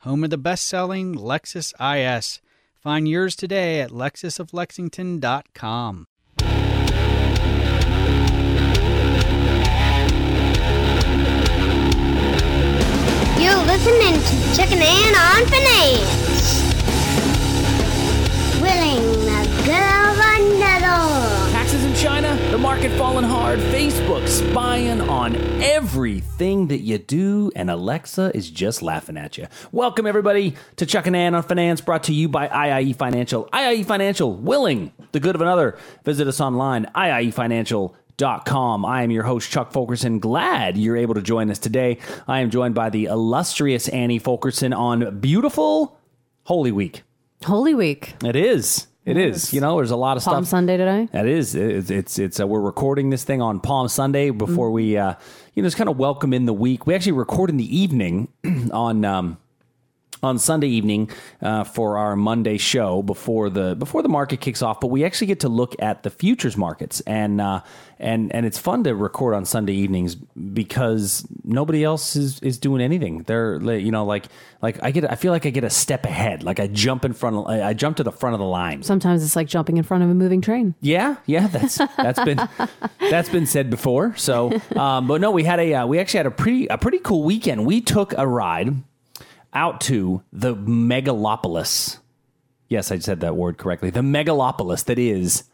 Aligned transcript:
home 0.00 0.24
of 0.24 0.30
the 0.30 0.38
best-selling 0.38 1.14
Lexus 1.14 1.72
IS. 1.80 2.40
Find 2.80 3.08
yours 3.08 3.36
today 3.36 3.80
at 3.80 3.90
lexusoflexington.com. 3.90 6.06
You're 13.38 13.64
listening 13.66 14.14
to 14.14 14.56
Chuck 14.56 14.72
and 14.72 14.82
Ann 14.82 15.14
on 15.14 15.46
Finance. 15.46 16.77
China, 21.98 22.36
the 22.52 22.58
market 22.58 22.96
falling 22.96 23.24
hard, 23.24 23.58
Facebook 23.58 24.28
spying 24.28 25.00
on 25.00 25.34
everything 25.60 26.68
that 26.68 26.78
you 26.78 26.96
do, 26.96 27.50
and 27.56 27.68
Alexa 27.68 28.30
is 28.36 28.50
just 28.50 28.82
laughing 28.82 29.16
at 29.16 29.36
you. 29.36 29.48
Welcome, 29.72 30.06
everybody, 30.06 30.54
to 30.76 30.86
Chuck 30.86 31.08
and 31.08 31.16
Ann 31.16 31.34
on 31.34 31.42
Finance, 31.42 31.80
brought 31.80 32.04
to 32.04 32.14
you 32.14 32.28
by 32.28 32.46
IIE 32.46 32.94
Financial. 32.94 33.46
IIE 33.52 33.84
Financial, 33.84 34.32
willing 34.32 34.92
the 35.10 35.18
good 35.18 35.34
of 35.34 35.40
another. 35.40 35.76
Visit 36.04 36.28
us 36.28 36.40
online, 36.40 36.86
IIEFinancial.com. 36.94 38.84
I 38.84 39.02
am 39.02 39.10
your 39.10 39.24
host, 39.24 39.50
Chuck 39.50 39.72
Fulkerson. 39.72 40.20
Glad 40.20 40.76
you're 40.78 40.96
able 40.96 41.14
to 41.14 41.22
join 41.22 41.50
us 41.50 41.58
today. 41.58 41.98
I 42.28 42.42
am 42.42 42.50
joined 42.50 42.76
by 42.76 42.90
the 42.90 43.06
illustrious 43.06 43.88
Annie 43.88 44.20
Fulkerson 44.20 44.72
on 44.72 45.18
beautiful 45.18 45.98
Holy 46.44 46.70
Week. 46.70 47.02
Holy 47.44 47.74
Week. 47.74 48.14
It 48.22 48.36
is. 48.36 48.86
It 49.08 49.16
is. 49.16 49.54
You 49.54 49.62
know, 49.62 49.76
there's 49.76 49.90
a 49.90 49.96
lot 49.96 50.18
of 50.18 50.22
Palm 50.22 50.32
stuff. 50.32 50.34
Palm 50.34 50.44
Sunday 50.44 50.76
today. 50.76 51.08
That 51.12 51.26
is, 51.26 51.54
it's 51.54 51.90
it's, 51.90 52.18
it's 52.18 52.40
uh, 52.40 52.46
we're 52.46 52.60
recording 52.60 53.08
this 53.08 53.24
thing 53.24 53.40
on 53.40 53.58
Palm 53.58 53.88
Sunday 53.88 54.28
before 54.28 54.70
we, 54.70 54.98
uh, 54.98 55.14
you 55.54 55.62
know, 55.62 55.66
just 55.66 55.78
kind 55.78 55.88
of 55.88 55.96
welcome 55.96 56.34
in 56.34 56.44
the 56.44 56.52
week. 56.52 56.86
We 56.86 56.94
actually 56.94 57.12
record 57.12 57.48
in 57.48 57.56
the 57.56 57.76
evening 57.76 58.28
on 58.72 59.06
um, 59.06 59.38
on 60.22 60.38
Sunday 60.38 60.68
evening 60.68 61.10
uh, 61.42 61.64
for 61.64 61.98
our 61.98 62.16
Monday 62.16 62.58
show 62.58 63.02
before 63.02 63.50
the 63.50 63.74
before 63.76 64.02
the 64.02 64.08
market 64.08 64.40
kicks 64.40 64.62
off. 64.62 64.80
But 64.80 64.88
we 64.88 65.04
actually 65.04 65.28
get 65.28 65.40
to 65.40 65.48
look 65.48 65.74
at 65.80 66.02
the 66.02 66.10
futures 66.10 66.56
markets 66.56 67.00
and 67.02 67.40
uh, 67.40 67.62
and 67.98 68.34
and 68.34 68.46
it's 68.46 68.58
fun 68.58 68.84
to 68.84 68.94
record 68.94 69.34
on 69.34 69.44
Sunday 69.44 69.74
evenings 69.74 70.14
because 70.14 71.26
nobody 71.44 71.84
else 71.84 72.16
is 72.16 72.40
is 72.40 72.58
doing 72.58 72.80
anything. 72.80 73.22
They're 73.24 73.60
you 73.60 73.90
know 73.90 74.04
like 74.04 74.26
like 74.62 74.82
I 74.82 74.90
get 74.90 75.10
I 75.10 75.14
feel 75.14 75.32
like 75.32 75.46
I 75.46 75.50
get 75.50 75.64
a 75.64 75.70
step 75.70 76.04
ahead. 76.04 76.42
Like 76.42 76.60
I 76.60 76.66
jump 76.66 77.04
in 77.04 77.12
front. 77.12 77.36
Of, 77.36 77.46
I 77.46 77.72
jump 77.74 77.96
to 77.98 78.04
the 78.04 78.12
front 78.12 78.34
of 78.34 78.40
the 78.40 78.46
line. 78.46 78.82
Sometimes 78.82 79.24
it's 79.24 79.36
like 79.36 79.48
jumping 79.48 79.76
in 79.76 79.84
front 79.84 80.04
of 80.04 80.10
a 80.10 80.14
moving 80.14 80.40
train. 80.40 80.74
Yeah, 80.80 81.16
yeah, 81.26 81.46
that's 81.46 81.78
that's 81.96 82.22
been 82.24 82.40
that's 82.98 83.28
been 83.28 83.46
said 83.46 83.70
before. 83.70 84.14
So, 84.16 84.52
um, 84.76 85.06
but 85.06 85.20
no, 85.20 85.30
we 85.30 85.44
had 85.44 85.60
a 85.60 85.74
uh, 85.74 85.86
we 85.86 85.98
actually 85.98 86.18
had 86.18 86.26
a 86.26 86.30
pretty 86.30 86.66
a 86.66 86.78
pretty 86.78 86.98
cool 86.98 87.22
weekend. 87.24 87.66
We 87.66 87.80
took 87.80 88.12
a 88.16 88.26
ride 88.26 88.82
out 89.52 89.80
to 89.82 90.22
the 90.32 90.54
megalopolis. 90.54 91.98
Yes, 92.68 92.92
I 92.92 92.98
said 92.98 93.20
that 93.20 93.36
word 93.36 93.58
correctly. 93.58 93.90
The 93.90 94.00
megalopolis 94.00 94.84
that 94.84 94.98
is 94.98 95.44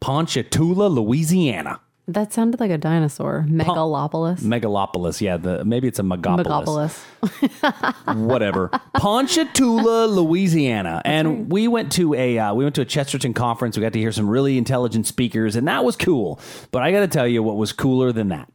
Ponchatoula, 0.00 0.88
Louisiana. 0.88 1.80
That 2.08 2.32
sounded 2.32 2.60
like 2.60 2.70
a 2.70 2.78
dinosaur. 2.78 3.44
Megalopolis. 3.48 4.38
Megalopolis, 4.38 5.20
yeah. 5.20 5.38
The 5.38 5.64
maybe 5.64 5.88
it's 5.88 5.98
a 5.98 6.02
megapolis. 6.02 7.02
Megapolis. 7.20 8.16
whatever. 8.26 8.68
Ponchatoula, 8.96 10.06
Louisiana, 10.06 11.02
and 11.04 11.50
we 11.50 11.66
went 11.66 11.90
to 11.92 12.14
a 12.14 12.38
uh, 12.38 12.54
we 12.54 12.62
went 12.62 12.76
to 12.76 12.82
a 12.82 12.84
Chesterton 12.84 13.34
conference. 13.34 13.76
We 13.76 13.80
got 13.80 13.92
to 13.94 13.98
hear 13.98 14.12
some 14.12 14.30
really 14.30 14.56
intelligent 14.56 15.08
speakers, 15.08 15.56
and 15.56 15.66
that 15.66 15.84
was 15.84 15.96
cool. 15.96 16.38
But 16.70 16.84
I 16.84 16.92
got 16.92 17.00
to 17.00 17.08
tell 17.08 17.26
you, 17.26 17.42
what 17.42 17.56
was 17.56 17.72
cooler 17.72 18.12
than 18.12 18.28
that? 18.28 18.48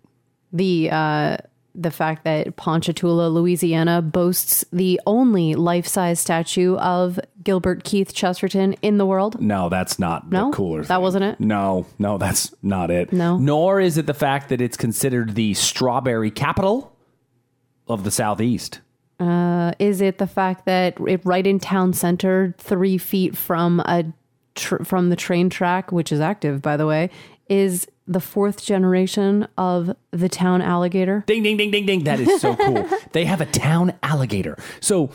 The 0.54 0.90
uh, 0.90 1.38
the 1.74 1.92
fact 1.92 2.24
that 2.26 2.56
Ponchatoula, 2.58 3.30
Louisiana, 3.30 4.02
boasts 4.02 4.66
the 4.74 5.00
only 5.06 5.56
life 5.56 5.88
size 5.88 6.20
statue 6.20 6.76
of 6.78 7.20
Gilbert 7.44 7.84
Keith 7.84 8.14
Chesterton 8.14 8.74
in 8.82 8.98
the 8.98 9.06
world. 9.06 9.42
No, 9.42 9.70
that's 9.70 9.98
not 9.98 10.30
No? 10.32 10.52
the 10.52 10.56
cooler. 10.58 10.82
That 10.82 10.88
thing. 10.96 11.02
wasn't 11.02 11.24
it? 11.26 11.40
No, 11.40 11.86
no, 11.98 12.18
that's 12.18 12.54
not 12.62 12.92
it. 12.92 13.14
No? 13.14 13.38
nor 13.38 13.80
is 13.80 13.98
it 13.98 14.06
the 14.06 14.14
fact 14.14 14.50
that 14.50 14.60
it's 14.62 14.78
considered 14.78 15.36
the 15.36 15.54
strawberry 15.54 16.30
capital 16.32 16.96
of 17.88 18.04
the 18.04 18.12
southeast. 18.12 18.80
Uh, 19.20 19.72
is 19.80 20.02
it 20.02 20.18
the 20.18 20.28
fact 20.28 20.66
that 20.66 20.98
it 21.08 21.22
right 21.26 21.46
in 21.46 21.60
town 21.60 21.94
center, 21.94 22.56
three 22.58 22.98
feet 22.98 23.38
from 23.38 23.80
a 23.82 24.04
tr- 24.56 24.84
from 24.84 25.10
the 25.10 25.16
train 25.16 25.50
track, 25.50 25.92
which 25.92 26.12
is 26.12 26.20
active 26.20 26.62
by 26.62 26.76
the 26.76 26.88
way, 26.88 27.10
is 27.48 27.88
the 28.12 28.20
fourth 28.20 28.64
generation 28.64 29.48
of 29.58 29.96
the 30.12 30.28
town 30.30 30.62
alligator? 30.62 31.24
Ding, 31.28 31.44
ding, 31.44 31.58
ding, 31.58 31.72
ding, 31.72 31.86
ding. 31.86 32.04
That 32.04 32.20
is 32.20 32.42
so 32.42 32.56
cool. 32.66 32.88
they 33.14 33.26
have 33.26 33.42
a 33.42 33.46
town 33.46 33.94
alligator. 34.04 34.58
So 34.80 35.12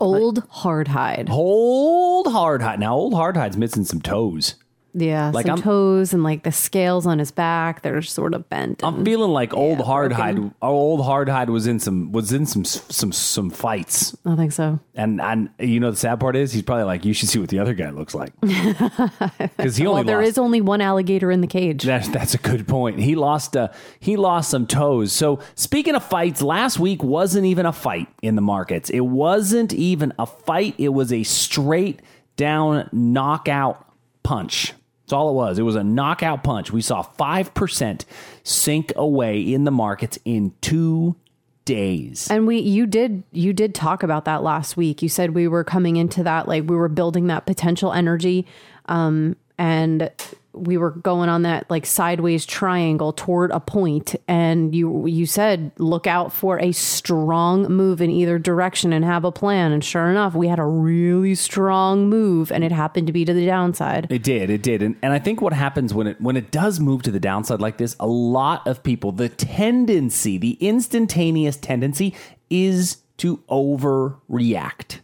Old 0.00 0.48
hardhide. 0.50 1.28
old 1.28 2.26
hardhide. 2.26 2.78
Now, 2.78 2.94
old 2.94 3.14
hardhide's 3.14 3.56
missing 3.56 3.84
some 3.84 4.00
toes. 4.00 4.54
Yeah, 5.00 5.30
Like, 5.32 5.46
some 5.46 5.54
I'm- 5.56 5.62
toes 5.62 6.12
and 6.12 6.22
like 6.22 6.42
the 6.42 6.52
scales 6.52 7.06
on 7.06 7.18
his 7.18 7.30
back, 7.30 7.82
they're 7.82 8.02
sort 8.02 8.34
of 8.34 8.48
bent. 8.48 8.82
I'm 8.84 8.96
and- 8.96 9.04
feeling 9.04 9.30
like 9.32 9.54
old 9.54 9.78
hardhide. 9.78 10.34
broken. 10.36 10.54
Old 10.62 11.00
hardhide 11.00 11.48
was 11.48 11.66
in 11.66 11.78
some 11.78 12.12
was 12.12 12.32
in 12.32 12.46
some 12.46 12.64
some 12.64 13.12
some 13.12 13.50
fights, 13.50 14.16
I 14.26 14.36
think 14.36 14.52
so. 14.52 14.78
and 14.94 15.20
and 15.20 15.50
you 15.58 15.80
know 15.80 15.90
the 15.90 15.96
sad 15.96 16.20
part 16.20 16.36
is 16.36 16.52
he's 16.52 16.62
probably 16.62 16.84
like 16.84 17.04
you 17.04 17.12
should 17.12 17.28
see 17.28 17.38
what 17.38 17.48
the 17.48 17.58
other 17.58 17.74
guy 17.74 17.90
looks 17.90 18.14
like 18.14 18.32
because 18.40 19.76
he 19.76 19.86
only 19.86 20.00
Well, 20.00 20.04
there 20.04 20.18
lost. 20.18 20.28
is 20.28 20.38
only 20.38 20.60
one 20.60 20.80
alligator 20.80 21.30
in 21.30 21.40
the 21.40 21.46
cage. 21.46 21.82
That's 21.84 22.08
that's 22.08 22.34
a 22.34 22.38
good 22.38 22.66
point. 22.66 22.98
He 23.00 23.14
lost 23.14 23.56
uh, 23.56 23.68
he 24.00 24.16
lost 24.16 24.50
some 24.50 24.66
toes. 24.66 25.12
So 25.12 25.40
speaking 25.54 25.94
of 25.94 26.04
fights, 26.04 26.42
last 26.42 26.78
week 26.78 27.02
wasn't 27.02 27.46
even 27.46 27.66
a 27.66 27.72
fight 27.72 28.08
in 28.22 28.34
the 28.34 28.42
markets. 28.42 28.90
It 28.90 29.00
wasn't 29.00 29.72
even 29.72 30.12
a 30.18 30.26
fight. 30.26 30.74
It 30.78 30.90
was 30.90 31.12
a 31.12 31.22
straight 31.22 32.00
down 32.36 32.88
knockout 32.92 33.84
punch. 34.22 34.72
That's 35.08 35.14
all 35.14 35.30
it 35.30 35.32
was. 35.32 35.58
It 35.58 35.62
was 35.62 35.74
a 35.74 35.82
knockout 35.82 36.44
punch. 36.44 36.70
We 36.70 36.82
saw 36.82 37.00
five 37.00 37.54
percent 37.54 38.04
sink 38.42 38.92
away 38.94 39.40
in 39.40 39.64
the 39.64 39.70
markets 39.70 40.18
in 40.26 40.52
two 40.60 41.16
days. 41.64 42.28
and 42.30 42.46
we 42.46 42.58
you 42.58 42.84
did 42.84 43.22
you 43.32 43.54
did 43.54 43.74
talk 43.74 44.02
about 44.02 44.26
that 44.26 44.42
last 44.42 44.76
week. 44.76 45.00
You 45.00 45.08
said 45.08 45.34
we 45.34 45.48
were 45.48 45.64
coming 45.64 45.96
into 45.96 46.22
that 46.24 46.46
like 46.46 46.64
we 46.68 46.76
were 46.76 46.90
building 46.90 47.28
that 47.28 47.46
potential 47.46 47.90
energy 47.90 48.46
um 48.84 49.34
and 49.56 50.10
we 50.58 50.76
were 50.76 50.90
going 50.90 51.28
on 51.28 51.42
that 51.42 51.68
like 51.70 51.86
sideways 51.86 52.44
triangle 52.44 53.12
toward 53.12 53.50
a 53.50 53.60
point 53.60 54.14
and 54.26 54.74
you 54.74 55.06
you 55.06 55.26
said 55.26 55.72
look 55.78 56.06
out 56.06 56.32
for 56.32 56.58
a 56.60 56.72
strong 56.72 57.64
move 57.72 58.00
in 58.00 58.10
either 58.10 58.38
direction 58.38 58.92
and 58.92 59.04
have 59.04 59.24
a 59.24 59.32
plan. 59.32 59.72
And 59.72 59.84
sure 59.84 60.10
enough 60.10 60.34
we 60.34 60.48
had 60.48 60.58
a 60.58 60.64
really 60.64 61.34
strong 61.34 62.08
move 62.08 62.50
and 62.52 62.64
it 62.64 62.72
happened 62.72 63.06
to 63.06 63.12
be 63.12 63.24
to 63.24 63.32
the 63.32 63.46
downside. 63.46 64.06
It 64.10 64.22
did, 64.22 64.50
it 64.50 64.62
did, 64.62 64.82
and 64.82 64.96
and 65.02 65.12
I 65.12 65.18
think 65.18 65.40
what 65.40 65.52
happens 65.52 65.94
when 65.94 66.06
it 66.06 66.20
when 66.20 66.36
it 66.36 66.50
does 66.50 66.80
move 66.80 67.02
to 67.02 67.10
the 67.10 67.20
downside 67.20 67.60
like 67.60 67.78
this, 67.78 67.96
a 68.00 68.06
lot 68.06 68.66
of 68.66 68.82
people, 68.82 69.12
the 69.12 69.28
tendency, 69.28 70.38
the 70.38 70.58
instantaneous 70.60 71.56
tendency, 71.56 72.14
is 72.50 72.98
to 73.18 73.38
overreact. 73.48 75.00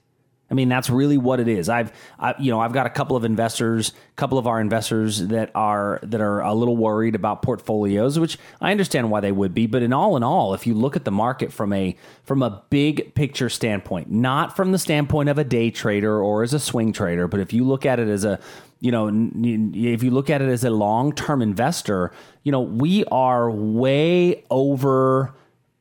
I 0.50 0.54
mean, 0.54 0.68
that's 0.68 0.90
really 0.90 1.16
what 1.16 1.40
it 1.40 1.48
is. 1.48 1.68
I've, 1.68 1.90
I, 2.18 2.34
you 2.38 2.50
know, 2.50 2.60
I've 2.60 2.72
got 2.72 2.86
a 2.86 2.90
couple 2.90 3.16
of 3.16 3.24
investors, 3.24 3.90
a 3.90 4.14
couple 4.16 4.36
of 4.36 4.46
our 4.46 4.60
investors 4.60 5.26
that 5.28 5.50
are 5.54 5.98
that 6.02 6.20
are 6.20 6.40
a 6.40 6.52
little 6.52 6.76
worried 6.76 7.14
about 7.14 7.42
portfolios, 7.42 8.18
which 8.18 8.38
I 8.60 8.70
understand 8.70 9.10
why 9.10 9.20
they 9.20 9.32
would 9.32 9.54
be. 9.54 9.66
But 9.66 9.82
in 9.82 9.92
all 9.92 10.16
in 10.16 10.22
all, 10.22 10.52
if 10.52 10.66
you 10.66 10.74
look 10.74 10.96
at 10.96 11.04
the 11.04 11.10
market 11.10 11.52
from 11.52 11.72
a 11.72 11.96
from 12.24 12.42
a 12.42 12.62
big 12.68 13.14
picture 13.14 13.48
standpoint, 13.48 14.10
not 14.10 14.54
from 14.54 14.72
the 14.72 14.78
standpoint 14.78 15.30
of 15.30 15.38
a 15.38 15.44
day 15.44 15.70
trader 15.70 16.22
or 16.22 16.42
as 16.42 16.52
a 16.52 16.60
swing 16.60 16.92
trader, 16.92 17.26
but 17.26 17.40
if 17.40 17.52
you 17.54 17.64
look 17.64 17.86
at 17.86 17.98
it 17.98 18.08
as 18.08 18.24
a 18.24 18.38
you 18.80 18.90
know, 18.90 19.08
if 19.08 20.02
you 20.02 20.10
look 20.10 20.28
at 20.28 20.42
it 20.42 20.48
as 20.50 20.62
a 20.62 20.68
long 20.68 21.14
term 21.14 21.40
investor, 21.40 22.12
you 22.42 22.52
know, 22.52 22.60
we 22.60 23.06
are 23.06 23.50
way 23.50 24.44
over 24.50 25.34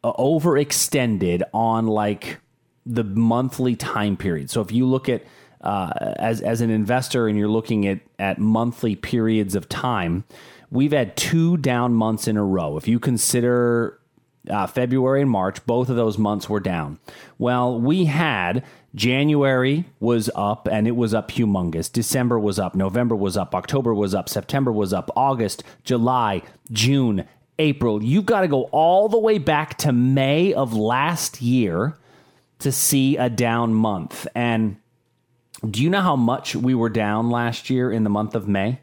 uh, 0.06 0.14
overextended 0.14 1.44
on 1.54 1.88
like 1.88 2.40
the 2.86 3.04
monthly 3.04 3.76
time 3.76 4.18
period. 4.18 4.50
So 4.50 4.62
if 4.62 4.72
you 4.72 4.86
look 4.86 5.10
at 5.10 5.24
uh, 5.62 6.14
as 6.18 6.42
as 6.42 6.62
an 6.62 6.70
investor 6.70 7.28
and 7.28 7.38
you're 7.38 7.48
looking 7.48 7.88
at 7.88 8.00
at 8.20 8.40
monthly 8.40 8.96
periods 8.96 9.56
of 9.56 9.70
time, 9.70 10.26
we've 10.70 10.92
had 10.92 11.16
two 11.16 11.58
down 11.58 11.94
months 11.94 12.28
in 12.28 12.38
a 12.38 12.44
row. 12.44 12.78
If 12.78 12.88
you 12.88 13.00
consider 13.00 14.00
uh, 14.50 14.68
February 14.68 15.22
and 15.22 15.30
March, 15.30 15.66
both 15.66 15.90
of 15.90 15.96
those 15.96 16.18
months 16.18 16.50
were 16.50 16.60
down. 16.60 17.00
Well, 17.38 17.80
we 17.80 18.06
had 18.06 18.64
January 18.96 19.86
was 20.00 20.30
up 20.36 20.68
and 20.70 20.88
it 20.88 20.96
was 20.96 21.14
up 21.14 21.32
humongous. 21.32 21.92
December 21.92 22.40
was 22.40 22.60
up. 22.60 22.76
November 22.76 23.16
was 23.16 23.38
up. 23.38 23.56
October 23.56 23.94
was 23.94 24.14
up. 24.14 24.30
September 24.30 24.72
was 24.72 24.94
up. 24.94 25.10
August, 25.16 25.64
July, 25.84 26.42
June, 26.72 27.26
April. 27.58 28.04
You've 28.04 28.26
got 28.26 28.42
to 28.42 28.48
go 28.48 28.64
all 28.64 29.10
the 29.10 29.18
way 29.18 29.38
back 29.38 29.78
to 29.80 29.92
May 29.92 30.54
of 30.54 30.74
last 30.74 31.42
year 31.42 31.98
to 32.64 32.72
see 32.72 33.18
a 33.18 33.30
down 33.30 33.74
month. 33.74 34.28
And 34.34 34.78
do 35.70 35.82
you 35.82 35.90
know 35.90 36.02
how 36.02 36.16
much 36.16 36.56
we 36.56 36.74
were 36.74 36.90
down 36.90 37.30
last 37.30 37.70
year 37.70 37.92
in 37.92 38.04
the 38.04 38.10
month 38.10 38.36
of 38.36 38.48
May? 38.48 38.80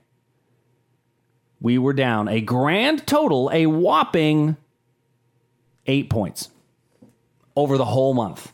We 1.60 1.76
were 1.78 1.92
down 1.92 2.28
a 2.28 2.40
grand 2.40 3.06
total, 3.06 3.50
a 3.52 3.66
whopping 3.66 4.56
eight 5.86 6.08
points 6.08 6.50
over 7.56 7.76
the 7.76 7.84
whole 7.84 8.14
month. 8.14 8.52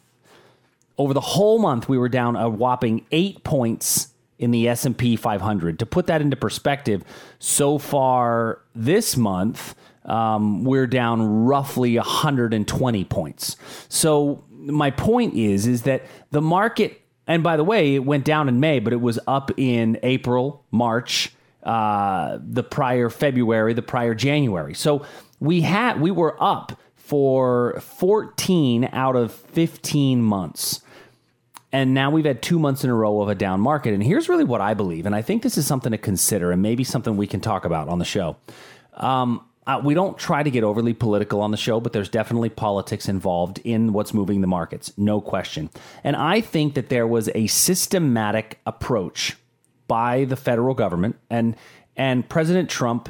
Over 0.99 1.12
the 1.12 1.20
whole 1.20 1.58
month, 1.58 1.88
we 1.88 1.99
were 1.99 2.08
down 2.08 2.37
a 2.37 2.49
whopping 2.49 3.05
eight 3.12 3.44
points 3.44 4.14
in 4.38 4.50
the 4.50 4.69
S&P 4.69 5.17
500. 5.17 5.79
To 5.79 5.87
put 5.87 6.06
that 6.06 6.20
into 6.20 6.37
perspective, 6.37 7.05
so 7.38 7.79
far 7.79 8.62
this 8.75 9.17
month, 9.17 9.75
um, 10.06 10.64
we're 10.64 10.87
down 10.87 11.44
roughly 11.44 11.96
120 11.96 13.05
points. 13.05 13.56
So 13.88 14.44
my 14.66 14.90
point 14.90 15.34
is, 15.34 15.66
is 15.66 15.82
that 15.82 16.04
the 16.30 16.42
market, 16.42 17.00
and 17.26 17.42
by 17.42 17.56
the 17.56 17.64
way, 17.64 17.94
it 17.94 18.04
went 18.04 18.24
down 18.24 18.48
in 18.48 18.60
May, 18.60 18.78
but 18.78 18.92
it 18.92 19.00
was 19.00 19.18
up 19.26 19.50
in 19.56 19.98
April, 20.02 20.64
March, 20.70 21.32
uh, 21.62 22.38
the 22.40 22.62
prior 22.62 23.10
February, 23.10 23.74
the 23.74 23.82
prior 23.82 24.14
January. 24.14 24.74
So 24.74 25.04
we 25.40 25.62
had 25.62 26.00
we 26.00 26.10
were 26.10 26.40
up 26.42 26.78
for 26.94 27.78
14 27.80 28.88
out 28.92 29.16
of 29.16 29.32
15 29.32 30.22
months. 30.22 30.80
And 31.72 31.92
now 31.92 32.10
we've 32.10 32.24
had 32.24 32.42
two 32.42 32.58
months 32.58 32.84
in 32.84 32.90
a 32.90 32.94
row 32.94 33.20
of 33.20 33.28
a 33.28 33.34
down 33.34 33.60
market. 33.60 33.92
And 33.92 34.02
here's 34.02 34.28
really 34.28 34.44
what 34.44 34.60
I 34.60 34.74
believe. 34.74 35.06
And 35.06 35.14
I 35.14 35.22
think 35.22 35.42
this 35.42 35.58
is 35.58 35.66
something 35.66 35.92
to 35.92 35.98
consider 35.98 36.50
and 36.50 36.62
maybe 36.62 36.84
something 36.84 37.16
we 37.16 37.26
can 37.26 37.40
talk 37.40 37.64
about 37.64 37.88
on 37.88 37.98
the 37.98 38.04
show. 38.04 38.36
Um, 38.94 39.44
uh, 39.66 39.80
we 39.82 39.94
don't 39.94 40.16
try 40.16 40.42
to 40.42 40.50
get 40.50 40.62
overly 40.62 40.94
political 40.94 41.40
on 41.40 41.50
the 41.50 41.56
show, 41.56 41.80
but 41.80 41.92
there's 41.92 42.08
definitely 42.08 42.48
politics 42.48 43.08
involved 43.08 43.60
in 43.64 43.92
what's 43.92 44.14
moving 44.14 44.40
the 44.40 44.46
markets, 44.46 44.92
no 44.96 45.20
question. 45.20 45.70
And 46.04 46.14
I 46.14 46.40
think 46.40 46.74
that 46.74 46.88
there 46.88 47.06
was 47.06 47.28
a 47.34 47.46
systematic 47.48 48.60
approach 48.64 49.36
by 49.88 50.24
the 50.24 50.36
federal 50.36 50.74
government 50.74 51.16
and 51.30 51.56
and 51.96 52.28
President 52.28 52.68
Trump 52.68 53.08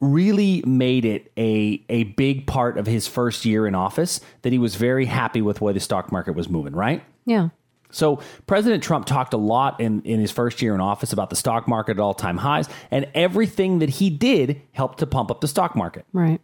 really 0.00 0.62
made 0.66 1.04
it 1.04 1.30
a 1.38 1.82
a 1.88 2.04
big 2.04 2.46
part 2.46 2.76
of 2.76 2.86
his 2.86 3.06
first 3.06 3.44
year 3.44 3.66
in 3.66 3.74
office 3.74 4.20
that 4.42 4.52
he 4.52 4.58
was 4.58 4.74
very 4.74 5.06
happy 5.06 5.40
with 5.40 5.60
where 5.60 5.72
the 5.72 5.80
stock 5.80 6.10
market 6.10 6.34
was 6.34 6.48
moving, 6.48 6.74
right? 6.74 7.04
Yeah. 7.24 7.50
So 7.92 8.20
President 8.46 8.82
Trump 8.82 9.06
talked 9.06 9.32
a 9.34 9.38
lot 9.38 9.80
in, 9.80 10.02
in 10.02 10.18
his 10.18 10.32
first 10.32 10.60
year 10.60 10.74
in 10.74 10.80
office 10.80 11.12
about 11.12 11.30
the 11.30 11.36
stock 11.36 11.68
market 11.68 11.92
at 11.92 12.00
all 12.00 12.14
time 12.14 12.38
highs, 12.38 12.68
and 12.90 13.06
everything 13.14 13.78
that 13.78 13.90
he 13.90 14.10
did 14.10 14.60
helped 14.72 14.98
to 14.98 15.06
pump 15.06 15.30
up 15.30 15.40
the 15.40 15.48
stock 15.48 15.76
market. 15.76 16.04
Right. 16.12 16.40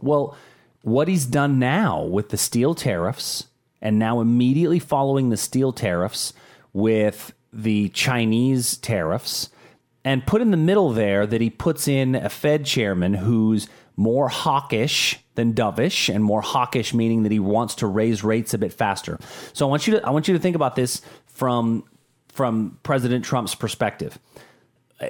Well, 0.00 0.36
what 0.82 1.08
he's 1.08 1.26
done 1.26 1.58
now 1.58 2.02
with 2.02 2.30
the 2.30 2.36
steel 2.36 2.74
tariffs, 2.74 3.46
and 3.80 3.98
now 3.98 4.20
immediately 4.20 4.78
following 4.78 5.30
the 5.30 5.36
steel 5.36 5.72
tariffs 5.72 6.32
with 6.72 7.32
the 7.52 7.90
Chinese 7.90 8.76
tariffs, 8.78 9.50
and 10.04 10.26
put 10.26 10.42
in 10.42 10.50
the 10.50 10.56
middle 10.56 10.92
there 10.92 11.26
that 11.26 11.40
he 11.40 11.48
puts 11.48 11.88
in 11.88 12.14
a 12.14 12.28
Fed 12.28 12.66
chairman 12.66 13.14
who's 13.14 13.68
more 13.96 14.28
hawkish 14.28 15.20
than 15.34 15.54
dovish, 15.54 16.14
and 16.14 16.22
more 16.22 16.42
hawkish 16.42 16.94
meaning 16.94 17.24
that 17.24 17.32
he 17.32 17.38
wants 17.38 17.76
to 17.76 17.86
raise 17.86 18.22
rates 18.22 18.54
a 18.54 18.58
bit 18.58 18.72
faster. 18.72 19.18
So 19.52 19.66
I 19.66 19.70
want 19.70 19.86
you 19.86 19.94
to 19.94 20.06
I 20.06 20.10
want 20.10 20.28
you 20.28 20.34
to 20.34 20.40
think 20.40 20.56
about 20.56 20.76
this 20.76 21.02
from 21.26 21.84
from 22.28 22.78
President 22.82 23.24
Trump's 23.24 23.54
perspective. 23.54 24.18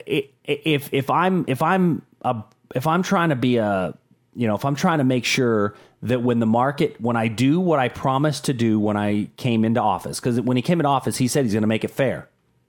If 0.07 0.93
if 0.93 1.11
I'm 1.11 1.45
if 1.49 1.63
I'm 1.63 2.03
a 2.23 2.43
if 2.75 2.87
I'm 2.87 3.03
trying 3.03 3.31
to 3.31 3.37
be 3.37 3.57
a 3.57 3.95
you 4.35 4.47
know 4.47 4.55
if 4.55 4.65
I'm 4.65 4.75
trying 4.75 4.99
to 4.99 5.05
make 5.05 5.25
sure 5.25 5.75
that 6.03 6.23
when 6.23 6.39
the 6.39 6.47
market 6.47 7.01
when 7.01 7.17
I 7.17 7.29
do 7.29 7.61
what 7.61 7.79
I 7.79 7.89
promised 7.89 8.47
to 8.47 8.53
do 8.53 8.79
when 8.79 8.97
I 8.97 9.29
came 9.37 9.65
into 9.65 9.81
office 9.81 10.21
because 10.21 10.41
when 10.41 10.57
he 10.57 10.63
came 10.63 10.81
into 10.81 10.89
office 10.89 11.17
he 11.17 11.29
said 11.29 11.45
he's 11.45 11.55
going 11.55 11.63
to 11.63 11.69
make 11.69 11.85
it 11.85 11.91
fair 11.91 12.29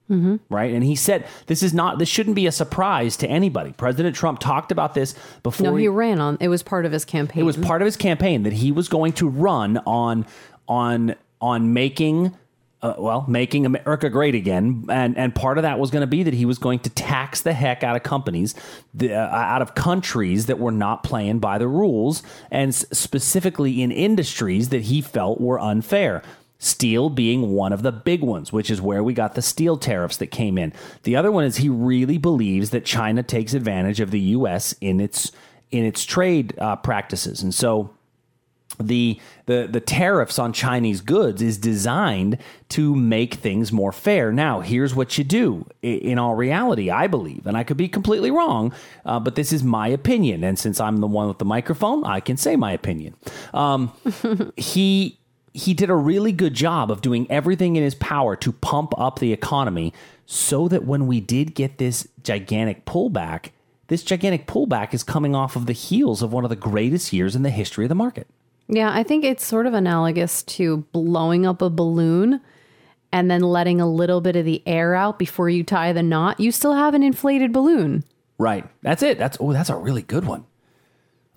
Mm-hmm. 0.10 0.36
Right. 0.50 0.72
And 0.72 0.84
he 0.84 0.96
said 0.96 1.26
this 1.48 1.64
is 1.64 1.74
not, 1.74 1.98
this 1.98 2.08
shouldn't 2.08 2.36
be 2.36 2.46
a 2.46 2.52
surprise 2.52 3.18
to 3.18 3.28
anybody. 3.28 3.72
President 3.72 4.16
Trump 4.16 4.38
talked 4.40 4.72
about 4.72 4.94
this 4.94 5.16
before. 5.42 5.72
No, 5.72 5.76
he, 5.76 5.86
he 5.86 5.88
ran 5.88 6.20
on, 6.20 6.38
it 6.40 6.48
was 6.48 6.62
part 6.62 6.86
of 6.86 6.92
his 6.92 7.06
campaign. 7.06 7.42
It 7.42 7.44
was 7.46 7.58
part 7.58 7.82
of 7.82 7.88
his 7.88 7.98
campaign 7.98 8.44
that 8.44 8.54
he 8.54 8.72
was 8.72 8.88
going 8.88 9.14
to 9.14 9.28
run 9.28 9.78
on, 9.88 10.28
on, 10.68 11.16
on 11.42 11.74
making, 11.74 12.38
uh, 12.84 12.94
well, 13.00 13.26
making 13.28 13.66
America 13.66 14.12
great 14.12 14.36
again. 14.36 14.86
And, 14.90 15.18
and 15.18 15.34
part 15.34 15.58
of 15.58 15.64
that 15.64 15.80
was 15.80 15.90
going 15.90 16.02
to 16.02 16.08
be 16.08 16.22
that 16.22 16.36
he 16.36 16.46
was 16.46 16.60
going 16.60 16.80
to 16.80 16.90
tax 16.92 17.42
the 17.42 17.54
heck 17.54 17.84
out 17.84 17.96
of 17.96 18.04
companies, 18.04 18.54
the, 18.94 19.12
uh, 19.12 19.28
out 19.28 19.64
of 19.64 19.74
countries 19.74 20.46
that 20.46 20.60
were 20.60 20.72
not 20.72 21.04
playing 21.04 21.40
by 21.40 21.58
the 21.58 21.68
rules, 21.68 22.22
and 22.52 22.76
specifically 22.76 23.82
in 23.82 23.92
industries 23.92 24.70
that 24.70 24.84
he 24.84 25.02
felt 25.02 25.42
were 25.42 25.60
unfair. 25.60 26.22
Steel 26.58 27.10
being 27.10 27.52
one 27.52 27.74
of 27.74 27.82
the 27.82 27.92
big 27.92 28.22
ones, 28.22 28.54
which 28.54 28.72
is 28.72 28.82
where 28.82 29.04
we 29.04 29.14
got 29.14 29.36
the 29.36 29.42
steel 29.42 29.78
tariffs 29.78 30.18
that 30.18 30.28
came 30.28 30.58
in. 30.58 30.74
The 31.04 31.16
other 31.16 31.32
one 31.32 31.44
is 31.44 31.58
he 31.58 31.70
really 31.70 32.18
believes 32.18 32.70
that 32.70 32.86
China 32.86 33.24
takes 33.24 33.54
advantage 33.54 34.00
of 34.00 34.12
the 34.12 34.20
U.S. 34.20 34.74
in 34.82 35.00
its 35.00 35.32
in 35.72 35.84
its 35.84 36.06
trade 36.06 36.58
uh, 36.58 36.78
practices, 36.78 37.44
and 37.44 37.54
so 37.54 37.92
the 38.80 39.20
the 39.46 39.68
the 39.70 39.80
tariffs 39.80 40.40
on 40.40 40.52
Chinese 40.54 41.02
goods 41.02 41.42
is 41.42 41.58
designed 41.58 42.38
to 42.70 42.96
make 42.96 43.36
things 43.36 43.72
more 43.72 43.92
fair. 43.92 44.32
Now, 44.32 44.62
here's 44.62 44.96
what 44.96 45.18
you 45.18 45.24
do. 45.24 45.66
In 45.82 46.18
all 46.18 46.36
reality, 46.36 46.90
I 46.90 47.08
believe, 47.08 47.46
and 47.46 47.56
I 47.56 47.64
could 47.64 47.78
be 47.78 47.88
completely 47.88 48.32
wrong, 48.32 48.74
uh, 49.06 49.20
but 49.20 49.36
this 49.36 49.54
is 49.54 49.64
my 49.64 49.88
opinion. 49.88 50.44
And 50.44 50.58
since 50.58 50.80
I'm 50.80 50.98
the 50.98 51.08
one 51.08 51.28
with 51.28 51.38
the 51.38 51.46
microphone, 51.46 52.04
I 52.04 52.20
can 52.20 52.38
say 52.38 52.56
my 52.56 52.72
opinion. 52.72 53.16
Um, 53.54 53.92
he 54.58 55.20
he 55.56 55.74
did 55.74 55.90
a 55.90 55.96
really 55.96 56.34
good 56.34 56.54
job 56.54 56.92
of 56.92 57.00
doing 57.00 57.26
everything 57.30 57.78
in 57.78 57.84
his 57.84 57.96
power 57.96 58.36
to 58.36 58.52
pump 58.52 58.94
up 58.98 59.20
the 59.20 59.32
economy 59.32 59.94
so 60.26 60.68
that 60.68 60.84
when 60.84 61.08
we 61.08 61.22
did 61.22 61.56
get 61.56 61.78
this 61.78 62.08
gigantic 62.24 62.84
pullback, 62.84 63.52
this 63.88 64.04
gigantic 64.04 64.48
pullback 64.48 64.94
is 64.94 65.02
coming 65.02 65.34
off 65.34 65.56
of 65.56 65.66
the 65.66 65.74
heels 65.74 66.22
of 66.22 66.34
one 66.34 66.44
of 66.44 66.50
the 66.50 66.58
greatest 66.58 67.14
years 67.14 67.38
in 67.38 67.44
the 67.44 67.50
history 67.50 67.86
of 67.86 67.90
the 67.90 67.96
market. 67.96 68.28
Yeah, 68.68 68.92
I 68.92 69.04
think 69.04 69.24
it's 69.24 69.46
sort 69.46 69.66
of 69.66 69.74
analogous 69.74 70.44
to 70.44 70.78
blowing 70.92 71.46
up 71.46 71.62
a 71.62 71.70
balloon 71.70 72.42
and 73.14 73.32
then 73.32 73.42
letting 73.42 73.80
a 73.80 73.90
little 73.90 74.20
bit 74.20 74.36
of 74.36 74.44
the 74.44 74.62
air 74.66 74.94
out 74.94 75.18
before 75.18 75.50
you 75.50 75.64
tie 75.64 75.94
the 75.94 76.04
knot. 76.04 76.40
You 76.40 76.52
still 76.52 76.74
have 76.74 76.94
an 76.94 77.04
inflated 77.04 77.54
balloon. 77.54 78.04
Right. 78.38 78.66
That's 78.82 79.04
it. 79.04 79.18
That's 79.18 79.38
oh, 79.40 79.54
that's 79.54 79.70
a 79.70 79.78
really 79.78 80.02
good 80.02 80.26
one. 80.26 80.46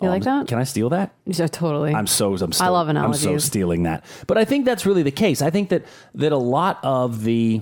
You 0.01 0.07
um, 0.07 0.13
like 0.13 0.23
that? 0.23 0.47
Can 0.47 0.57
I 0.57 0.63
steal 0.63 0.89
that? 0.89 1.13
Yeah, 1.25 1.47
totally. 1.47 1.93
I'm 1.93 2.07
so 2.07 2.35
I'm 2.35 2.51
I 2.59 2.69
love 2.69 2.87
analogies. 2.89 3.25
I'm 3.25 3.39
so 3.39 3.45
stealing 3.45 3.83
that. 3.83 4.05
But 4.27 4.37
I 4.37 4.45
think 4.45 4.65
that's 4.65 4.85
really 4.85 5.03
the 5.03 5.11
case. 5.11 5.41
I 5.41 5.49
think 5.49 5.69
that 5.69 5.85
that 6.15 6.31
a 6.31 6.37
lot 6.37 6.79
of 6.83 7.23
the 7.23 7.61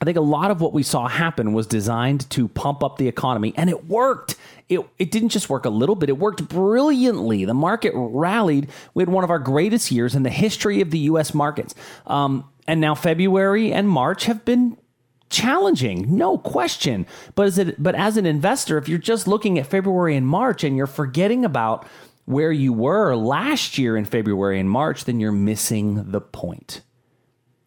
I 0.00 0.04
think 0.04 0.16
a 0.16 0.22
lot 0.22 0.50
of 0.50 0.60
what 0.60 0.72
we 0.72 0.82
saw 0.82 1.06
happen 1.06 1.52
was 1.52 1.68
designed 1.68 2.28
to 2.30 2.48
pump 2.48 2.82
up 2.82 2.96
the 2.96 3.06
economy 3.06 3.54
and 3.56 3.70
it 3.70 3.86
worked. 3.86 4.34
It, 4.68 4.80
it 4.98 5.12
didn't 5.12 5.28
just 5.28 5.48
work 5.48 5.64
a 5.64 5.70
little 5.70 5.94
bit, 5.94 6.08
it 6.08 6.18
worked 6.18 6.48
brilliantly. 6.48 7.44
The 7.44 7.54
market 7.54 7.92
rallied. 7.94 8.68
We 8.94 9.02
had 9.02 9.10
one 9.10 9.22
of 9.22 9.30
our 9.30 9.38
greatest 9.38 9.92
years 9.92 10.16
in 10.16 10.24
the 10.24 10.30
history 10.30 10.80
of 10.80 10.90
the 10.90 10.98
US 11.00 11.34
markets. 11.34 11.74
Um, 12.06 12.48
and 12.66 12.80
now 12.80 12.96
February 12.96 13.72
and 13.72 13.88
March 13.88 14.24
have 14.24 14.44
been 14.44 14.76
challenging, 15.32 16.16
no 16.16 16.38
question. 16.38 17.06
But 17.34 17.46
as 17.46 17.58
it, 17.58 17.82
but 17.82 17.96
as 17.96 18.16
an 18.16 18.26
investor, 18.26 18.78
if 18.78 18.88
you're 18.88 18.98
just 18.98 19.26
looking 19.26 19.58
at 19.58 19.66
February 19.66 20.14
and 20.14 20.26
March 20.26 20.62
and 20.62 20.76
you're 20.76 20.86
forgetting 20.86 21.44
about 21.44 21.86
where 22.24 22.52
you 22.52 22.72
were 22.72 23.16
last 23.16 23.78
year 23.78 23.96
in 23.96 24.04
February 24.04 24.60
and 24.60 24.70
March, 24.70 25.04
then 25.06 25.18
you're 25.18 25.32
missing 25.32 26.12
the 26.12 26.20
point. 26.20 26.82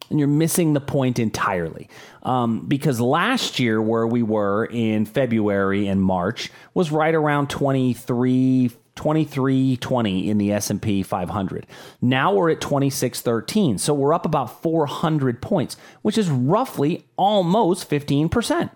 And 0.08 0.20
you're 0.20 0.28
missing 0.28 0.72
the 0.72 0.80
point 0.80 1.18
entirely. 1.18 1.90
Um, 2.22 2.66
because 2.66 3.00
last 3.00 3.58
year, 3.58 3.82
where 3.82 4.06
we 4.06 4.22
were 4.22 4.64
in 4.64 5.04
February 5.04 5.88
and 5.88 6.00
March, 6.00 6.50
was 6.74 6.92
right 6.92 7.14
around 7.14 7.50
23, 7.50 8.70
2320 8.96 10.28
in 10.28 10.38
the 10.38 10.52
S&P 10.52 11.02
500. 11.02 11.66
Now 12.00 12.34
we're 12.34 12.50
at 12.50 12.60
2613. 12.60 13.78
So 13.78 13.94
we're 13.94 14.14
up 14.14 14.26
about 14.26 14.62
400 14.62 15.40
points, 15.40 15.76
which 16.02 16.18
is 16.18 16.28
roughly 16.28 17.06
almost 17.16 17.88
15%. 17.88 18.70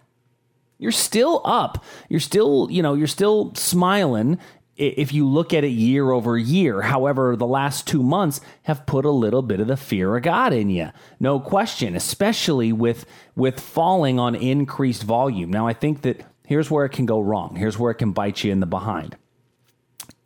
You're 0.79 0.93
still 0.93 1.43
up. 1.45 1.85
You're 2.09 2.21
still, 2.21 2.69
you 2.71 2.83
know, 2.83 2.95
you're 2.95 3.07
still 3.07 3.55
smiling 3.55 4.39
if 4.77 5.13
you 5.13 5.29
look 5.29 5.53
at 5.53 5.63
it 5.63 5.69
year 5.69 6.11
over 6.11 6.39
year. 6.39 6.81
However, 6.81 7.37
the 7.37 7.47
last 7.47 7.87
2 7.87 8.03
months 8.03 8.41
have 8.63 8.87
put 8.87 9.05
a 9.05 9.11
little 9.11 9.43
bit 9.43 9.61
of 9.61 9.67
the 9.67 9.77
fear 9.77 10.17
of 10.17 10.23
God 10.23 10.55
in 10.55 10.71
you. 10.71 10.91
No 11.19 11.39
question, 11.39 11.95
especially 11.95 12.73
with 12.73 13.05
with 13.37 13.61
falling 13.61 14.19
on 14.19 14.35
increased 14.35 15.03
volume. 15.03 15.51
Now 15.51 15.67
I 15.67 15.75
think 15.75 16.01
that 16.03 16.25
here's 16.47 16.71
where 16.71 16.87
it 16.87 16.93
can 16.93 17.05
go 17.05 17.21
wrong. 17.21 17.57
Here's 17.57 17.79
where 17.79 17.91
it 17.91 17.97
can 17.97 18.13
bite 18.13 18.43
you 18.43 18.51
in 18.51 18.61
the 18.61 18.67
behind 18.67 19.17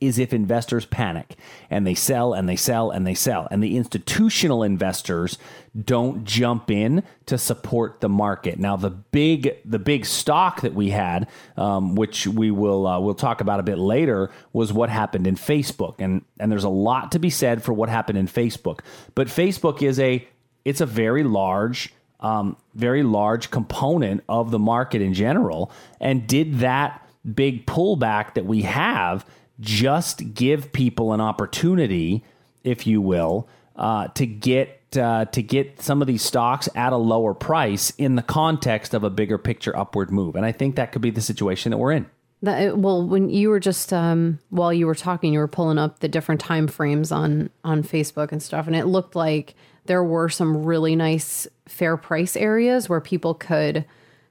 is 0.06 0.18
if 0.18 0.32
investors 0.32 0.84
panic 0.86 1.36
and 1.70 1.86
they 1.86 1.94
sell 1.94 2.32
and 2.32 2.48
they 2.48 2.56
sell 2.56 2.90
and 2.90 3.06
they 3.06 3.14
sell. 3.14 3.48
And 3.50 3.62
the 3.62 3.76
institutional 3.76 4.62
investors 4.62 5.38
don't 5.84 6.24
jump 6.24 6.70
in 6.70 7.02
to 7.26 7.38
support 7.38 8.00
the 8.00 8.08
market. 8.08 8.58
Now, 8.58 8.76
the 8.76 8.90
big 8.90 9.56
the 9.64 9.78
big 9.78 10.06
stock 10.06 10.60
that 10.60 10.74
we 10.74 10.90
had, 10.90 11.28
um, 11.56 11.94
which 11.94 12.26
we 12.26 12.50
will 12.50 12.86
uh, 12.86 13.00
we'll 13.00 13.14
talk 13.14 13.40
about 13.40 13.60
a 13.60 13.64
bit 13.64 13.78
later, 13.78 14.30
was 14.52 14.72
what 14.72 14.90
happened 14.90 15.26
in 15.26 15.36
Facebook. 15.36 15.96
And 15.98 16.24
and 16.38 16.50
there's 16.50 16.64
a 16.64 16.68
lot 16.68 17.12
to 17.12 17.18
be 17.18 17.30
said 17.30 17.62
for 17.62 17.72
what 17.72 17.88
happened 17.88 18.18
in 18.18 18.26
Facebook. 18.26 18.80
But 19.14 19.28
Facebook 19.28 19.82
is 19.82 19.98
a 19.98 20.26
it's 20.64 20.80
a 20.80 20.86
very 20.86 21.24
large 21.24 21.92
um, 22.20 22.56
very 22.74 23.02
large 23.02 23.50
component 23.50 24.24
of 24.28 24.50
the 24.50 24.58
market 24.58 25.02
in 25.02 25.12
general. 25.12 25.70
And 26.00 26.26
did 26.26 26.60
that 26.60 27.06
big 27.34 27.66
pullback 27.66 28.34
that 28.34 28.46
we 28.46 28.62
have 28.62 29.26
just 29.60 30.34
give 30.34 30.72
people 30.72 31.12
an 31.12 31.20
opportunity, 31.20 32.24
if 32.62 32.86
you 32.86 33.00
will, 33.00 33.48
uh, 33.76 34.08
to 34.08 34.26
get 34.26 34.80
uh, 34.96 35.24
to 35.26 35.42
get 35.42 35.82
some 35.82 36.00
of 36.00 36.06
these 36.06 36.22
stocks 36.22 36.68
at 36.76 36.92
a 36.92 36.96
lower 36.96 37.34
price 37.34 37.90
in 37.98 38.14
the 38.14 38.22
context 38.22 38.94
of 38.94 39.02
a 39.02 39.10
bigger 39.10 39.38
picture 39.38 39.76
upward 39.76 40.10
move? 40.10 40.36
And 40.36 40.46
I 40.46 40.52
think 40.52 40.76
that 40.76 40.92
could 40.92 41.02
be 41.02 41.10
the 41.10 41.20
situation 41.20 41.70
that 41.70 41.78
we're 41.78 41.92
in. 41.92 42.06
That, 42.42 42.78
well, 42.78 43.06
when 43.06 43.30
you 43.30 43.48
were 43.48 43.60
just 43.60 43.92
um, 43.92 44.38
while 44.50 44.72
you 44.72 44.86
were 44.86 44.94
talking, 44.94 45.32
you 45.32 45.38
were 45.38 45.48
pulling 45.48 45.78
up 45.78 46.00
the 46.00 46.08
different 46.08 46.40
time 46.40 46.68
frames 46.68 47.10
on 47.10 47.50
on 47.64 47.82
Facebook 47.82 48.32
and 48.32 48.42
stuff, 48.42 48.66
and 48.66 48.76
it 48.76 48.86
looked 48.86 49.16
like 49.16 49.54
there 49.86 50.04
were 50.04 50.28
some 50.28 50.64
really 50.64 50.96
nice 50.96 51.46
fair 51.66 51.96
price 51.96 52.36
areas 52.36 52.88
where 52.88 53.00
people 53.00 53.34
could 53.34 53.84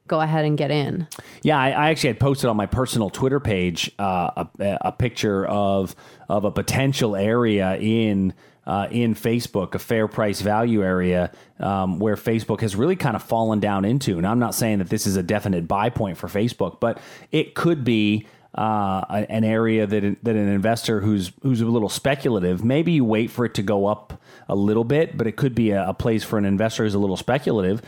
go 0.08 0.22
ahead 0.22 0.46
and 0.46 0.58
get 0.58 0.72
in. 0.72 1.08
Yeah, 1.42 1.60
I, 1.60 1.70
I 1.70 1.90
actually 1.90 2.10
had 2.10 2.20
posted 2.20 2.50
on 2.50 2.58
my 2.58 2.66
personal 2.66 3.10
Twitter 3.10 3.40
page 3.40 3.92
uh, 4.00 4.46
a, 4.60 4.78
a 4.82 4.92
picture 4.92 5.46
of 5.46 5.96
of 6.30 6.46
a 6.46 6.52
potential 6.52 7.16
area 7.16 7.78
in 7.78 8.34
uh, 8.66 8.88
in 8.92 9.14
Facebook, 9.14 9.76
a 9.76 9.80
fair 9.80 10.08
price 10.08 10.42
value 10.42 10.84
area 10.84 11.32
um, 11.60 12.00
where 12.00 12.16
Facebook 12.16 12.62
has 12.62 12.76
really 12.76 12.96
kind 12.96 13.16
of 13.16 13.24
fallen 13.24 13.60
down 13.60 13.84
into. 13.84 14.18
And 14.18 14.26
I'm 14.26 14.40
not 14.40 14.56
saying 14.56 14.80
that 14.80 14.90
this 14.90 15.06
is 15.06 15.18
a 15.18 15.24
definite 15.24 15.68
buy 15.68 15.90
point 15.90 16.18
for 16.18 16.28
Facebook, 16.28 16.80
but 16.80 17.00
it 17.32 17.56
could 17.56 17.84
be. 17.84 18.28
Uh, 18.56 19.26
an 19.30 19.44
area 19.44 19.88
that 19.88 20.02
that 20.22 20.36
an 20.36 20.48
investor 20.48 21.02
who's 21.02 21.32
who's 21.42 21.60
a 21.62 21.66
little 21.66 21.90
speculative, 21.90 22.64
maybe 22.64 22.92
you 22.92 23.04
wait 23.04 23.32
for 23.32 23.46
it 23.46 23.56
to 23.56 23.64
go 23.64 23.88
up 23.88 24.22
a 24.48 24.54
little 24.54 24.84
bit, 24.84 25.18
but 25.18 25.26
it 25.26 25.36
could 25.36 25.56
be 25.56 25.72
a, 25.72 25.90
a 25.90 25.94
place 25.96 26.24
for 26.24 26.38
an 26.38 26.46
investor 26.46 26.84
who's 26.84 26.94
a 26.94 27.00
little 27.00 27.18
speculative 27.18 27.82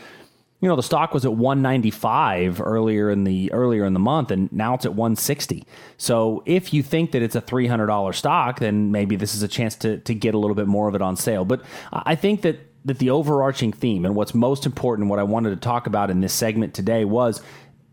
you 0.60 0.68
know 0.68 0.76
the 0.76 0.82
stock 0.82 1.12
was 1.12 1.24
at 1.24 1.34
195 1.34 2.60
earlier 2.60 3.10
in 3.10 3.24
the 3.24 3.52
earlier 3.52 3.84
in 3.84 3.92
the 3.92 4.00
month 4.00 4.30
and 4.30 4.50
now 4.52 4.74
it's 4.74 4.86
at 4.86 4.94
160 4.94 5.66
so 5.96 6.42
if 6.46 6.72
you 6.72 6.82
think 6.82 7.12
that 7.12 7.22
it's 7.22 7.36
a 7.36 7.42
$300 7.42 8.14
stock 8.14 8.58
then 8.58 8.90
maybe 8.90 9.16
this 9.16 9.34
is 9.34 9.42
a 9.42 9.48
chance 9.48 9.76
to, 9.76 9.98
to 9.98 10.14
get 10.14 10.34
a 10.34 10.38
little 10.38 10.54
bit 10.56 10.66
more 10.66 10.88
of 10.88 10.94
it 10.94 11.02
on 11.02 11.16
sale. 11.16 11.44
But 11.44 11.62
i 11.92 12.14
think 12.14 12.42
that 12.42 12.58
that 12.84 12.98
the 12.98 13.10
overarching 13.10 13.72
theme 13.72 14.04
and 14.04 14.14
what's 14.14 14.34
most 14.34 14.64
important 14.64 15.08
what 15.08 15.18
i 15.18 15.22
wanted 15.22 15.50
to 15.50 15.56
talk 15.56 15.86
about 15.86 16.10
in 16.10 16.20
this 16.20 16.32
segment 16.32 16.72
today 16.72 17.04
was 17.04 17.42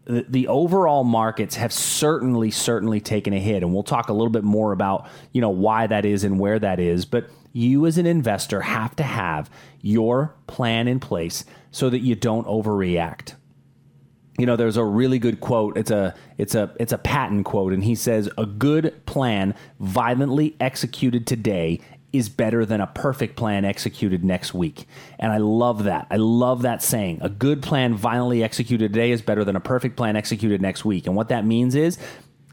the, 0.05 0.25
the 0.27 0.47
overall 0.47 1.03
markets 1.03 1.55
have 1.55 1.71
certainly 1.71 2.51
certainly 2.51 2.99
taken 2.99 3.33
a 3.33 3.39
hit 3.39 3.63
and 3.63 3.73
we'll 3.73 3.83
talk 3.83 4.09
a 4.09 4.13
little 4.13 4.29
bit 4.29 4.43
more 4.43 4.71
about 4.71 5.07
you 5.31 5.41
know 5.41 5.49
why 5.49 5.87
that 5.87 6.05
is 6.05 6.23
and 6.23 6.39
where 6.39 6.59
that 6.59 6.79
is. 6.79 7.05
But 7.05 7.29
you 7.53 7.85
as 7.85 7.97
an 7.97 8.05
investor 8.05 8.61
have 8.61 8.95
to 8.97 9.03
have 9.03 9.49
your 9.81 10.35
plan 10.47 10.87
in 10.87 10.99
place 10.99 11.45
so 11.73 11.89
that 11.89 11.99
you 11.99 12.15
don't 12.15 12.47
overreact. 12.47 13.33
You 14.37 14.45
know, 14.45 14.55
there's 14.55 14.77
a 14.77 14.83
really 14.83 15.19
good 15.19 15.41
quote. 15.41 15.77
It's 15.77 15.91
a 15.91 16.15
it's 16.37 16.55
a 16.55 16.73
it's 16.79 16.93
a 16.93 16.97
Patton 16.97 17.43
quote, 17.43 17.73
and 17.73 17.83
he 17.83 17.93
says, 17.93 18.29
"A 18.37 18.45
good 18.45 19.05
plan 19.05 19.53
violently 19.79 20.55
executed 20.59 21.27
today 21.27 21.81
is 22.13 22.29
better 22.29 22.63
than 22.63 22.79
a 22.79 22.87
perfect 22.87 23.35
plan 23.35 23.65
executed 23.65 24.23
next 24.23 24.53
week. 24.53 24.85
And 25.17 25.31
I 25.31 25.37
love 25.37 25.85
that. 25.85 26.05
I 26.11 26.17
love 26.17 26.61
that 26.61 26.83
saying. 26.83 27.19
A 27.21 27.29
good 27.29 27.63
plan 27.63 27.95
violently 27.95 28.43
executed 28.43 28.93
today 28.93 29.11
is 29.11 29.23
better 29.23 29.43
than 29.43 29.55
a 29.55 29.59
perfect 29.59 29.97
plan 29.97 30.15
executed 30.15 30.61
next 30.61 30.85
week. 30.85 31.07
And 31.07 31.15
what 31.15 31.29
that 31.29 31.43
means 31.43 31.73
is 31.73 31.97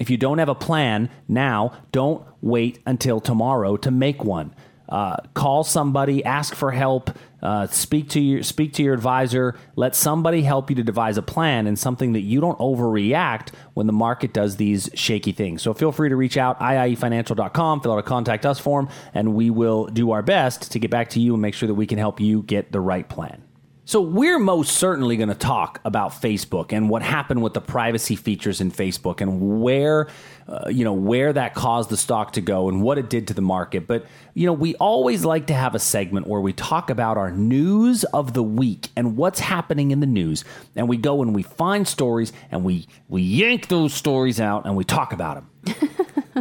if 0.00 0.08
you 0.08 0.16
don't 0.16 0.38
have 0.38 0.48
a 0.48 0.54
plan 0.54 1.10
now, 1.28 1.74
don't 1.92 2.26
wait 2.40 2.80
until 2.86 3.20
tomorrow 3.20 3.76
to 3.76 3.90
make 3.90 4.24
one. 4.24 4.54
Uh, 4.88 5.18
call 5.34 5.62
somebody, 5.62 6.24
ask 6.24 6.54
for 6.54 6.72
help, 6.72 7.10
uh, 7.42 7.66
speak 7.68 8.08
to 8.10 8.20
your 8.20 8.42
speak 8.42 8.72
to 8.74 8.82
your 8.82 8.94
advisor. 8.94 9.56
Let 9.76 9.94
somebody 9.94 10.42
help 10.42 10.70
you 10.70 10.76
to 10.76 10.82
devise 10.82 11.16
a 11.16 11.22
plan 11.22 11.66
and 11.66 11.78
something 11.78 12.12
that 12.12 12.20
you 12.20 12.40
don't 12.40 12.58
overreact 12.58 13.50
when 13.74 13.86
the 13.86 13.92
market 13.92 14.32
does 14.32 14.56
these 14.56 14.90
shaky 14.94 15.32
things. 15.32 15.62
So 15.62 15.74
feel 15.74 15.92
free 15.92 16.08
to 16.08 16.16
reach 16.16 16.36
out 16.36 16.60
iiefinancial.com, 16.60 17.80
fill 17.80 17.92
out 17.92 17.98
a 17.98 18.02
contact 18.02 18.46
us 18.46 18.58
form, 18.58 18.88
and 19.14 19.34
we 19.34 19.50
will 19.50 19.86
do 19.86 20.12
our 20.12 20.22
best 20.22 20.72
to 20.72 20.78
get 20.78 20.90
back 20.90 21.10
to 21.10 21.20
you 21.20 21.34
and 21.34 21.42
make 21.42 21.54
sure 21.54 21.66
that 21.66 21.74
we 21.74 21.86
can 21.86 21.98
help 21.98 22.20
you 22.20 22.42
get 22.42 22.72
the 22.72 22.80
right 22.80 23.08
plan. 23.08 23.42
So, 23.90 24.00
we're 24.00 24.38
most 24.38 24.76
certainly 24.76 25.16
going 25.16 25.30
to 25.30 25.34
talk 25.34 25.80
about 25.84 26.12
Facebook 26.12 26.72
and 26.72 26.88
what 26.88 27.02
happened 27.02 27.42
with 27.42 27.54
the 27.54 27.60
privacy 27.60 28.14
features 28.14 28.60
in 28.60 28.70
Facebook 28.70 29.20
and 29.20 29.60
where, 29.60 30.06
uh, 30.46 30.68
you 30.68 30.84
know, 30.84 30.92
where 30.92 31.32
that 31.32 31.56
caused 31.56 31.90
the 31.90 31.96
stock 31.96 32.34
to 32.34 32.40
go 32.40 32.68
and 32.68 32.82
what 32.82 32.98
it 32.98 33.10
did 33.10 33.26
to 33.26 33.34
the 33.34 33.42
market. 33.42 33.88
But, 33.88 34.06
you 34.32 34.46
know, 34.46 34.52
we 34.52 34.76
always 34.76 35.24
like 35.24 35.48
to 35.48 35.54
have 35.54 35.74
a 35.74 35.80
segment 35.80 36.28
where 36.28 36.40
we 36.40 36.52
talk 36.52 36.88
about 36.88 37.16
our 37.16 37.32
news 37.32 38.04
of 38.04 38.32
the 38.32 38.44
week 38.44 38.90
and 38.94 39.16
what's 39.16 39.40
happening 39.40 39.90
in 39.90 39.98
the 39.98 40.06
news. 40.06 40.44
And 40.76 40.88
we 40.88 40.96
go 40.96 41.20
and 41.20 41.34
we 41.34 41.42
find 41.42 41.88
stories 41.88 42.32
and 42.52 42.62
we, 42.62 42.86
we 43.08 43.22
yank 43.22 43.66
those 43.66 43.92
stories 43.92 44.40
out 44.40 44.66
and 44.66 44.76
we 44.76 44.84
talk 44.84 45.12
about 45.12 45.42
them. 45.64 45.74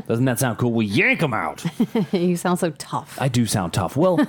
Doesn't 0.08 0.26
that 0.26 0.38
sound 0.38 0.60
cool? 0.60 0.72
We 0.72 0.86
yank 0.86 1.20
them 1.20 1.34
out. 1.34 1.66
you 2.12 2.38
sound 2.38 2.60
so 2.60 2.70
tough. 2.78 3.18
I 3.20 3.28
do 3.28 3.48
sound 3.48 3.74
tough. 3.74 3.98
Well, 3.98 4.20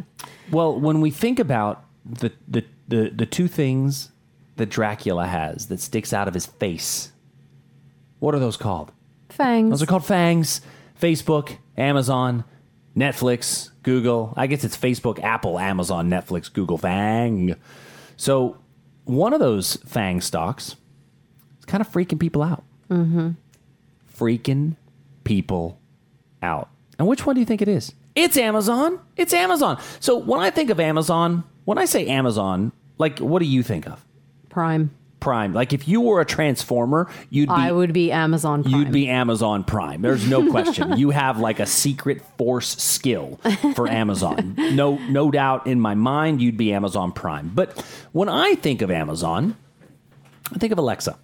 well, 0.50 0.80
when 0.80 1.02
we 1.02 1.10
think 1.10 1.38
about 1.38 1.84
the, 2.04 2.32
the, 2.48 2.64
the, 2.88 3.10
the 3.10 3.26
two 3.26 3.48
things 3.48 4.10
that 4.56 4.66
Dracula 4.66 5.26
has 5.26 5.66
that 5.68 5.80
sticks 5.80 6.12
out 6.12 6.28
of 6.28 6.34
his 6.34 6.46
face. 6.46 7.12
What 8.18 8.34
are 8.34 8.38
those 8.38 8.56
called? 8.56 8.92
Fangs. 9.30 9.70
Those 9.70 9.82
are 9.82 9.86
called 9.86 10.04
fangs. 10.04 10.60
Facebook, 11.00 11.56
Amazon, 11.76 12.44
Netflix, 12.96 13.70
Google. 13.82 14.34
I 14.36 14.46
guess 14.46 14.62
it's 14.62 14.76
Facebook, 14.76 15.22
Apple, 15.22 15.58
Amazon, 15.58 16.08
Netflix, 16.08 16.52
Google, 16.52 16.78
Fang. 16.78 17.56
So 18.16 18.58
one 19.04 19.32
of 19.32 19.40
those 19.40 19.76
Fang 19.86 20.20
stocks 20.20 20.76
is 21.58 21.64
kind 21.66 21.80
of 21.80 21.90
freaking 21.90 22.20
people 22.20 22.42
out. 22.42 22.62
Mm-hmm. 22.90 23.30
Freaking 24.16 24.76
people 25.24 25.80
out. 26.42 26.68
And 26.98 27.08
which 27.08 27.26
one 27.26 27.34
do 27.34 27.40
you 27.40 27.46
think 27.46 27.62
it 27.62 27.68
is? 27.68 27.92
It's 28.14 28.36
Amazon. 28.36 29.00
It's 29.16 29.32
Amazon. 29.32 29.80
So 30.00 30.16
when 30.16 30.40
I 30.40 30.50
think 30.50 30.70
of 30.70 30.78
Amazon, 30.80 31.44
when 31.64 31.78
I 31.78 31.84
say 31.86 32.06
Amazon, 32.08 32.72
like 32.98 33.18
what 33.18 33.40
do 33.40 33.46
you 33.46 33.62
think 33.62 33.86
of? 33.86 34.04
Prime. 34.48 34.90
Prime. 35.20 35.52
Like 35.52 35.72
if 35.72 35.86
you 35.86 36.00
were 36.00 36.20
a 36.20 36.24
transformer, 36.24 37.08
you'd 37.30 37.48
be 37.48 37.54
I 37.54 37.70
would 37.70 37.92
be 37.92 38.10
Amazon 38.10 38.64
Prime. 38.64 38.74
You'd 38.74 38.92
be 38.92 39.08
Amazon 39.08 39.62
Prime. 39.62 40.02
There's 40.02 40.28
no 40.28 40.50
question. 40.50 40.96
you 40.98 41.10
have 41.10 41.38
like 41.38 41.60
a 41.60 41.66
secret 41.66 42.22
force 42.36 42.76
skill 42.82 43.38
for 43.76 43.88
Amazon. 43.88 44.54
No 44.72 44.96
no 44.96 45.30
doubt 45.30 45.68
in 45.68 45.80
my 45.80 45.94
mind 45.94 46.42
you'd 46.42 46.56
be 46.56 46.72
Amazon 46.72 47.12
Prime. 47.12 47.52
But 47.54 47.78
when 48.10 48.28
I 48.28 48.56
think 48.56 48.82
of 48.82 48.90
Amazon, 48.90 49.56
I 50.52 50.58
think 50.58 50.72
of 50.72 50.78
Alexa. 50.78 51.16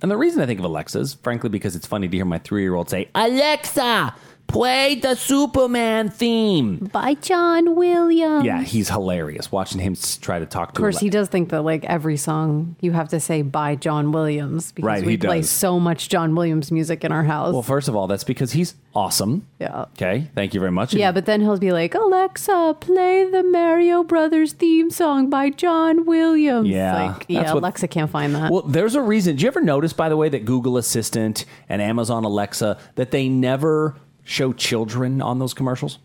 And 0.00 0.10
the 0.10 0.16
reason 0.16 0.40
I 0.40 0.46
think 0.46 0.60
of 0.60 0.64
Alexa 0.64 0.98
is 1.00 1.14
frankly 1.14 1.48
because 1.48 1.74
it's 1.74 1.86
funny 1.86 2.08
to 2.08 2.16
hear 2.16 2.24
my 2.24 2.38
3-year-old 2.38 2.88
say, 2.88 3.08
"Alexa, 3.14 4.14
Play 4.46 4.94
the 4.94 5.16
Superman 5.16 6.10
theme. 6.10 6.76
by 6.92 7.14
John 7.14 7.74
Williams. 7.74 8.44
Yeah, 8.44 8.62
he's 8.62 8.88
hilarious. 8.88 9.50
Watching 9.50 9.80
him 9.80 9.96
try 10.20 10.38
to 10.38 10.46
talk 10.46 10.68
to 10.68 10.72
Of 10.72 10.80
course, 10.80 11.00
he 11.00 11.10
does 11.10 11.28
think 11.28 11.48
that 11.48 11.62
like 11.62 11.84
every 11.86 12.16
song 12.16 12.76
you 12.80 12.92
have 12.92 13.08
to 13.08 13.18
say 13.18 13.42
by 13.42 13.74
John 13.74 14.12
Williams 14.12 14.70
because 14.70 14.86
Right, 14.86 15.04
we 15.04 15.16
play 15.16 15.40
does. 15.40 15.50
so 15.50 15.80
much 15.80 16.08
John 16.08 16.36
Williams 16.36 16.70
music 16.70 17.02
in 17.04 17.10
our 17.10 17.24
house. 17.24 17.52
Well, 17.52 17.62
first 17.62 17.88
of 17.88 17.96
all, 17.96 18.06
that's 18.06 18.22
because 18.22 18.52
he's 18.52 18.76
awesome. 18.94 19.44
yeah. 19.58 19.86
Okay, 19.94 20.28
thank 20.36 20.54
you 20.54 20.60
very 20.60 20.70
much. 20.72 20.94
Yeah, 20.94 21.10
but 21.10 21.26
then 21.26 21.40
he'll 21.40 21.58
be 21.58 21.72
like, 21.72 21.94
Alexa, 21.96 22.76
play 22.78 23.28
the 23.28 23.42
Mario 23.42 24.04
Brothers 24.04 24.52
theme 24.52 24.88
song 24.90 25.30
by 25.30 25.50
John 25.50 26.06
Williams. 26.06 26.68
Yeah, 26.68 27.08
Like, 27.12 27.24
yeah, 27.28 27.52
what- 27.52 27.62
Alexa 27.64 27.88
can't 27.88 28.10
find 28.10 28.34
that. 28.36 28.52
Well, 28.52 28.62
there's 28.62 28.94
a 28.94 29.02
reason. 29.02 29.34
Did 29.34 29.42
you 29.42 29.48
ever 29.48 29.60
notice, 29.62 29.92
by 29.92 30.08
the 30.08 30.16
way, 30.16 30.28
that 30.28 30.44
Google 30.44 30.76
Assistant 30.76 31.44
and 31.68 31.82
Amazon 31.82 32.22
Alexa 32.22 32.78
that 32.94 33.10
they 33.10 33.28
never 33.28 33.96
show 34.24 34.52
children 34.52 35.22
on 35.22 35.38
those 35.38 35.54
commercials? 35.54 35.98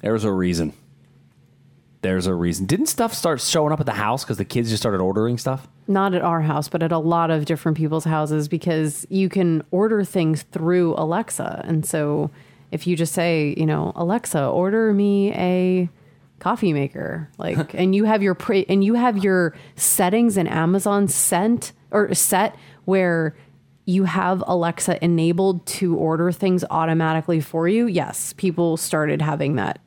There's 0.00 0.24
a 0.24 0.32
reason. 0.32 0.72
There's 2.00 2.26
a 2.26 2.34
reason. 2.34 2.66
Didn't 2.66 2.86
stuff 2.86 3.14
start 3.14 3.40
showing 3.40 3.72
up 3.72 3.78
at 3.78 3.86
the 3.86 3.92
house 3.92 4.24
because 4.24 4.38
the 4.38 4.44
kids 4.44 4.70
just 4.70 4.82
started 4.82 5.00
ordering 5.00 5.38
stuff? 5.38 5.68
Not 5.86 6.14
at 6.14 6.22
our 6.22 6.40
house, 6.40 6.68
but 6.68 6.82
at 6.82 6.90
a 6.90 6.98
lot 6.98 7.30
of 7.30 7.44
different 7.44 7.76
people's 7.76 8.04
houses 8.04 8.48
because 8.48 9.06
you 9.08 9.28
can 9.28 9.62
order 9.70 10.02
things 10.02 10.42
through 10.42 10.94
Alexa. 10.96 11.62
And 11.64 11.86
so 11.86 12.30
if 12.72 12.86
you 12.86 12.96
just 12.96 13.12
say, 13.12 13.54
you 13.56 13.66
know, 13.66 13.92
Alexa, 13.94 14.44
order 14.44 14.92
me 14.92 15.32
a 15.34 15.88
coffee 16.40 16.72
maker, 16.72 17.28
like, 17.38 17.72
and 17.78 17.94
you 17.94 18.04
have 18.04 18.22
your 18.22 18.34
pre- 18.34 18.66
and 18.68 18.82
you 18.82 18.94
have 18.94 19.22
your 19.22 19.54
settings 19.76 20.36
in 20.36 20.48
Amazon 20.48 21.06
sent 21.06 21.72
or 21.92 22.12
set 22.14 22.56
where 22.84 23.36
you 23.84 24.04
have 24.04 24.42
Alexa 24.46 25.02
enabled 25.04 25.66
to 25.66 25.96
order 25.96 26.30
things 26.30 26.64
automatically 26.70 27.40
for 27.40 27.68
you, 27.68 27.86
yes, 27.86 28.32
people 28.36 28.76
started 28.76 29.20
having 29.20 29.56
that. 29.56 29.80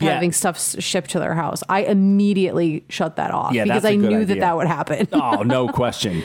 Yeah. 0.00 0.14
Having 0.14 0.32
stuff 0.32 0.58
shipped 0.80 1.10
to 1.10 1.18
their 1.18 1.34
house. 1.34 1.62
I 1.68 1.82
immediately 1.82 2.84
shut 2.88 3.16
that 3.16 3.32
off 3.32 3.52
Yeah, 3.52 3.64
because 3.64 3.84
I 3.84 3.96
knew 3.96 4.24
that 4.24 4.32
idea. 4.32 4.40
that 4.40 4.56
would 4.56 4.66
happen. 4.66 5.08
oh, 5.12 5.42
no 5.42 5.68
question. 5.72 6.22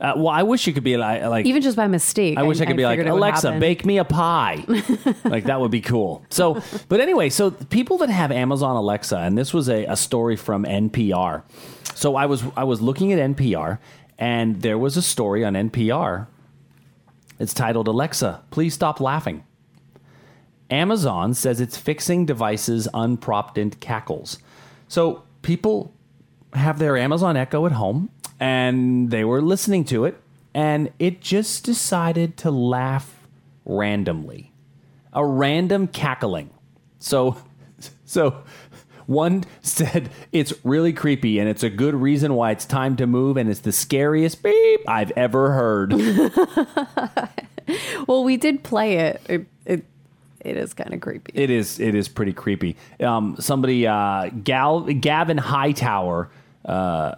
Uh, 0.00 0.14
well, 0.16 0.28
I 0.28 0.42
wish 0.42 0.66
you 0.66 0.72
could 0.72 0.82
be 0.82 0.96
like, 0.96 1.22
like 1.22 1.46
Even 1.46 1.62
just 1.62 1.76
by 1.76 1.86
mistake. 1.86 2.36
I 2.36 2.42
wish 2.42 2.60
I 2.60 2.66
could 2.66 2.76
be 2.76 2.82
like, 2.82 2.94
figured 2.98 3.06
it 3.06 3.12
would 3.12 3.18
Alexa, 3.18 3.58
bake 3.60 3.84
me 3.84 3.98
a 3.98 4.04
pie. 4.04 4.64
like 5.24 5.44
that 5.44 5.60
would 5.60 5.70
be 5.70 5.80
cool. 5.80 6.24
So, 6.30 6.60
but 6.88 7.00
anyway, 7.00 7.30
so 7.30 7.52
people 7.52 7.98
that 7.98 8.10
have 8.10 8.32
Amazon 8.32 8.74
Alexa, 8.74 9.16
and 9.18 9.38
this 9.38 9.54
was 9.54 9.68
a, 9.68 9.84
a 9.84 9.94
story 9.94 10.34
from 10.34 10.64
NPR. 10.64 11.44
So 11.94 12.16
I 12.16 12.26
was 12.26 12.42
I 12.56 12.64
was 12.64 12.80
looking 12.80 13.12
at 13.12 13.20
NPR, 13.36 13.78
and 14.22 14.62
there 14.62 14.78
was 14.78 14.96
a 14.96 15.02
story 15.02 15.44
on 15.44 15.54
NPR. 15.54 16.28
It's 17.40 17.52
titled 17.52 17.88
Alexa, 17.88 18.44
please 18.52 18.72
stop 18.72 19.00
laughing. 19.00 19.42
Amazon 20.70 21.34
says 21.34 21.60
it's 21.60 21.76
fixing 21.76 22.24
devices' 22.24 22.86
unprompted 22.94 23.80
cackles. 23.80 24.38
So 24.86 25.24
people 25.42 25.92
have 26.52 26.78
their 26.78 26.96
Amazon 26.96 27.36
Echo 27.36 27.66
at 27.66 27.72
home 27.72 28.10
and 28.38 29.10
they 29.10 29.24
were 29.24 29.42
listening 29.42 29.84
to 29.86 30.04
it 30.04 30.22
and 30.54 30.92
it 31.00 31.20
just 31.20 31.64
decided 31.64 32.36
to 32.36 32.52
laugh 32.52 33.26
randomly. 33.64 34.52
A 35.12 35.26
random 35.26 35.88
cackling. 35.88 36.50
So 37.00 37.38
so 38.04 38.44
one 39.06 39.44
said 39.62 40.10
it's 40.32 40.52
really 40.64 40.92
creepy 40.92 41.38
and 41.38 41.48
it's 41.48 41.62
a 41.62 41.70
good 41.70 41.94
reason 41.94 42.34
why 42.34 42.50
it's 42.50 42.64
time 42.64 42.96
to 42.96 43.06
move 43.06 43.36
and 43.36 43.50
it's 43.50 43.60
the 43.60 43.72
scariest 43.72 44.42
beep 44.42 44.80
I've 44.88 45.10
ever 45.12 45.52
heard. 45.52 45.92
Well, 48.06 48.24
we 48.24 48.36
did 48.36 48.62
play 48.62 48.96
it. 48.98 49.20
It 49.28 49.46
it, 49.64 49.84
it 50.40 50.56
is 50.56 50.74
kind 50.74 50.92
of 50.92 51.00
creepy. 51.00 51.32
It 51.34 51.50
is. 51.50 51.78
It 51.78 51.94
is 51.94 52.08
pretty 52.08 52.32
creepy. 52.32 52.76
Um, 53.00 53.36
somebody, 53.38 53.86
uh, 53.86 54.30
Gal, 54.42 54.80
Gavin 54.80 55.38
Hightower, 55.38 56.30
uh, 56.64 57.14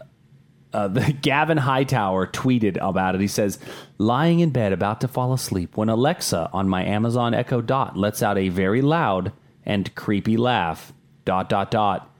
uh, 0.73 0.89
the 0.89 1.13
Gavin 1.13 1.59
Hightower 1.59 2.27
tweeted 2.27 2.77
about 2.81 3.15
it. 3.15 3.21
He 3.21 3.29
says, 3.29 3.59
"Lying 3.99 4.41
in 4.41 4.51
bed, 4.51 4.73
about 4.73 5.01
to 5.01 5.09
fall 5.09 5.33
asleep, 5.33 5.77
when 5.77 5.89
Alexa 5.89 6.51
on 6.53 6.69
my 6.69 6.85
Amazon 6.85 7.35
Echo 7.35 7.61
Dot 7.61 7.97
lets 7.97 8.23
out 8.23 8.37
a 8.37 8.49
very 8.49 8.83
loud 8.83 9.33
and 9.65 9.95
creepy 9.95 10.37
laugh. 10.37 10.93
Dot 11.25 11.49
dot 11.49 11.71
dot. 11.71 12.11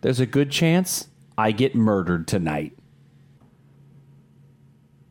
There's 0.00 0.20
a 0.20 0.26
good 0.26 0.50
chance 0.50 1.08
I 1.36 1.52
get 1.52 1.74
murdered 1.74 2.26
tonight." 2.26 2.72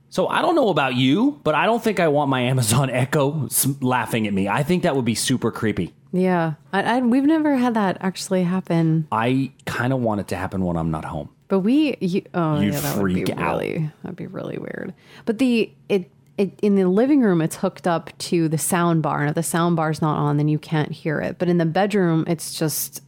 So 0.09 0.27
I 0.27 0.41
don't 0.41 0.55
know 0.55 0.69
about 0.69 0.95
you, 0.95 1.41
but 1.43 1.55
I 1.55 1.65
don't 1.65 1.83
think 1.83 1.99
I 1.99 2.07
want 2.07 2.29
my 2.29 2.41
Amazon 2.41 2.89
Echo 2.91 3.49
laughing 3.81 4.27
at 4.27 4.33
me. 4.33 4.47
I 4.47 4.63
think 4.63 4.83
that 4.83 4.95
would 4.95 5.03
be 5.05 5.15
super 5.15 5.51
creepy. 5.51 5.93
yeah, 6.13 6.53
I, 6.71 6.83
I, 6.83 6.99
we've 7.01 7.25
never 7.25 7.57
had 7.57 7.73
that 7.73 7.97
actually 7.99 8.43
happen. 8.43 9.07
I 9.11 9.51
kind 9.65 9.91
of 9.91 9.99
want 9.99 10.21
it 10.21 10.29
to 10.29 10.37
happen 10.37 10.63
when 10.63 10.77
I'm 10.77 10.89
not 10.89 11.03
home. 11.03 11.29
But 11.49 11.59
we, 11.59 11.97
you, 11.99 12.21
oh 12.33 12.59
You'd 12.61 12.73
yeah, 12.75 12.79
that 12.79 12.97
would 12.97 13.13
be 13.13 13.25
freak 13.25 13.37
out. 13.37 13.59
really, 13.59 13.91
that'd 14.03 14.15
be 14.15 14.27
really 14.27 14.57
weird. 14.57 14.93
But 15.25 15.37
the 15.39 15.71
it. 15.89 16.09
It, 16.37 16.59
in 16.61 16.75
the 16.75 16.83
living 16.89 17.21
room, 17.21 17.41
it's 17.41 17.55
hooked 17.55 17.87
up 17.87 18.11
to 18.17 18.49
the 18.49 18.57
sound 18.57 19.01
bar. 19.01 19.21
And 19.21 19.29
if 19.29 19.35
the 19.35 19.41
sound 19.43 19.77
bar's 19.77 20.01
not 20.01 20.17
on, 20.17 20.35
then 20.35 20.49
you 20.49 20.59
can't 20.59 20.91
hear 20.91 21.21
it. 21.21 21.37
But 21.39 21.47
in 21.47 21.59
the 21.59 21.65
bedroom, 21.65 22.25
it's 22.27 22.59
just 22.59 23.01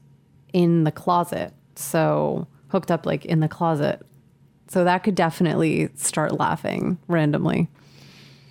in 0.53 0.83
the 0.83 0.91
closet. 0.91 1.53
So 1.75 2.47
hooked 2.69 2.91
up 2.91 3.05
like 3.05 3.25
in 3.25 3.39
the 3.39 3.47
closet. 3.47 4.05
So 4.67 4.83
that 4.83 5.03
could 5.03 5.15
definitely 5.15 5.89
start 5.95 6.37
laughing 6.37 6.97
randomly. 7.07 7.69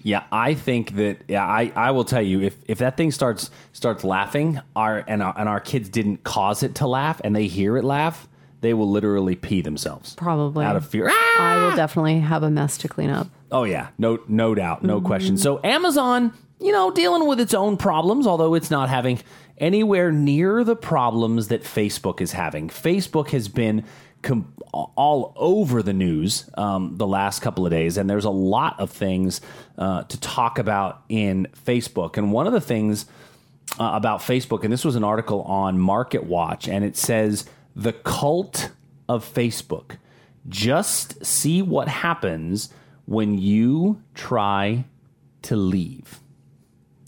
Yeah, 0.02 0.22
I 0.30 0.54
think 0.54 0.94
that 0.94 1.18
yeah, 1.26 1.44
I, 1.44 1.72
I 1.74 1.90
will 1.90 2.04
tell 2.04 2.22
you 2.22 2.40
if, 2.40 2.56
if 2.68 2.78
that 2.78 2.96
thing 2.96 3.10
starts 3.10 3.50
starts 3.72 4.04
laughing, 4.04 4.60
our 4.76 5.04
and 5.08 5.20
our 5.20 5.34
and 5.36 5.48
our 5.48 5.58
kids 5.58 5.88
didn't 5.88 6.22
cause 6.22 6.62
it 6.62 6.76
to 6.76 6.86
laugh 6.86 7.20
and 7.24 7.34
they 7.34 7.48
hear 7.48 7.76
it 7.76 7.82
laugh, 7.82 8.28
they 8.60 8.72
will 8.72 8.88
literally 8.88 9.34
pee 9.34 9.62
themselves. 9.62 10.14
Probably. 10.14 10.64
Out 10.64 10.76
of 10.76 10.86
fear. 10.86 11.08
Ah! 11.10 11.36
I 11.38 11.66
will 11.66 11.74
definitely 11.76 12.20
have 12.20 12.44
a 12.44 12.50
mess 12.50 12.78
to 12.78 12.88
clean 12.88 13.10
up. 13.10 13.26
Oh 13.50 13.64
yeah, 13.64 13.88
no 13.98 14.20
no 14.28 14.54
doubt, 14.54 14.84
no 14.84 15.00
question. 15.00 15.36
So 15.36 15.60
Amazon, 15.64 16.32
you 16.60 16.70
know, 16.70 16.92
dealing 16.92 17.26
with 17.26 17.40
its 17.40 17.52
own 17.52 17.76
problems, 17.76 18.28
although 18.28 18.54
it's 18.54 18.70
not 18.70 18.88
having 18.88 19.20
anywhere 19.58 20.12
near 20.12 20.64
the 20.64 20.76
problems 20.76 21.48
that 21.48 21.62
Facebook 21.62 22.20
is 22.20 22.32
having. 22.32 22.68
Facebook 22.68 23.30
has 23.30 23.48
been 23.48 23.84
com- 24.22 24.52
all 24.72 25.32
over 25.36 25.82
the 25.82 25.92
news 25.92 26.48
um, 26.54 26.96
the 26.96 27.06
last 27.06 27.40
couple 27.40 27.64
of 27.64 27.70
days, 27.70 27.96
and 27.96 28.08
there's 28.08 28.24
a 28.24 28.30
lot 28.30 28.78
of 28.80 28.90
things 28.90 29.40
uh, 29.78 30.02
to 30.04 30.20
talk 30.20 30.58
about 30.58 31.02
in 31.08 31.46
Facebook. 31.66 32.16
And 32.16 32.32
one 32.32 32.46
of 32.46 32.52
the 32.52 32.60
things 32.60 33.06
uh, 33.78 33.90
about 33.94 34.20
Facebook, 34.20 34.64
and 34.64 34.72
this 34.72 34.84
was 34.84 34.96
an 34.96 35.04
article 35.04 35.42
on 35.42 35.78
Market 35.78 36.24
Watch, 36.24 36.68
and 36.68 36.84
it 36.84 36.96
says 36.96 37.46
the 37.74 37.92
cult 37.92 38.70
of 39.08 39.24
Facebook. 39.24 39.96
Just 40.48 41.24
see 41.24 41.62
what 41.62 41.88
happens 41.88 42.68
when 43.06 43.38
you 43.38 44.02
try 44.14 44.84
to 45.42 45.56
leave. 45.56 46.20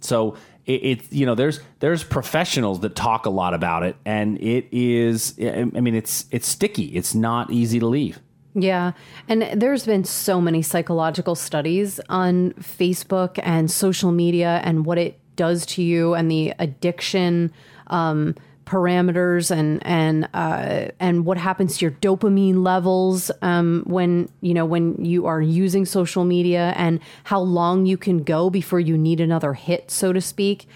So 0.01 0.37
it, 0.69 0.73
it 0.73 1.13
you 1.13 1.27
know 1.27 1.35
there's 1.35 1.61
there's 1.81 2.05
professionals 2.05 2.81
that 2.81 2.95
talk 2.95 3.27
a 3.27 3.31
lot 3.31 3.55
about 3.55 3.83
it, 3.83 3.97
and 4.05 4.41
it 4.41 4.67
is 4.71 5.35
I 5.41 5.61
I 5.61 5.81
mean 5.81 5.97
it's 5.97 6.27
it's 6.31 6.47
sticky. 6.47 6.97
It's 6.97 7.15
not 7.15 7.51
easy 7.51 7.81
to 7.81 7.87
leave. 7.87 8.21
Yeah. 8.55 8.93
And 9.29 9.43
there's 9.55 9.87
been 9.87 10.05
so 10.05 10.41
many 10.41 10.63
psychological 10.63 11.35
studies 11.35 12.01
on 12.09 12.53
Facebook 12.55 13.39
and 13.43 13.71
social 13.71 14.11
media 14.11 14.61
and 14.65 14.85
what 14.85 14.99
it 14.99 15.21
does 15.37 15.65
to 15.67 15.83
you 15.83 16.15
and 16.15 16.31
the 16.31 16.55
addiction 16.59 17.53
um, 17.89 18.35
parameters 18.69 19.51
and 19.51 19.85
and 19.87 20.29
uh, 20.35 20.89
and 21.01 21.25
what 21.25 21.39
happens 21.39 21.79
to 21.79 21.87
your 21.87 21.93
dopamine 21.93 22.63
levels 22.63 23.31
um, 23.41 23.83
when 23.87 24.29
you 24.43 24.53
know 24.53 24.67
when 24.67 25.03
you 25.03 25.27
are 25.27 25.41
using 25.41 25.87
social 25.87 26.25
media 26.25 26.75
and 26.77 27.01
how 27.25 27.41
long 27.41 27.87
you 27.87 27.97
can 27.97 28.23
go 28.23 28.51
before 28.51 28.79
you 28.79 28.99
need 28.99 29.21
another 29.21 29.55
hit, 29.55 29.91
so 29.91 30.13
to 30.13 30.21
speak. 30.21 30.67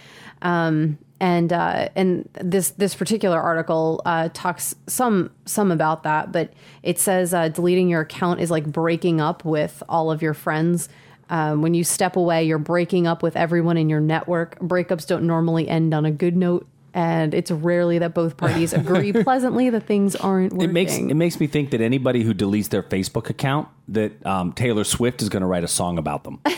Um, 0.41 0.99
and 1.21 1.53
uh, 1.53 1.89
and 1.95 2.29
this 2.41 2.71
this 2.71 2.95
particular 2.95 3.41
article 3.41 4.03
uh, 4.07 4.31
talks 4.33 4.75
some 4.89 5.31
some 5.45 5.71
about 5.71 6.03
that, 6.03 6.33
but 6.33 6.53
it 6.83 6.99
says 6.99 7.33
uh, 7.33 7.49
deleting 7.49 7.89
your 7.89 8.01
account 8.01 8.41
is 8.41 8.51
like 8.51 8.65
breaking 8.67 9.21
up 9.21 9.45
with 9.45 9.83
all 9.89 10.11
of 10.11 10.23
your 10.23 10.35
friends. 10.35 10.89
Um, 11.31 11.63
when 11.63 11.75
you 11.75 11.85
step 11.85 12.17
away, 12.17 12.45
you're 12.45 12.59
breaking 12.59 13.07
up 13.07 13.23
with 13.23 13.37
everyone 13.37 13.77
in 13.77 13.89
your 13.89 14.01
network. 14.01 14.59
Breakups 14.59 15.07
don't 15.07 15.27
normally 15.27 15.69
end 15.69 15.95
on 15.95 16.05
a 16.05 16.11
good 16.11 16.37
note, 16.37 16.67
and 16.95 17.33
it's 17.35 17.51
rarely 17.51 17.99
that 17.99 18.15
both 18.15 18.37
parties 18.37 18.73
agree 18.73 19.13
pleasantly 19.13 19.71
that 19.71 19.87
things 19.87 20.15
aren't 20.17 20.53
working. 20.53 20.69
It 20.69 20.73
makes 20.73 20.97
it 20.97 21.15
makes 21.15 21.41
me 21.41 21.47
think 21.47 21.71
that 21.71 21.81
anybody 21.81 22.23
who 22.23 22.35
deletes 22.35 22.69
their 22.69 22.83
Facebook 22.83 23.31
account 23.31 23.69
that 23.89 24.25
um, 24.27 24.53
Taylor 24.53 24.85
Swift 24.85 25.23
is 25.23 25.29
going 25.29 25.41
to 25.41 25.47
write 25.47 25.65
a 25.65 25.69
song 25.69 25.99
about 25.99 26.25
them. 26.25 26.41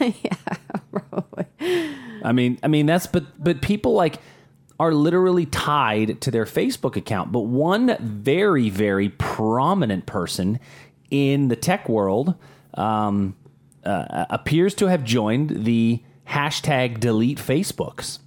Yeah, 0.00 0.32
probably. 0.92 1.44
I 2.22 2.32
mean, 2.32 2.58
I 2.62 2.68
mean 2.68 2.86
that's 2.86 3.06
but 3.06 3.24
but 3.42 3.60
people 3.60 3.92
like 3.92 4.18
are 4.78 4.94
literally 4.94 5.44
tied 5.44 6.20
to 6.22 6.30
their 6.30 6.46
Facebook 6.46 6.96
account. 6.96 7.32
But 7.32 7.40
one 7.40 7.96
very 8.00 8.70
very 8.70 9.10
prominent 9.10 10.06
person 10.06 10.58
in 11.10 11.48
the 11.48 11.56
tech 11.56 11.88
world 11.88 12.34
um, 12.74 13.36
uh, 13.84 14.26
appears 14.30 14.74
to 14.76 14.86
have 14.86 15.04
joined 15.04 15.64
the 15.64 16.02
hashtag 16.28 17.00
delete 17.00 17.38
Facebooks. 17.38 18.20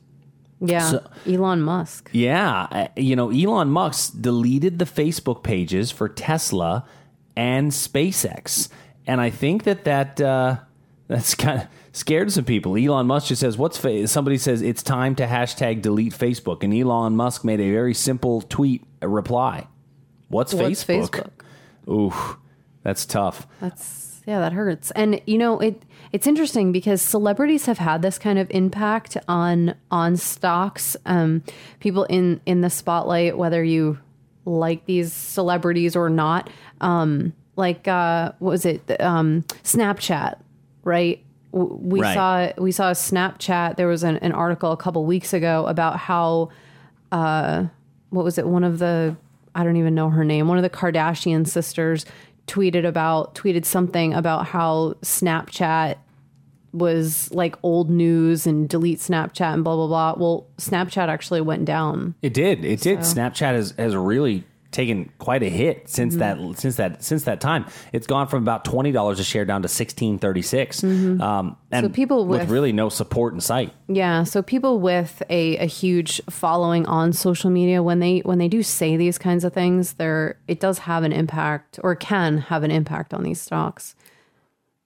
Yeah, 0.60 0.92
so- 0.92 1.10
Elon 1.28 1.62
Musk. 1.62 2.10
Yeah, 2.14 2.68
uh, 2.72 2.88
you 2.96 3.16
know, 3.16 3.30
Elon 3.32 3.70
Musk 3.70 4.14
deleted 4.20 4.80
the 4.80 4.86
Facebook 4.86 5.44
pages 5.44 5.92
for 5.92 6.08
Tesla 6.10 6.86
and 7.36 7.72
SpaceX, 7.72 8.70
and 9.08 9.20
I 9.20 9.30
think 9.30 9.64
that 9.64 9.84
that 9.86 10.22
uh, 10.22 10.58
that's 11.08 11.36
kind 11.36 11.62
of 11.62 11.68
scared 11.92 12.32
some 12.32 12.46
people. 12.46 12.78
Elon 12.78 13.08
Musk 13.08 13.28
just 13.28 13.42
says, 13.42 13.58
"What's 13.58 13.78
fa-? 13.78 14.08
somebody 14.08 14.38
says 14.38 14.62
it's 14.62 14.84
time 14.84 15.16
to 15.16 15.26
hashtag 15.26 15.82
delete 15.82 16.14
Facebook," 16.14 16.64
and 16.64 16.74
Elon 16.74 17.16
Musk 17.16 17.44
made 17.44 17.60
a 17.60 17.72
very 17.72 17.94
simple 17.94 18.42
tweet 18.42 18.84
reply. 19.02 19.68
What's, 20.30 20.54
What's 20.54 20.84
Facebook? 20.84 21.30
Ooh, 21.88 22.14
that's 22.82 23.06
tough. 23.06 23.46
That's 23.60 24.22
yeah, 24.26 24.40
that 24.40 24.54
hurts. 24.54 24.92
And 24.92 25.22
you 25.26 25.38
know, 25.38 25.60
it 25.60 25.84
it's 26.14 26.28
interesting 26.28 26.72
because 26.72 27.02
celebrities 27.02 27.66
have 27.66 27.80
had 27.80 28.02
this 28.04 28.18
kind 28.20 28.38
of 28.40 28.50
impact 28.52 29.18
on 29.28 29.76
on 29.92 30.16
stocks. 30.16 30.96
Um, 31.06 31.44
people 31.80 32.04
in 32.06 32.40
in 32.46 32.62
the 32.62 32.70
spotlight, 32.70 33.38
whether 33.38 33.64
you 33.64 33.98
like 34.46 34.86
these 34.86 35.12
celebrities 35.12 35.96
or 35.96 36.10
not. 36.10 36.50
Um, 36.82 37.34
like 37.56 37.88
uh, 37.88 38.32
what 38.40 38.52
was 38.52 38.66
it? 38.66 39.02
Um, 39.02 39.42
Snapchat, 39.64 40.40
right? 40.84 41.24
We 41.52 42.02
Right. 42.02 42.14
saw 42.14 42.62
we 42.62 42.72
saw 42.72 42.90
a 42.90 42.94
Snapchat. 42.94 43.76
There 43.76 43.88
was 43.88 44.04
an, 44.04 44.18
an 44.18 44.32
article 44.32 44.72
a 44.72 44.78
couple 44.78 45.06
weeks 45.06 45.34
ago 45.34 45.66
about 45.68 45.98
how 45.98 46.50
what 47.10 48.24
was 48.24 48.38
it? 48.38 48.48
One 48.48 48.64
of 48.64 48.80
the 48.80 49.16
I 49.56 49.64
don't 49.64 49.78
even 49.78 49.96
know 49.96 50.10
her 50.10 50.24
name. 50.24 50.48
One 50.48 50.58
of 50.58 50.64
the 50.64 50.70
Kardashian 50.70 51.48
sisters 51.48 52.06
tweeted 52.48 52.86
about 52.86 53.36
tweeted 53.36 53.66
something 53.66 54.14
about 54.14 54.48
how 54.48 54.96
Snapchat 55.02 55.96
was 56.74 57.32
like 57.32 57.56
old 57.64 57.90
news 57.90 58.46
and 58.48 58.68
delete 58.68 59.00
Snapchat 59.00 59.54
and 59.54 59.64
blah 59.64 59.76
blah 59.76 59.88
blah. 59.88 60.16
Well, 60.18 60.48
Snapchat 60.58 61.08
actually 61.08 61.42
went 61.42 61.66
down. 61.66 62.16
It 62.22 62.34
did. 62.34 62.66
It 62.66 62.82
did. 62.82 63.00
Snapchat 63.00 63.54
has 63.54 63.72
has 63.78 63.96
really 63.96 64.44
taken 64.72 65.08
quite 65.20 65.44
a 65.44 65.50
hit 65.50 65.88
since 65.88 66.16
that 66.16 66.36
since 66.58 66.78
that 66.78 67.04
since 67.04 67.26
that 67.26 67.40
time. 67.40 67.64
It's 67.92 68.08
gone 68.08 68.28
from 68.28 68.42
about 68.42 68.66
twenty 68.66 68.92
dollars 68.92 69.20
a 69.20 69.24
share 69.24 69.46
down 69.46 69.62
to 69.62 69.68
sixteen 69.68 70.18
thirty 70.18 70.42
six. 70.42 70.84
Um, 70.84 71.56
and 71.72 71.86
So 71.86 71.90
people 71.90 72.26
with 72.26 72.42
with- 72.42 72.50
really 72.50 72.72
no 72.74 72.90
support 72.90 73.36
in 73.36 73.40
sight. 73.40 73.72
Yeah, 73.88 74.24
so 74.24 74.42
people 74.42 74.80
with 74.80 75.22
a, 75.30 75.58
a 75.58 75.66
huge 75.68 76.22
following 76.28 76.88
on 76.88 77.14
social 77.14 77.52
media 77.52 77.84
when 77.84 78.00
they 78.00 78.22
when 78.22 78.40
they 78.40 78.48
do 78.48 78.64
say 78.64 78.98
these 78.98 79.20
kinds 79.20 79.44
of 79.44 79.54
things, 79.54 79.94
there 79.94 80.40
it 80.48 80.60
does 80.60 80.80
have 80.80 81.04
an 81.04 81.14
impact 81.14 81.80
or 81.84 81.94
can 81.96 82.40
have 82.40 82.64
an 82.64 82.72
impact 82.72 83.14
on 83.14 83.22
these 83.22 83.40
stocks. 83.40 83.96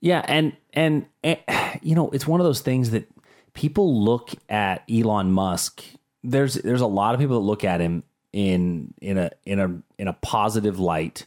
Yeah, 0.01 0.23
and 0.27 0.51
and 0.77 1.07
eh, 1.23 1.37
you 1.81 1.95
know, 1.95 2.09
it's 2.11 2.27
one 2.27 2.39
of 2.39 2.45
those 2.45 2.61
things 2.61 2.91
that 2.91 3.09
people 3.53 4.03
look 4.03 4.31
at 4.47 4.83
Elon 4.89 5.31
Musk. 5.31 5.83
There's 6.23 6.53
there's 6.53 6.81
a 6.81 6.87
lot 6.87 7.13
of 7.13 7.19
people 7.19 7.39
that 7.39 7.45
look 7.45 7.63
at 7.63 7.81
him 7.81 8.03
in 8.31 8.93
in 9.01 9.17
a 9.17 9.31
in 9.45 9.59
a 9.59 9.81
in 9.97 10.07
a 10.07 10.13
positive 10.13 10.79
light 10.79 11.25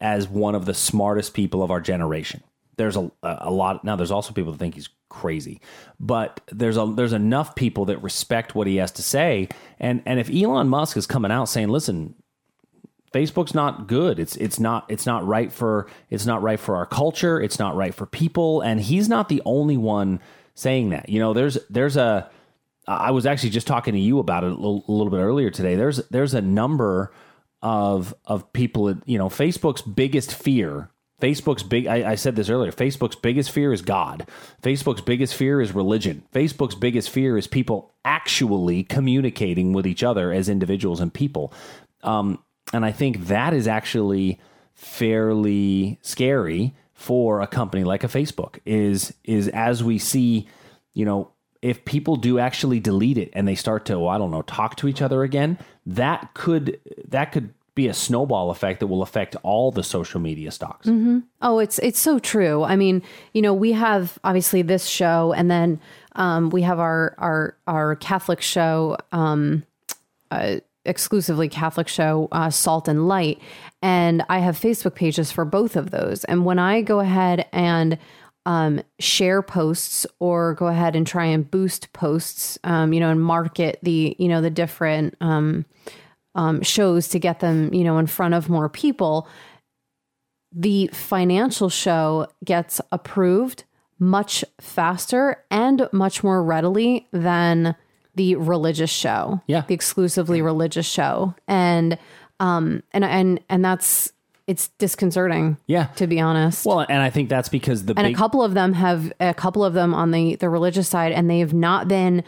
as 0.00 0.28
one 0.28 0.54
of 0.54 0.64
the 0.66 0.74
smartest 0.74 1.34
people 1.34 1.62
of 1.62 1.70
our 1.70 1.80
generation. 1.80 2.42
There's 2.76 2.96
a 2.96 3.10
a 3.22 3.50
lot 3.50 3.84
now. 3.84 3.96
There's 3.96 4.10
also 4.10 4.32
people 4.32 4.52
that 4.52 4.58
think 4.58 4.74
he's 4.74 4.88
crazy, 5.08 5.60
but 6.00 6.40
there's 6.50 6.76
a 6.76 6.92
there's 6.94 7.12
enough 7.12 7.54
people 7.54 7.84
that 7.86 8.02
respect 8.02 8.54
what 8.54 8.66
he 8.66 8.76
has 8.76 8.90
to 8.92 9.02
say. 9.02 9.48
And 9.78 10.02
and 10.06 10.18
if 10.18 10.28
Elon 10.28 10.68
Musk 10.68 10.96
is 10.96 11.06
coming 11.06 11.30
out 11.30 11.44
saying, 11.44 11.68
"Listen, 11.68 12.14
Facebook's 13.14 13.54
not 13.54 13.86
good. 13.86 14.18
It's 14.18 14.34
it's 14.36 14.58
not 14.58 14.86
it's 14.88 15.06
not 15.06 15.24
right 15.26 15.52
for 15.52 15.86
it's 16.10 16.26
not 16.26 16.42
right 16.42 16.58
for 16.58 16.74
our 16.76 16.84
culture. 16.86 17.40
It's 17.40 17.58
not 17.60 17.76
right 17.76 17.94
for 17.94 18.06
people. 18.06 18.60
And 18.60 18.80
he's 18.80 19.08
not 19.08 19.28
the 19.28 19.40
only 19.44 19.76
one 19.76 20.18
saying 20.54 20.90
that. 20.90 21.08
You 21.08 21.20
know, 21.20 21.32
there's 21.32 21.56
there's 21.70 21.96
a 21.96 22.28
I 22.88 23.12
was 23.12 23.24
actually 23.24 23.50
just 23.50 23.66
talking 23.66 23.94
to 23.94 24.00
you 24.00 24.18
about 24.18 24.44
it 24.44 24.48
a 24.50 24.54
little, 24.54 24.84
a 24.88 24.92
little 24.92 25.10
bit 25.10 25.18
earlier 25.20 25.48
today. 25.50 25.76
There's 25.76 25.98
there's 26.08 26.34
a 26.34 26.42
number 26.42 27.12
of 27.62 28.12
of 28.26 28.52
people. 28.52 28.86
that- 28.86 29.08
You 29.08 29.16
know, 29.18 29.28
Facebook's 29.28 29.80
biggest 29.82 30.34
fear. 30.34 30.90
Facebook's 31.22 31.62
big. 31.62 31.86
I, 31.86 32.10
I 32.10 32.14
said 32.16 32.34
this 32.36 32.50
earlier. 32.50 32.72
Facebook's 32.72 33.16
biggest 33.16 33.52
fear 33.52 33.72
is 33.72 33.80
God. 33.80 34.28
Facebook's 34.62 35.00
biggest 35.00 35.34
fear 35.34 35.60
is 35.60 35.72
religion. 35.72 36.24
Facebook's 36.34 36.74
biggest 36.74 37.08
fear 37.08 37.38
is 37.38 37.46
people 37.46 37.94
actually 38.04 38.82
communicating 38.82 39.72
with 39.72 39.86
each 39.86 40.02
other 40.02 40.32
as 40.32 40.48
individuals 40.48 41.00
and 41.00 41.14
people. 41.14 41.52
Um, 42.02 42.40
and 42.72 42.84
I 42.84 42.92
think 42.92 43.26
that 43.26 43.52
is 43.52 43.68
actually 43.68 44.40
fairly 44.74 45.98
scary 46.02 46.74
for 46.92 47.40
a 47.40 47.46
company 47.46 47.84
like 47.84 48.04
a 48.04 48.08
Facebook. 48.08 48.58
Is 48.64 49.14
is 49.24 49.48
as 49.48 49.82
we 49.84 49.98
see, 49.98 50.48
you 50.94 51.04
know, 51.04 51.30
if 51.62 51.84
people 51.84 52.16
do 52.16 52.38
actually 52.38 52.80
delete 52.80 53.18
it 53.18 53.30
and 53.32 53.46
they 53.48 53.54
start 53.54 53.86
to, 53.86 53.94
oh, 53.94 54.08
I 54.08 54.18
don't 54.18 54.30
know, 54.30 54.42
talk 54.42 54.76
to 54.76 54.88
each 54.88 55.02
other 55.02 55.22
again, 55.22 55.58
that 55.86 56.34
could 56.34 56.80
that 57.08 57.32
could 57.32 57.54
be 57.74 57.88
a 57.88 57.94
snowball 57.94 58.50
effect 58.50 58.80
that 58.80 58.86
will 58.86 59.02
affect 59.02 59.34
all 59.42 59.72
the 59.72 59.82
social 59.82 60.20
media 60.20 60.50
stocks. 60.50 60.86
Mm-hmm. 60.86 61.20
Oh, 61.42 61.58
it's 61.58 61.78
it's 61.80 61.98
so 61.98 62.18
true. 62.18 62.62
I 62.62 62.76
mean, 62.76 63.02
you 63.32 63.42
know, 63.42 63.52
we 63.52 63.72
have 63.72 64.18
obviously 64.22 64.62
this 64.62 64.86
show, 64.86 65.32
and 65.32 65.50
then 65.50 65.80
um, 66.12 66.50
we 66.50 66.62
have 66.62 66.78
our 66.78 67.14
our 67.18 67.56
our 67.66 67.96
Catholic 67.96 68.40
show, 68.40 68.96
um, 69.10 69.64
uh, 70.30 70.56
exclusively 70.84 71.48
Catholic 71.48 71.88
show, 71.88 72.28
uh, 72.32 72.50
Salt 72.50 72.88
and 72.88 73.08
Light, 73.08 73.40
and 73.82 74.24
I 74.28 74.38
have 74.38 74.58
Facebook 74.58 74.94
pages 74.94 75.30
for 75.30 75.44
both 75.44 75.76
of 75.76 75.90
those. 75.90 76.24
And 76.24 76.44
when 76.44 76.58
I 76.58 76.82
go 76.82 77.00
ahead 77.00 77.46
and 77.52 77.98
um, 78.46 78.82
share 78.98 79.42
posts 79.42 80.06
or 80.18 80.54
go 80.54 80.66
ahead 80.66 80.96
and 80.96 81.06
try 81.06 81.24
and 81.26 81.50
boost 81.50 81.92
posts, 81.92 82.58
um, 82.64 82.92
you 82.92 83.00
know, 83.00 83.10
and 83.10 83.22
market 83.22 83.78
the 83.82 84.16
you 84.18 84.28
know 84.28 84.40
the 84.40 84.50
different 84.50 85.16
um, 85.20 85.64
um, 86.34 86.62
shows 86.62 87.08
to 87.08 87.18
get 87.18 87.40
them 87.40 87.72
you 87.72 87.84
know 87.84 87.98
in 87.98 88.06
front 88.06 88.34
of 88.34 88.48
more 88.48 88.68
people 88.68 89.28
the 90.54 90.88
financial 90.92 91.68
show 91.68 92.28
gets 92.44 92.80
approved 92.92 93.64
much 93.98 94.44
faster 94.60 95.44
and 95.50 95.88
much 95.92 96.22
more 96.22 96.42
readily 96.42 97.08
than 97.12 97.74
the 98.14 98.36
religious 98.36 98.90
show. 98.90 99.40
Yeah. 99.46 99.62
The 99.66 99.74
exclusively 99.74 100.42
religious 100.42 100.86
show. 100.86 101.34
And 101.48 101.98
um 102.40 102.82
and 102.92 103.04
and 103.04 103.40
and 103.48 103.64
that's 103.64 104.12
it's 104.46 104.68
disconcerting. 104.78 105.56
Yeah. 105.66 105.86
To 105.96 106.06
be 106.06 106.20
honest. 106.20 106.66
Well, 106.66 106.80
and 106.80 107.02
I 107.02 107.10
think 107.10 107.28
that's 107.28 107.48
because 107.48 107.86
the 107.86 107.94
and 107.96 108.06
big 108.06 108.14
a 108.14 108.18
couple 108.18 108.42
of 108.42 108.54
them 108.54 108.74
have 108.74 109.12
a 109.20 109.32
couple 109.34 109.64
of 109.64 109.74
them 109.74 109.94
on 109.94 110.10
the 110.10 110.36
the 110.36 110.48
religious 110.48 110.88
side 110.88 111.12
and 111.12 111.30
they 111.30 111.38
have 111.38 111.54
not 111.54 111.88
been 111.88 112.24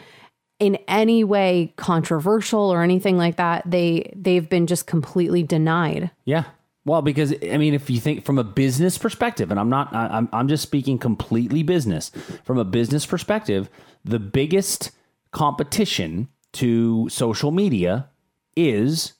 in 0.59 0.75
any 0.87 1.23
way 1.23 1.73
controversial 1.75 2.73
or 2.73 2.81
anything 2.81 3.17
like 3.17 3.35
that. 3.35 3.63
They 3.65 4.11
they've 4.15 4.47
been 4.49 4.65
just 4.67 4.87
completely 4.87 5.43
denied. 5.43 6.09
Yeah. 6.25 6.45
Well, 6.85 7.01
because 7.01 7.33
I 7.43 7.57
mean, 7.57 7.73
if 7.73 7.89
you 7.89 7.99
think 7.99 8.23
from 8.23 8.37
a 8.39 8.45
business 8.45 8.97
perspective, 8.97 9.51
and 9.51 9.59
I'm 9.59 9.69
not, 9.69 9.93
I- 9.93 10.07
I'm, 10.07 10.29
I'm 10.31 10.47
just 10.47 10.63
speaking 10.63 10.97
completely 10.97 11.61
business. 11.61 12.11
From 12.45 12.57
a 12.57 12.63
business 12.63 13.05
perspective, 13.05 13.69
the 14.05 14.19
biggest 14.19 14.91
competition 15.31 16.29
to 16.53 17.07
social 17.09 17.51
media 17.51 18.09
is 18.55 19.13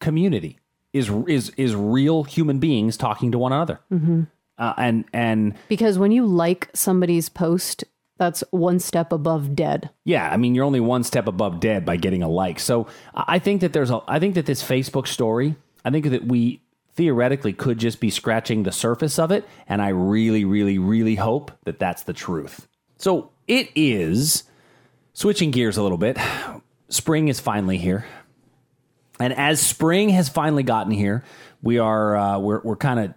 community, 0.00 0.58
is 0.92 1.10
is 1.26 1.50
is 1.56 1.74
real 1.74 2.24
human 2.24 2.58
beings 2.58 2.96
talking 2.96 3.32
to 3.32 3.38
one 3.38 3.52
another, 3.52 3.80
mm-hmm. 3.92 4.22
uh, 4.58 4.74
and 4.76 5.04
and 5.12 5.54
Because 5.68 5.98
when 5.98 6.12
you 6.12 6.26
like 6.26 6.68
somebody's 6.74 7.28
post, 7.28 7.84
that's 8.18 8.44
one 8.50 8.78
step 8.78 9.12
above 9.12 9.56
dead. 9.56 9.88
Yeah, 10.04 10.28
I 10.30 10.36
mean, 10.36 10.54
you're 10.54 10.66
only 10.66 10.80
one 10.80 11.04
step 11.04 11.26
above 11.26 11.58
dead 11.58 11.86
by 11.86 11.96
getting 11.96 12.22
a 12.22 12.28
like. 12.28 12.60
So 12.60 12.86
I 13.14 13.38
think 13.38 13.62
that 13.62 13.72
there's 13.72 13.90
a, 13.90 14.00
I 14.06 14.18
think 14.18 14.34
that 14.34 14.44
this 14.44 14.62
Facebook 14.62 15.06
story, 15.06 15.56
I 15.84 15.90
think 15.90 16.04
that 16.10 16.26
we 16.26 16.60
theoretically 16.96 17.54
could 17.54 17.78
just 17.78 17.98
be 17.98 18.10
scratching 18.10 18.64
the 18.64 18.72
surface 18.72 19.18
of 19.18 19.30
it. 19.30 19.48
And 19.66 19.80
I 19.80 19.88
really, 19.88 20.44
really, 20.44 20.78
really 20.78 21.14
hope 21.14 21.50
that 21.64 21.78
that's 21.78 22.02
the 22.02 22.12
truth. 22.12 22.68
So 22.98 23.30
it 23.48 23.70
is 23.74 24.42
switching 25.12 25.50
gears 25.50 25.76
a 25.76 25.82
little 25.82 25.98
bit. 25.98 26.18
Spring 26.88 27.28
is 27.28 27.40
finally 27.40 27.78
here. 27.78 28.06
And 29.18 29.32
as 29.32 29.60
spring 29.60 30.08
has 30.10 30.28
finally 30.28 30.62
gotten 30.62 30.92
here, 30.92 31.24
we 31.62 31.78
are, 31.78 32.16
uh, 32.16 32.38
we're, 32.38 32.60
we're 32.60 32.76
kind 32.76 33.00
of 33.00 33.14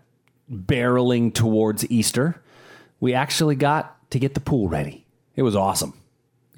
barreling 0.51 1.33
towards 1.33 1.89
Easter. 1.89 2.41
We 2.99 3.13
actually 3.13 3.55
got 3.55 4.09
to 4.11 4.19
get 4.19 4.33
the 4.33 4.41
pool 4.41 4.67
ready. 4.67 5.05
It 5.35 5.43
was 5.43 5.55
awesome 5.55 5.93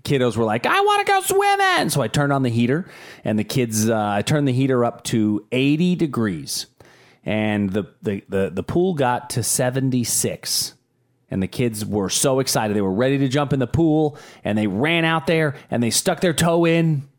kiddos 0.05 0.37
were 0.37 0.45
like, 0.45 0.65
I 0.65 0.79
want 0.79 1.05
to 1.05 1.11
go 1.11 1.21
swimming. 1.21 1.89
So 1.89 2.01
I 2.01 2.07
turned 2.07 2.31
on 2.31 2.43
the 2.43 2.49
heater, 2.49 2.85
and 3.25 3.37
the 3.37 3.43
kids, 3.43 3.89
uh, 3.89 3.97
I 3.97 4.21
turned 4.21 4.47
the 4.47 4.53
heater 4.53 4.85
up 4.85 5.03
to 5.05 5.45
80 5.51 5.95
degrees, 5.95 6.67
and 7.25 7.71
the, 7.71 7.87
the, 8.01 8.23
the, 8.29 8.51
the 8.53 8.63
pool 8.63 8.93
got 8.93 9.31
to 9.31 9.43
76. 9.43 10.74
And 11.35 11.43
the 11.43 11.49
kids 11.49 11.85
were 11.85 12.09
so 12.09 12.39
excited. 12.39 12.77
They 12.77 12.81
were 12.81 12.93
ready 12.93 13.17
to 13.17 13.27
jump 13.27 13.51
in 13.51 13.59
the 13.59 13.67
pool, 13.67 14.17
and 14.45 14.57
they 14.57 14.67
ran 14.67 15.03
out 15.03 15.27
there 15.27 15.55
and 15.69 15.83
they 15.83 15.89
stuck 15.89 16.21
their 16.21 16.31
toe 16.31 16.63
in, 16.63 17.09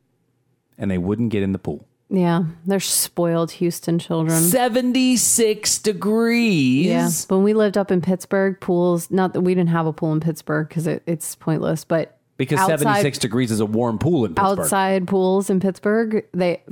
and 0.78 0.90
they 0.90 0.96
wouldn't 0.96 1.28
get 1.28 1.42
in 1.42 1.52
the 1.52 1.58
pool. 1.58 1.86
Yeah, 2.08 2.44
they're 2.64 2.80
spoiled 2.80 3.50
Houston 3.50 3.98
children. 3.98 4.40
76 4.40 5.78
degrees. 5.80 6.86
Yeah, 6.86 7.10
when 7.28 7.42
we 7.42 7.52
lived 7.52 7.76
up 7.76 7.90
in 7.90 8.00
Pittsburgh, 8.00 8.58
pools. 8.58 9.10
Not 9.10 9.34
that 9.34 9.42
we 9.42 9.54
didn't 9.54 9.68
have 9.68 9.84
a 9.84 9.92
pool 9.92 10.14
in 10.14 10.20
Pittsburgh 10.20 10.66
because 10.66 10.86
it, 10.86 11.02
it's 11.04 11.34
pointless. 11.34 11.84
But 11.84 12.15
Because 12.38 12.58
outside- 12.60 12.80
76 12.80 13.18
degrees 13.18 13.50
is 13.50 13.60
a 13.60 13.66
warm 13.66 13.98
pool 13.98 14.26
in 14.26 14.34
Pittsburgh. 14.34 14.58
outside 14.60 15.06
pools 15.06 15.48
in 15.48 15.58
Pittsburgh, 15.58 16.24
they 16.32 16.62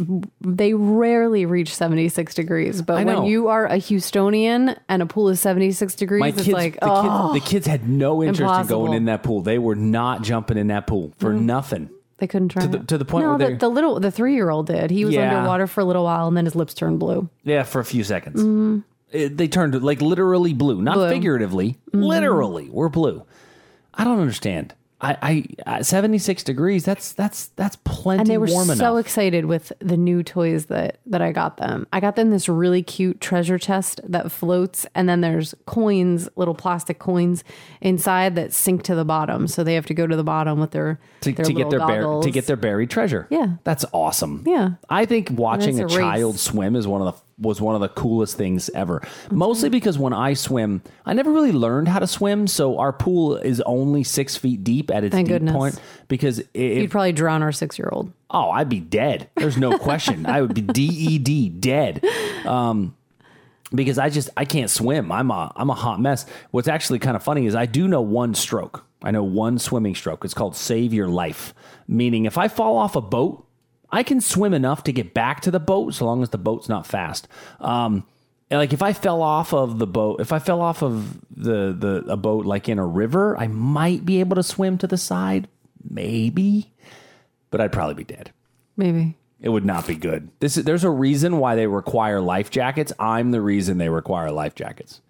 they 0.43 0.75
rarely 0.75 1.47
reach 1.47 1.75
seventy 1.75 2.09
six 2.11 2.35
degrees. 2.35 2.83
But 2.83 3.07
when 3.07 3.25
you 3.25 3.49
are 3.49 3.67
a 3.67 3.77
Houstonian 3.79 4.77
and 4.89 5.03
a 5.03 5.07
pool 5.07 5.31
is 5.31 5.41
seventy 5.41 5.73
six 5.73 5.95
degrees, 5.95 6.21
My 6.21 6.29
it's 6.29 6.43
kids, 6.43 6.53
like 6.53 6.75
the, 6.81 6.91
oh, 6.91 7.31
kids, 7.33 7.45
the 7.45 7.51
kids 7.51 7.67
had 7.67 7.89
no 7.89 8.23
interest 8.23 8.61
in 8.61 8.67
going 8.67 8.93
in 8.93 9.07
that 9.07 9.23
pool. 9.23 9.41
They 9.41 9.59
were 9.59 9.75
not 9.75 10.23
jumping 10.23 10.59
in 10.59 10.67
that 10.67 10.87
pool 10.87 11.15
for 11.19 11.33
mm. 11.33 11.41
nothing. 11.41 11.89
they 12.19 12.27
couldn't 12.27 12.51
try 12.51 12.63
to 12.63 12.69
the- 12.69 12.79
it. 12.79 12.89
to 12.89 12.99
the 12.99 13.05
point 13.07 13.25
no, 13.25 13.35
where 13.37 13.51
the, 13.51 13.57
the 13.57 13.69
little 13.69 13.99
the 14.01 14.11
three 14.11 14.35
year 14.35 14.51
old 14.51 14.67
did. 14.67 14.91
He 14.91 15.05
was 15.07 15.15
Yeah. 15.15 15.35
underwater 15.35 15.67
for 15.67 15.81
a 15.81 15.85
little 15.85 16.05
while 16.05 16.29
and 16.29 16.37
then 16.37 16.45
his 16.45 16.55
lips 16.55 16.75
turned 16.75 16.99
blue. 17.01 17.29
Yeah, 17.43 17.63
for 17.63 17.81
a 17.81 17.85
few 17.87 18.05
seconds. 18.05 18.85
It- 19.13 19.37
they 19.37 19.49
turned 19.49 19.81
like 19.83 20.03
literally 20.03 20.53
blue, 20.53 20.83
not 20.83 20.95
Blue. 20.97 21.09
figuratively. 21.09 21.79
Mm-hmm. 21.93 22.03
Literally, 22.03 22.69
we're 22.69 22.89
blue. 22.89 23.25
I 23.95 24.05
don't 24.05 24.21
understand. 24.21 24.75
I, 25.05 25.17
I, 25.67 25.77
I 25.79 25.83
76 25.83 26.43
degrees. 26.43 26.85
That's 26.85 27.13
that's 27.13 27.49
that's 27.49 27.77
plenty 27.85 28.21
and 28.21 28.29
they 28.29 28.39
were 28.39 28.47
warm 28.47 28.67
so 28.69 28.73
enough. 28.73 29.01
excited 29.07 29.45
with 29.45 29.73
the 29.79 29.97
new 29.97 30.23
toys 30.23 30.67
that 30.67 30.99
that 31.07 31.23
I 31.23 31.33
got 31.33 31.59
them. 31.59 31.87
I 31.93 32.01
got 32.01 32.17
them 32.17 32.31
this 32.31 32.49
really 32.49 32.83
cute 32.83 33.21
treasure 33.21 33.59
chest 33.59 34.01
that 34.05 34.33
floats, 34.33 34.87
and 34.95 35.09
then 35.09 35.21
there's 35.21 35.55
coins, 35.67 36.29
little 36.37 36.55
plastic 36.55 36.99
coins 36.99 37.45
inside 37.81 38.35
that 38.35 38.53
sink 38.53 38.83
to 38.85 38.95
the 38.95 39.05
bottom, 39.05 39.47
so 39.47 39.63
they 39.63 39.75
have 39.75 39.87
to 39.87 39.95
go 39.95 40.07
to 40.07 40.17
the 40.17 40.25
bottom 40.25 40.59
with 40.59 40.73
their 40.73 40.99
to, 41.21 41.33
their 41.33 41.45
to 41.45 41.53
get 41.53 41.71
their 41.71 41.79
goggles. 41.79 42.25
to 42.25 42.31
get 42.31 42.47
their 42.47 42.57
buried 42.57 42.91
treasure. 42.91 43.27
Yeah. 43.31 43.57
that's 43.65 43.85
awesome. 43.93 44.43
Yeah. 44.47 44.71
I 44.89 45.05
think 45.07 45.31
watching 45.31 45.81
a 45.81 45.85
a 45.85 45.89
child 45.89 46.39
swim 46.39 46.77
is 46.77 46.87
one 46.87 47.03
of 47.03 47.15
the 47.15 47.24
was 47.39 47.61
one 47.61 47.75
of 47.75 47.81
the 47.81 47.89
coolest 47.89 48.37
things 48.37 48.69
ever. 48.71 49.03
Mostly 49.31 49.69
because 49.69 49.99
when 49.99 50.13
I 50.13 50.35
swim, 50.35 50.83
I 51.05 51.13
never 51.15 51.33
really 51.33 51.53
learned 51.53 51.89
how 51.89 51.99
to 51.99 52.07
swim. 52.07 52.47
So 52.47 52.79
our 52.79 52.93
pool 52.93 53.37
is 53.37 53.61
only 53.63 54.05
six 54.05 54.37
feet 54.37 54.63
deep 54.65 54.91
at 54.91 55.05
its 55.05 55.13
Thank 55.13 55.29
deep 55.29 55.35
goodness. 55.35 55.55
point 55.55 55.81
because 56.09 56.39
it, 56.55 56.79
You'd 56.79 56.91
probably 56.91 57.13
drown 57.13 57.43
our 57.43 57.53
six 57.53 57.79
year 57.79 57.89
old. 57.93 58.13
Oh, 58.31 58.51
I'd 58.51 58.69
be 58.69 58.81
dead. 58.81 59.29
There's 59.37 59.57
no 59.57 59.79
question. 59.79 60.27
I 60.27 60.41
would 60.41 60.55
be 60.55 61.19
DED 61.19 61.61
dead. 61.61 62.05
Um, 62.47 62.97
because 63.75 63.99
I 63.99 64.11
just 64.11 64.31
I 64.37 64.45
can't 64.45 64.71
swim. 64.71 65.11
I'm 65.11 65.31
a 65.31 65.53
I'm 65.57 65.71
a 65.71 65.75
hot 65.75 66.01
mess. 66.01 66.27
What's 66.51 66.69
actually 66.69 67.01
kind 67.01 67.17
of 67.17 67.23
funny 67.23 67.47
is 67.47 67.55
I 67.55 67.67
do 67.67 67.89
know 67.89 68.03
one 68.03 68.35
stroke. 68.35 68.85
I 69.03 69.11
know 69.11 69.25
one 69.25 69.59
swimming 69.59 69.95
stroke. 69.95 70.25
It's 70.25 70.35
called 70.35 70.57
save 70.57 70.95
your 70.95 71.09
life. 71.09 71.53
Meaning 71.89 72.25
if 72.25 72.39
I 72.39 72.49
fall 72.49 72.77
off 72.77 72.97
a 72.97 73.01
boat, 73.01 73.44
I 73.95 74.03
can 74.03 74.21
swim 74.21 74.53
enough 74.53 74.85
to 74.85 74.93
get 74.93 75.15
back 75.15 75.41
to 75.43 75.51
the 75.51 75.61
boat 75.61 75.95
so 75.95 76.05
long 76.05 76.23
as 76.23 76.31
the 76.31 76.39
boat's 76.39 76.69
not 76.69 76.87
fast. 76.87 77.29
Um 77.61 78.05
like 78.51 78.73
if 78.73 78.83
I 78.83 78.93
fell 78.93 79.23
off 79.23 79.53
of 79.53 79.79
the 79.79 79.87
boat, 79.87 80.21
if 80.21 80.33
I 80.33 80.39
fell 80.39 80.61
off 80.61 80.83
of 80.83 81.21
the 81.31 81.73
the 81.73 82.05
a 82.09 82.17
boat 82.17 82.45
like 82.45 82.69
in 82.69 82.79
a 82.79 82.87
river, 82.87 83.37
I 83.39 83.47
might 83.49 84.05
be 84.05 84.21
able 84.21 84.37
to 84.37 84.43
swim 84.43 84.79
to 84.79 84.87
the 84.87 84.99
side, 84.99 85.49
maybe, 85.89 86.73
but 87.51 87.61
I'd 87.61 87.73
probably 87.73 87.95
be 87.95 88.05
dead. 88.05 88.33
Maybe. 88.77 89.17
It 89.41 89.49
would 89.51 89.65
not 89.65 89.87
be 89.87 89.97
good. 89.97 90.31
This 90.41 90.57
is, 90.57 90.65
there's 90.65 90.85
a 90.85 90.91
reason 90.91 91.39
why 91.39 91.55
they 91.55 91.67
require 91.67 92.21
life 92.21 92.51
jackets. 92.51 92.93
I'm 92.99 93.31
the 93.31 93.43
reason 93.43 93.77
they 93.77 93.91
require 93.91 94.31
life 94.31 94.55
jackets. 94.55 95.01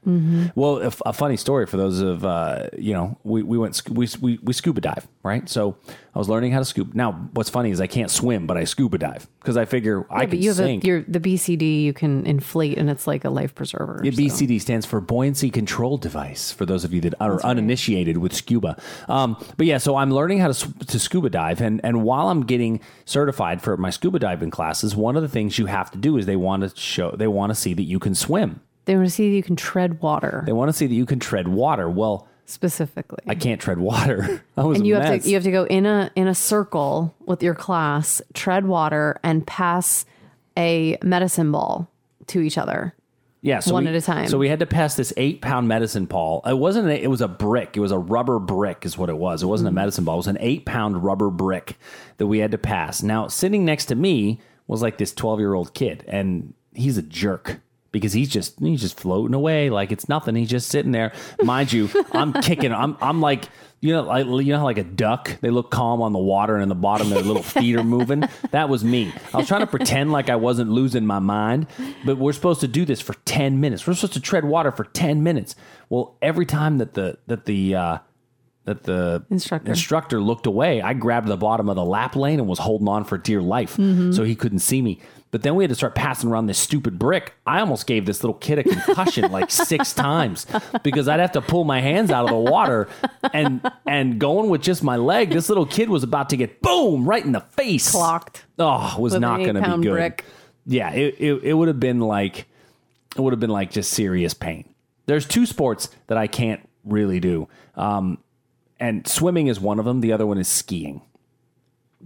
Well, 0.56 0.82
a, 0.82 0.92
a 1.06 1.12
funny 1.12 1.36
story 1.36 1.66
for 1.66 1.76
those 1.76 2.00
of 2.00 2.24
uh, 2.24 2.68
you 2.76 2.94
know, 2.94 3.18
we 3.24 3.42
we 3.42 3.58
went 3.58 3.80
we, 3.88 4.08
we 4.20 4.38
we 4.42 4.52
scuba 4.52 4.80
dive, 4.80 5.06
right? 5.24 5.48
So 5.48 5.76
I 6.14 6.18
was 6.18 6.28
learning 6.28 6.52
how 6.52 6.60
to 6.60 6.64
scuba. 6.64 6.94
Now, 6.94 7.12
what's 7.32 7.50
funny 7.50 7.70
is 7.70 7.80
I 7.80 7.86
can't 7.88 8.10
swim, 8.10 8.46
but 8.46 8.56
I 8.56 8.64
scuba 8.64 8.98
dive 8.98 9.26
because 9.40 9.56
I 9.56 9.64
figure 9.64 10.06
I 10.10 10.20
Yeah, 10.20 10.20
can 10.20 10.30
but 10.30 10.38
you 10.38 10.48
have 10.50 10.60
a, 10.60 10.62
sink. 10.62 10.84
your 10.84 11.02
the 11.08 11.18
BCD 11.18 11.82
you 11.82 11.92
can 11.92 12.26
inflate 12.26 12.78
and 12.78 12.88
it's 12.90 13.06
like 13.06 13.24
a 13.24 13.30
life 13.30 13.54
preserver. 13.54 13.98
The 14.02 14.12
so. 14.12 14.22
BCD 14.22 14.60
stands 14.60 14.86
for 14.86 15.00
Buoyancy 15.00 15.50
Control 15.50 15.96
Device. 15.96 16.52
For 16.52 16.66
those 16.66 16.84
of 16.84 16.92
you 16.92 17.00
that 17.00 17.14
are 17.20 17.42
uninitiated 17.42 18.18
with 18.18 18.34
scuba, 18.34 18.76
um, 19.08 19.36
but 19.56 19.66
yeah, 19.66 19.78
so 19.78 19.96
I'm 19.96 20.12
learning 20.12 20.38
how 20.38 20.52
to 20.52 20.72
to 20.86 20.98
scuba 21.00 21.30
dive, 21.30 21.60
and 21.60 21.80
and 21.82 22.04
while 22.04 22.28
I'm 22.28 22.42
getting 22.44 22.80
certified 23.06 23.62
for 23.62 23.76
my 23.78 23.90
scuba 23.90 24.18
diving 24.18 24.50
classes, 24.50 24.94
one 24.94 25.16
of 25.16 25.22
the 25.22 25.28
things 25.28 25.58
you 25.58 25.66
have 25.66 25.90
to 25.92 25.98
do 25.98 26.16
is 26.18 26.26
they 26.26 26.36
want 26.36 26.62
to 26.62 26.78
show 26.78 27.10
they 27.12 27.26
want 27.28 27.50
to 27.50 27.54
see 27.54 27.72
that 27.74 27.84
you 27.84 27.98
can 27.98 28.14
swim. 28.14 28.60
They 28.84 28.94
want 28.96 29.06
to 29.06 29.10
see 29.10 29.30
that 29.30 29.36
you 29.36 29.42
can 29.42 29.56
tread 29.56 30.02
water 30.02 30.42
They 30.44 30.52
want 30.52 30.68
to 30.68 30.74
see 30.74 30.86
that 30.86 30.94
you 30.94 31.06
can 31.06 31.18
tread 31.18 31.48
water. 31.48 31.88
Well, 31.88 32.28
specifically. 32.46 33.20
I 33.26 33.34
can't 33.34 33.60
tread 33.60 33.78
water. 33.78 34.44
I 34.56 34.64
was 34.64 34.78
and 34.78 34.86
you 34.86 34.94
have 34.96 35.22
to 35.22 35.28
you 35.28 35.34
have 35.34 35.44
to 35.44 35.50
go 35.50 35.64
in 35.64 35.86
a 35.86 36.10
in 36.14 36.28
a 36.28 36.34
circle 36.34 37.14
with 37.26 37.42
your 37.42 37.54
class, 37.54 38.20
tread 38.32 38.66
water, 38.66 39.18
and 39.22 39.46
pass 39.46 40.04
a 40.56 40.96
medicine 41.02 41.50
ball 41.52 41.90
to 42.28 42.40
each 42.40 42.56
other. 42.58 42.94
yeah, 43.42 43.58
so 43.60 43.72
one 43.74 43.84
we- 43.84 43.90
at 43.90 43.96
a 43.96 44.00
time. 44.00 44.28
So 44.28 44.38
we 44.38 44.48
had 44.48 44.60
to 44.60 44.66
pass 44.66 44.94
this 44.96 45.12
eight 45.16 45.40
pound 45.42 45.68
medicine 45.68 46.04
ball. 46.06 46.42
It 46.46 46.56
wasn't. 46.58 46.88
A, 46.88 47.02
it 47.02 47.08
was 47.08 47.20
a 47.20 47.28
brick. 47.28 47.76
It 47.76 47.80
was 47.80 47.92
a 47.92 47.98
rubber 47.98 48.38
brick, 48.38 48.86
is 48.86 48.96
what 48.96 49.08
it 49.10 49.18
was. 49.18 49.42
It 49.42 49.46
wasn't 49.46 49.68
Mm-hmm. 49.68 49.78
a 49.78 49.80
medicine 49.82 50.04
ball. 50.04 50.14
It 50.14 50.18
was 50.18 50.26
an 50.28 50.38
eight 50.40 50.64
pound 50.64 51.02
rubber 51.04 51.30
brick 51.30 51.76
that 52.18 52.26
we 52.26 52.38
had 52.38 52.50
to 52.52 52.58
pass. 52.58 53.02
Now, 53.02 53.26
sitting 53.28 53.64
next 53.64 53.86
to 53.86 53.94
me 53.94 54.40
was 54.66 54.80
like 54.82 54.98
this 54.98 55.12
twelve 55.12 55.40
year 55.40 55.54
old 55.54 55.74
kid, 55.74 56.04
and 56.08 56.54
he's 56.74 56.96
a 56.98 57.02
jerk. 57.02 57.60
Because 57.94 58.12
he's 58.12 58.28
just 58.28 58.58
he's 58.58 58.80
just 58.80 58.98
floating 58.98 59.34
away 59.34 59.70
like 59.70 59.92
it's 59.92 60.08
nothing. 60.08 60.34
He's 60.34 60.50
just 60.50 60.68
sitting 60.68 60.90
there, 60.90 61.12
mind 61.42 61.72
you. 61.72 61.88
I'm 62.10 62.32
kicking. 62.32 62.72
I'm 62.72 62.96
I'm 63.00 63.20
like 63.20 63.48
you 63.80 63.92
know 63.92 64.02
like 64.02 64.26
you 64.26 64.52
know 64.52 64.58
how 64.58 64.64
like 64.64 64.78
a 64.78 64.84
duck 64.84 65.38
they 65.42 65.50
look 65.50 65.70
calm 65.70 66.02
on 66.02 66.12
the 66.12 66.18
water 66.18 66.54
and 66.54 66.64
in 66.64 66.68
the 66.68 66.74
bottom 66.74 67.08
their 67.10 67.22
little 67.22 67.42
feet 67.44 67.76
are 67.76 67.84
moving. 67.84 68.24
That 68.50 68.68
was 68.68 68.82
me. 68.82 69.12
I 69.32 69.36
was 69.36 69.46
trying 69.46 69.60
to 69.60 69.68
pretend 69.68 70.10
like 70.10 70.28
I 70.28 70.36
wasn't 70.36 70.70
losing 70.70 71.06
my 71.06 71.20
mind, 71.20 71.68
but 72.04 72.18
we're 72.18 72.32
supposed 72.32 72.60
to 72.62 72.68
do 72.68 72.84
this 72.84 73.00
for 73.00 73.14
ten 73.24 73.60
minutes. 73.60 73.86
We're 73.86 73.94
supposed 73.94 74.14
to 74.14 74.20
tread 74.20 74.44
water 74.44 74.72
for 74.72 74.84
ten 74.84 75.22
minutes. 75.22 75.54
Well, 75.88 76.16
every 76.20 76.46
time 76.46 76.78
that 76.78 76.94
the 76.94 77.18
that 77.28 77.44
the 77.44 77.76
uh, 77.76 77.98
that 78.64 78.84
the 78.84 79.24
Instructor. 79.30 79.70
instructor 79.70 80.20
looked 80.20 80.46
away, 80.46 80.80
I 80.80 80.94
grabbed 80.94 81.28
the 81.28 81.36
bottom 81.36 81.68
of 81.68 81.76
the 81.76 81.84
lap 81.84 82.16
lane 82.16 82.38
and 82.40 82.48
was 82.48 82.58
holding 82.58 82.88
on 82.88 83.04
for 83.04 83.18
dear 83.18 83.42
life 83.42 83.74
so 83.76 84.24
he 84.24 84.34
couldn't 84.34 84.60
see 84.60 84.80
me. 84.80 85.00
But 85.30 85.42
then 85.42 85.56
we 85.56 85.64
had 85.64 85.68
to 85.70 85.74
start 85.74 85.96
passing 85.96 86.30
around 86.30 86.46
this 86.46 86.58
stupid 86.58 86.96
brick. 86.98 87.34
I 87.44 87.58
almost 87.58 87.88
gave 87.88 88.06
this 88.06 88.22
little 88.22 88.36
kid 88.38 88.60
a 88.60 88.62
concussion 88.62 89.32
like 89.32 89.50
six 89.50 89.92
times 89.92 90.46
because 90.84 91.08
I'd 91.08 91.18
have 91.18 91.32
to 91.32 91.42
pull 91.42 91.64
my 91.64 91.80
hands 91.80 92.10
out 92.12 92.24
of 92.24 92.30
the 92.30 92.36
water 92.50 92.88
and 93.32 93.60
and 93.84 94.20
going 94.20 94.48
with 94.48 94.62
just 94.62 94.84
my 94.84 94.96
leg. 94.96 95.30
This 95.30 95.48
little 95.48 95.66
kid 95.66 95.90
was 95.90 96.04
about 96.04 96.30
to 96.30 96.36
get 96.36 96.62
boom 96.62 97.04
right 97.04 97.24
in 97.24 97.32
the 97.32 97.40
face. 97.40 97.90
Clocked. 97.90 98.44
Oh, 98.60 98.94
it 98.96 99.00
was 99.00 99.12
With 99.14 99.22
not 99.22 99.38
going 99.38 99.56
to 99.56 99.76
be 99.76 99.82
good. 99.82 99.90
brick. 99.92 100.24
Yeah, 100.66 100.90
it, 100.92 101.16
it, 101.18 101.42
it 101.42 101.52
would 101.54 101.66
have 101.66 101.80
been 101.80 101.98
like 102.00 102.46
it 103.16 103.20
would 103.20 103.32
have 103.32 103.40
been 103.40 103.50
like 103.50 103.72
just 103.72 103.92
serious 103.92 104.34
pain. 104.34 104.72
There's 105.06 105.26
two 105.26 105.46
sports 105.46 105.88
that 106.06 106.16
I 106.16 106.28
can't 106.28 106.66
really 106.84 107.18
do, 107.18 107.48
um, 107.74 108.18
and 108.84 109.06
swimming 109.06 109.46
is 109.46 109.58
one 109.60 109.78
of 109.78 109.84
them. 109.84 110.00
The 110.00 110.12
other 110.12 110.26
one 110.26 110.38
is 110.38 110.48
skiing. 110.48 111.02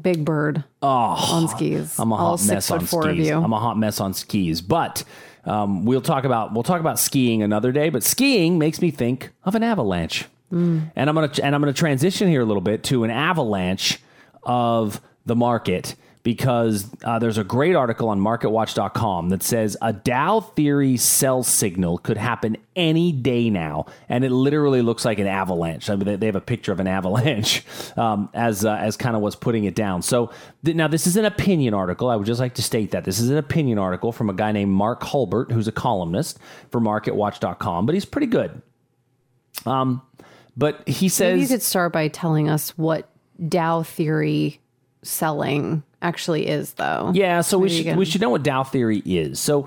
Big 0.01 0.25
bird 0.25 0.63
on 0.81 1.49
skis. 1.49 1.99
Oh, 1.99 2.03
I'm 2.03 2.13
a 2.13 2.17
hot 2.17 2.41
mess 2.47 2.71
on 2.71 2.87
skis. 2.87 3.31
I'm 3.31 3.53
a 3.53 3.59
hot 3.59 3.77
mess 3.77 4.01
on 4.01 4.15
skis, 4.15 4.61
but 4.61 5.03
um, 5.45 5.85
we'll 5.85 6.01
talk 6.01 6.25
about 6.25 6.55
we'll 6.55 6.63
talk 6.63 6.81
about 6.81 6.99
skiing 7.01 7.43
another 7.43 7.73
day. 7.73 7.89
But 7.91 8.05
skiing 8.05 8.59
makes 8.59 8.81
me 8.81 8.91
think 8.93 9.31
of 9.45 9.55
an 9.55 9.63
avalanche, 9.63 10.27
Mm. 10.53 10.91
and 10.97 11.11
I'm 11.11 11.15
gonna 11.15 11.31
and 11.43 11.55
I'm 11.55 11.61
gonna 11.61 11.73
transition 11.73 12.29
here 12.29 12.41
a 12.43 12.45
little 12.45 12.61
bit 12.63 12.83
to 12.85 13.03
an 13.05 13.11
avalanche 13.11 13.99
of 14.45 15.01
the 15.27 15.37
market 15.37 15.95
because 16.23 16.91
uh, 17.05 17.19
there's 17.19 17.39
a 17.39 17.45
great 17.45 17.75
article 17.75 18.09
on 18.09 18.21
MarketWatch.com 18.21 19.31
that 19.31 19.43
says 19.43 19.77
a 19.81 19.93
Dow 19.93 20.41
theory 20.41 20.97
sell 20.97 21.43
signal 21.43 21.99
could 21.99 22.17
happen 22.17 22.57
any 22.77 23.13
day 23.13 23.51
now, 23.51 23.87
and 24.09 24.25
it 24.25 24.31
literally 24.31 24.83
looks 24.83 25.05
like 25.05 25.19
an 25.19 25.27
avalanche. 25.27 25.89
I 25.91 25.97
mean, 25.97 26.05
they, 26.05 26.17
they 26.17 26.27
have 26.27 26.37
a 26.37 26.41
picture 26.41 26.73
of 26.73 26.81
an 26.81 26.87
avalanche 26.87 27.65
um, 27.97 28.29
as 28.35 28.65
uh, 28.65 28.75
as 28.75 28.97
kind 28.97 29.17
of 29.17 29.23
what's 29.23 29.37
putting 29.37 29.65
it 29.65 29.75
down. 29.75 30.03
So 30.03 30.33
th- 30.65 30.77
now 30.77 30.89
this 30.89 31.07
is 31.07 31.17
an 31.17 31.25
opinion 31.25 31.75
article. 31.75 32.09
I 32.09 32.17
would 32.17 32.27
just 32.27 32.41
like 32.41 32.55
to 32.55 32.63
state 32.63 32.91
that 32.93 33.05
this 33.05 33.19
is 33.19 33.31
an 33.31 33.37
opinion 33.37 33.79
article 33.79 34.13
from 34.13 34.31
a 34.31 34.35
guy 34.35 34.53
named 34.53 34.73
Mark 34.73 35.03
Hulbert, 35.03 35.51
who's 35.51 35.69
a 35.69 35.73
columnist 35.73 36.39
for 36.71 36.81
MarketWatch.com, 36.81 37.87
but 37.87 37.95
he's 37.95 38.05
pretty 38.05 38.27
good. 38.27 38.63
Um, 39.67 40.03
but 40.57 40.87
he 40.89 41.09
says 41.09 41.35
Maybe 41.35 41.43
you 41.43 41.49
could 41.49 41.63
start 41.63 41.93
by 41.93 42.09
telling 42.09 42.49
us 42.49 42.77
what 42.77 43.09
Dow 43.49 43.85
theory 43.85 44.61
selling 45.03 45.85
actually 46.03 46.47
is, 46.47 46.75
though. 46.75 47.11
Yeah, 47.15 47.41
so 47.41 47.59
we 47.59 47.69
should 47.69 47.85
can- 47.85 47.99
we 47.99 48.05
should 48.05 48.21
know 48.21 48.31
what 48.31 48.43
Dow 48.43 48.65
theory 48.65 49.03
is. 49.05 49.39
So 49.41 49.67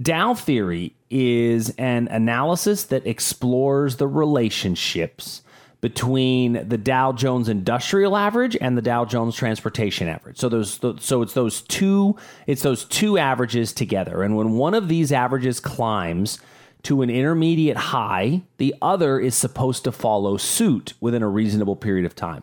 Dow 0.00 0.34
theory 0.34 0.94
is 1.10 1.70
an 1.78 2.08
analysis 2.08 2.84
that 2.84 3.06
explores 3.06 3.96
the 3.96 4.06
relationships 4.06 5.42
between 5.80 6.68
the 6.68 6.76
Dow 6.76 7.12
Jones 7.12 7.48
Industrial 7.48 8.16
Average 8.16 8.56
and 8.60 8.76
the 8.76 8.82
Dow 8.82 9.04
Jones 9.04 9.34
Transportation 9.34 10.08
Average. 10.08 10.38
So 10.38 10.48
those 10.48 10.78
so 11.00 11.22
it's 11.22 11.32
those 11.34 11.62
two 11.62 12.16
it's 12.46 12.62
those 12.62 12.84
two 12.84 13.18
averages 13.18 13.72
together. 13.72 14.22
And 14.22 14.36
when 14.36 14.52
one 14.52 14.74
of 14.74 14.88
these 14.88 15.10
averages 15.10 15.58
climbs 15.58 16.38
to 16.82 17.02
an 17.02 17.10
intermediate 17.10 17.76
high, 17.76 18.42
the 18.58 18.74
other 18.80 19.18
is 19.18 19.34
supposed 19.34 19.84
to 19.84 19.92
follow 19.92 20.36
suit 20.36 20.94
within 21.00 21.22
a 21.22 21.28
reasonable 21.28 21.76
period 21.76 22.06
of 22.06 22.14
time. 22.14 22.42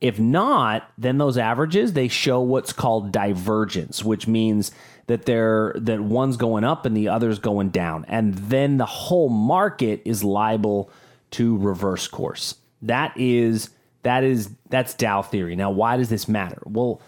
If 0.00 0.18
not, 0.18 0.90
then 0.98 1.18
those 1.18 1.38
averages 1.38 1.94
they 1.94 2.08
show 2.08 2.40
what's 2.40 2.72
called 2.72 3.12
divergence, 3.12 4.04
which 4.04 4.26
means 4.26 4.70
that 5.06 5.24
they're 5.24 5.74
that 5.78 6.00
one's 6.00 6.36
going 6.36 6.64
up 6.64 6.84
and 6.84 6.96
the 6.96 7.08
other's 7.08 7.38
going 7.38 7.70
down, 7.70 8.04
and 8.08 8.34
then 8.34 8.76
the 8.76 8.86
whole 8.86 9.28
market 9.28 10.02
is 10.04 10.22
liable 10.22 10.90
to 11.32 11.56
reverse 11.56 12.08
course. 12.08 12.56
That 12.82 13.12
is 13.16 13.70
that 14.02 14.22
is 14.22 14.50
that's 14.68 14.94
Dow 14.94 15.22
theory. 15.22 15.56
Now, 15.56 15.70
why 15.70 15.96
does 15.96 16.08
this 16.08 16.28
matter? 16.28 16.62
Well, 16.64 17.00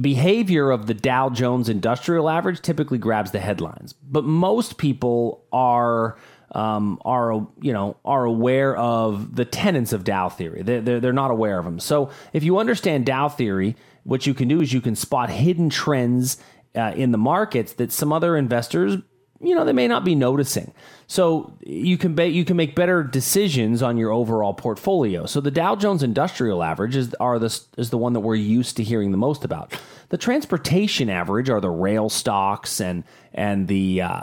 behavior 0.00 0.70
of 0.70 0.86
the 0.86 0.94
Dow 0.94 1.30
Jones 1.30 1.68
Industrial 1.68 2.28
Average 2.28 2.62
typically 2.62 2.98
grabs 2.98 3.30
the 3.30 3.40
headlines, 3.40 3.92
but 3.92 4.24
most 4.24 4.78
people 4.78 5.44
are 5.52 6.16
um, 6.54 7.00
are 7.04 7.46
you 7.60 7.72
know 7.72 7.96
are 8.04 8.24
aware 8.24 8.76
of 8.76 9.34
the 9.34 9.44
tenets 9.44 9.92
of 9.92 10.04
Dow 10.04 10.28
theory. 10.28 10.62
They're, 10.62 10.80
they're 10.80 11.00
they're 11.00 11.12
not 11.12 11.30
aware 11.30 11.58
of 11.58 11.64
them. 11.64 11.80
So 11.80 12.10
if 12.32 12.44
you 12.44 12.58
understand 12.58 13.06
Dow 13.06 13.28
theory, 13.28 13.76
what 14.04 14.26
you 14.26 14.34
can 14.34 14.48
do 14.48 14.60
is 14.60 14.72
you 14.72 14.80
can 14.80 14.96
spot 14.96 15.30
hidden 15.30 15.68
trends 15.68 16.38
uh, 16.74 16.92
in 16.96 17.10
the 17.10 17.18
markets 17.18 17.74
that 17.74 17.92
some 17.92 18.12
other 18.12 18.36
investors 18.36 18.96
you 19.40 19.54
know 19.54 19.64
they 19.64 19.72
may 19.72 19.88
not 19.88 20.04
be 20.04 20.14
noticing 20.14 20.72
so 21.06 21.56
you 21.60 21.98
can 21.98 22.14
be, 22.14 22.26
you 22.26 22.44
can 22.44 22.56
make 22.56 22.74
better 22.74 23.02
decisions 23.02 23.82
on 23.82 23.96
your 23.96 24.10
overall 24.10 24.54
portfolio 24.54 25.26
so 25.26 25.40
the 25.40 25.50
Dow 25.50 25.74
Jones 25.76 26.02
Industrial 26.02 26.62
Average 26.62 26.96
is 26.96 27.14
are 27.14 27.38
the 27.38 27.60
is 27.76 27.90
the 27.90 27.98
one 27.98 28.12
that 28.12 28.20
we're 28.20 28.36
used 28.36 28.76
to 28.76 28.84
hearing 28.84 29.10
the 29.10 29.18
most 29.18 29.44
about 29.44 29.72
the 30.10 30.16
transportation 30.16 31.10
average 31.10 31.50
are 31.50 31.60
the 31.60 31.70
rail 31.70 32.08
stocks 32.08 32.80
and 32.80 33.04
and 33.32 33.68
the 33.68 34.02
uh, 34.02 34.20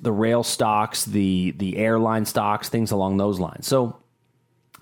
the 0.00 0.12
rail 0.12 0.42
stocks 0.42 1.04
the 1.04 1.52
the 1.52 1.76
airline 1.76 2.24
stocks 2.24 2.68
things 2.68 2.90
along 2.90 3.16
those 3.16 3.38
lines 3.38 3.66
so 3.66 3.96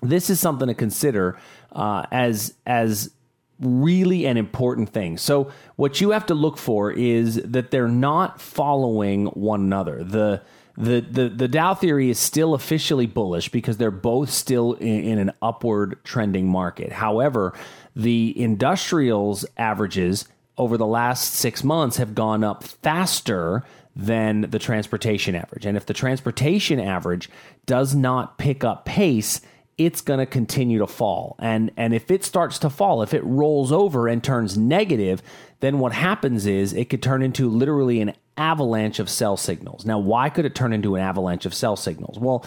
this 0.01 0.29
is 0.29 0.39
something 0.39 0.67
to 0.67 0.73
consider 0.73 1.37
uh, 1.71 2.05
as 2.11 2.53
as 2.65 3.11
really 3.59 4.25
an 4.25 4.37
important 4.37 4.89
thing. 4.89 5.17
So 5.17 5.51
what 5.75 5.99
you 6.01 6.11
have 6.11 6.25
to 6.27 6.35
look 6.35 6.57
for 6.57 6.91
is 6.91 7.35
that 7.43 7.71
they're 7.71 7.87
not 7.87 8.39
following 8.39 9.27
one 9.27 9.61
another. 9.61 10.03
The 10.03 10.41
the, 10.79 11.01
the, 11.01 11.29
the 11.29 11.47
Dow 11.47 11.73
theory 11.73 12.11
is 12.11 12.19
still 12.19 12.53
officially 12.53 13.07
bullish 13.07 13.49
because 13.49 13.77
they're 13.77 13.89
both 13.89 14.29
still 14.29 14.73
in, 14.73 15.03
in 15.05 15.17
an 15.17 15.31
upward 15.41 15.97
trending 16.03 16.47
market. 16.47 16.91
However, 16.91 17.57
the 17.95 18.39
industrials 18.39 19.43
averages 19.57 20.27
over 20.55 20.77
the 20.77 20.85
last 20.85 21.33
six 21.33 21.63
months 21.63 21.97
have 21.97 22.13
gone 22.13 22.43
up 22.43 22.63
faster 22.63 23.63
than 23.97 24.41
the 24.41 24.59
transportation 24.59 25.33
average. 25.33 25.65
And 25.65 25.75
if 25.75 25.87
the 25.87 25.93
transportation 25.93 26.79
average 26.79 27.29
does 27.65 27.95
not 27.95 28.37
pick 28.37 28.63
up 28.63 28.85
pace, 28.85 29.41
it's 29.79 30.01
going 30.01 30.19
to 30.19 30.27
continue 30.27 30.77
to 30.79 30.87
fall. 30.87 31.35
And 31.39 31.71
and 31.75 31.93
if 31.93 32.11
it 32.11 32.23
starts 32.23 32.59
to 32.59 32.69
fall, 32.69 33.01
if 33.01 33.13
it 33.13 33.23
rolls 33.23 33.71
over 33.71 34.07
and 34.07 34.23
turns 34.23 34.55
negative, 34.55 35.23
then 35.61 35.79
what 35.79 35.93
happens 35.93 36.45
is 36.45 36.73
it 36.73 36.89
could 36.89 37.01
turn 37.01 37.23
into 37.23 37.49
literally 37.49 37.99
an 37.99 38.13
avalanche 38.37 38.99
of 38.99 39.09
sell 39.09 39.35
signals. 39.35 39.83
Now, 39.83 39.97
why 39.97 40.29
could 40.29 40.45
it 40.45 40.53
turn 40.53 40.73
into 40.73 40.95
an 40.95 41.01
avalanche 41.01 41.47
of 41.47 41.55
sell 41.55 41.75
signals? 41.75 42.19
Well, 42.19 42.45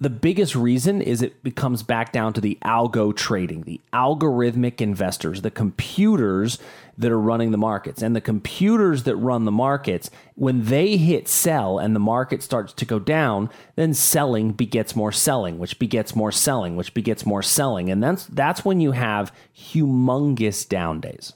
the 0.00 0.10
biggest 0.10 0.56
reason 0.56 1.02
is 1.02 1.20
it 1.20 1.42
becomes 1.44 1.82
back 1.82 2.12
down 2.12 2.32
to 2.32 2.40
the 2.40 2.58
algo 2.64 3.14
trading, 3.14 3.62
the 3.62 3.80
algorithmic 3.92 4.80
investors, 4.80 5.42
the 5.42 5.50
computers 5.50 6.58
that 6.98 7.10
are 7.10 7.20
running 7.20 7.50
the 7.50 7.58
markets. 7.58 8.02
And 8.02 8.14
the 8.14 8.20
computers 8.20 9.04
that 9.04 9.16
run 9.16 9.44
the 9.44 9.52
markets, 9.52 10.10
when 10.34 10.66
they 10.66 10.96
hit 10.96 11.28
sell 11.28 11.78
and 11.78 11.96
the 11.96 12.00
market 12.00 12.42
starts 12.42 12.72
to 12.74 12.84
go 12.84 12.98
down, 12.98 13.50
then 13.76 13.94
selling 13.94 14.52
begets 14.52 14.94
more 14.94 15.12
selling, 15.12 15.58
which 15.58 15.78
begets 15.78 16.14
more 16.14 16.32
selling, 16.32 16.76
which 16.76 16.94
begets 16.94 17.24
more 17.24 17.42
selling. 17.42 17.90
And 17.90 18.02
that's 18.02 18.26
that's 18.26 18.64
when 18.64 18.80
you 18.80 18.92
have 18.92 19.32
humongous 19.56 20.68
down 20.68 21.00
days. 21.00 21.32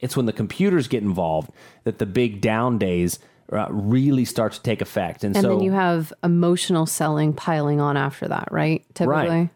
It's 0.00 0.16
when 0.16 0.26
the 0.26 0.32
computers 0.32 0.88
get 0.88 1.02
involved 1.02 1.50
that 1.84 1.98
the 1.98 2.06
big 2.06 2.40
down 2.40 2.78
days 2.78 3.18
uh, 3.52 3.66
really 3.70 4.24
start 4.24 4.52
to 4.52 4.62
take 4.62 4.80
effect. 4.80 5.24
And, 5.24 5.36
And 5.36 5.42
so 5.42 5.50
then 5.50 5.60
you 5.60 5.72
have 5.72 6.12
emotional 6.22 6.86
selling 6.86 7.32
piling 7.32 7.80
on 7.80 7.96
after 7.96 8.28
that, 8.28 8.48
right? 8.50 8.84
Typically. 8.94 9.28
Right. 9.28 9.50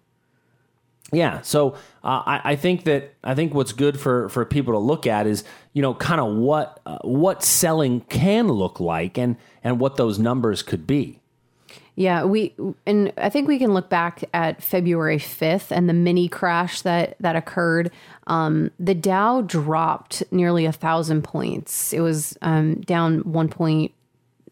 Yeah, 1.11 1.41
so 1.41 1.73
uh, 2.05 2.23
I, 2.27 2.41
I 2.45 2.57
think 2.57 2.85
that 2.85 3.15
I 3.25 3.35
think 3.35 3.55
what's 3.55 3.73
good 3.73 3.99
for 3.99 4.29
for 4.29 4.45
people 4.45 4.75
to 4.75 4.79
look 4.79 5.07
at 5.07 5.27
is 5.27 5.43
you 5.73 5.81
know 5.81 5.95
kind 5.95 6.21
of 6.21 6.37
what 6.37 6.81
uh, 6.85 6.99
what 7.03 7.43
selling 7.43 8.01
can 8.03 8.49
look 8.49 8.79
like 8.79 9.17
and 9.17 9.37
and 9.65 9.81
what 9.81 9.97
those 9.97 10.19
numbers 10.19 10.63
could 10.63 10.87
be. 10.87 11.21
Yeah, 11.99 12.25
we 12.25 12.55
and 12.87 13.13
I 13.17 13.29
think 13.29 13.49
we 13.49 13.59
can 13.59 13.75
look 13.75 13.89
back 13.89 14.23
at 14.33 14.63
February 14.63 15.19
5th 15.19 15.73
and 15.73 15.89
the 15.89 15.93
mini 15.93 16.29
crash 16.29 16.83
that 16.83 17.17
that 17.19 17.35
occurred. 17.35 17.91
Um, 18.29 18.71
the 18.79 18.95
Dow 18.95 19.41
dropped 19.41 20.23
nearly 20.31 20.65
a 20.65 20.71
thousand 20.71 21.25
points. 21.25 21.93
It 21.93 21.99
was 21.99 22.39
um, 22.41 22.83
down 22.83 23.25
point, 23.49 23.93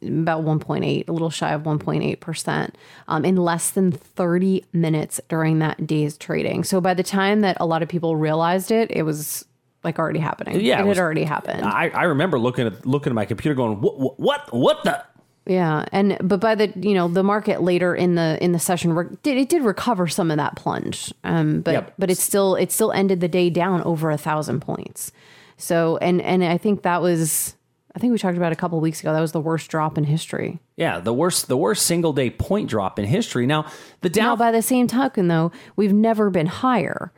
about 0.03 0.45
1.8, 0.45 1.09
a 1.09 1.13
little 1.13 1.31
shy 1.31 1.53
of 1.53 1.63
1.8 1.63 2.21
percent, 2.21 2.77
um, 3.09 3.25
in 3.25 3.37
less 3.37 3.71
than 3.71 3.93
30 3.93 4.65
minutes 4.73 5.21
during 5.29 5.59
that 5.61 5.87
day's 5.87 6.17
trading. 6.17 6.65
So 6.65 6.81
by 6.81 6.95
the 6.95 7.03
time 7.03 7.41
that 7.43 7.57
a 7.61 7.67
lot 7.67 7.83
of 7.83 7.89
people 7.89 8.17
realized 8.17 8.71
it, 8.71 8.91
it 8.91 9.03
was 9.03 9.45
like 9.85 9.99
already 9.99 10.19
happening. 10.19 10.61
Yeah, 10.61 10.79
it, 10.79 10.83
it 10.83 10.87
was- 10.87 10.99
had 10.99 11.03
already 11.05 11.25
happened. 11.25 11.65
I, 11.65 11.89
I 11.91 12.03
remember 12.05 12.39
looking 12.39 12.67
at 12.67 12.85
looking 12.87 13.11
at 13.11 13.15
my 13.15 13.25
computer, 13.25 13.55
going, 13.55 13.77
"What? 13.81 14.19
What? 14.19 14.53
What 14.53 14.85
the?" 14.85 15.05
Yeah, 15.49 15.85
and 15.93 16.19
but 16.21 16.41
by 16.41 16.57
the 16.57 16.73
you 16.75 16.93
know 16.93 17.07
the 17.07 17.23
market 17.23 17.63
later 17.63 17.95
in 17.95 18.17
the 18.17 18.37
in 18.43 18.51
the 18.51 18.59
session 18.59 18.93
re- 18.95 19.17
did 19.23 19.37
it 19.37 19.49
did 19.49 19.63
recover 19.63 20.09
some 20.09 20.33
of 20.33 20.39
that 20.39 20.57
plunge, 20.57 21.15
um, 21.23 21.61
but 21.61 21.71
Yep. 21.73 21.95
but 22.01 22.11
it 22.11 22.19
still 22.19 22.57
it 22.57 22.73
still 22.73 22.91
ended 22.91 23.21
the 23.21 23.29
day 23.29 23.49
down 23.49 23.81
over 23.83 24.11
a 24.11 24.19
thousand 24.19 24.59
points. 24.61 25.13
So 25.57 25.99
and 25.99 26.21
and 26.21 26.43
I 26.43 26.59
think 26.59 26.83
that 26.83 27.01
was 27.01 27.55
I 27.97 27.99
think 27.99 28.13
we 28.13 28.19
talked 28.19 28.37
about 28.37 28.53
a 28.53 28.57
couple 28.57 28.79
weeks 28.79 29.01
ago. 29.01 29.15
That 29.15 29.21
was 29.21 29.33
the 29.33 29.41
worst 29.41 29.71
drop 29.71 29.97
in 29.97 30.05
history. 30.05 30.59
Yeah, 30.77 31.01
the 31.01 31.15
worst 31.15 31.49
the 31.49 31.57
worst 31.57 31.87
single 31.87 32.13
day 32.13 32.29
point 32.29 32.69
drop 32.69 32.99
in 32.99 33.07
history. 33.07 33.47
Now 33.47 33.67
the 34.03 34.11
Dow. 34.11 34.23
Now, 34.23 34.37
by 34.37 34.53
the 34.53 34.61
same 34.61 34.87
token, 34.87 35.29
though, 35.29 35.51
we've 35.77 35.95
never 35.95 36.29
been 36.29 36.47
higher. 36.47 37.11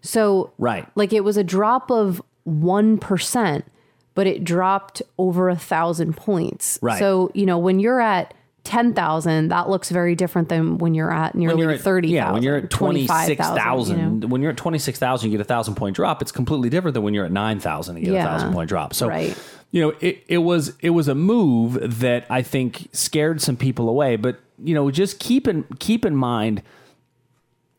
So 0.00 0.50
Right. 0.58 0.86
like 0.94 1.12
it 1.12 1.22
was 1.22 1.36
a 1.36 1.44
drop 1.44 1.90
of 1.90 2.22
one 2.44 2.96
percent, 2.98 3.66
but 4.14 4.26
it 4.26 4.42
dropped 4.42 5.02
over 5.18 5.50
a 5.50 5.56
thousand 5.56 6.16
points. 6.16 6.78
Right. 6.80 6.98
So 6.98 7.30
you 7.34 7.44
know 7.44 7.58
when 7.58 7.78
you're 7.78 8.00
at 8.00 8.32
ten 8.64 8.94
thousand, 8.94 9.48
that 9.48 9.68
looks 9.68 9.90
very 9.90 10.14
different 10.14 10.48
than 10.48 10.78
when 10.78 10.94
you're 10.94 11.12
at 11.12 11.34
nearly 11.34 11.54
when 11.56 11.62
you're 11.62 11.72
at, 11.72 11.80
thirty. 11.82 12.08
yeah, 12.08 12.32
when 12.32 12.42
you're 12.42 12.56
at 12.56 12.70
twenty 12.70 13.02
six 13.06 13.36
25,000, 13.36 13.56
thousand, 13.56 13.98
you 13.98 14.04
know? 14.20 14.26
when 14.28 14.40
you're 14.40 14.52
at 14.52 14.56
twenty 14.56 14.78
six 14.78 14.98
thousand, 14.98 15.30
you 15.30 15.36
get 15.36 15.44
a 15.44 15.48
thousand 15.48 15.74
point 15.74 15.94
drop. 15.94 16.22
It's 16.22 16.32
completely 16.32 16.70
different 16.70 16.94
than 16.94 17.02
when 17.02 17.12
you're 17.12 17.26
at 17.26 17.32
nine 17.32 17.60
thousand, 17.60 17.98
you 17.98 18.06
get 18.06 18.24
a 18.24 18.28
thousand 18.28 18.54
point 18.54 18.68
drop. 18.70 18.94
So, 18.94 19.08
Right. 19.08 19.36
You 19.72 19.80
know, 19.80 19.94
it, 20.00 20.22
it 20.28 20.38
was 20.38 20.74
it 20.80 20.90
was 20.90 21.08
a 21.08 21.14
move 21.14 21.98
that 22.00 22.26
I 22.30 22.42
think 22.42 22.88
scared 22.92 23.40
some 23.40 23.56
people 23.56 23.88
away. 23.88 24.16
But 24.16 24.38
you 24.62 24.74
know, 24.74 24.90
just 24.90 25.18
keep 25.18 25.48
in 25.48 25.64
keep 25.80 26.04
in 26.04 26.14
mind 26.14 26.62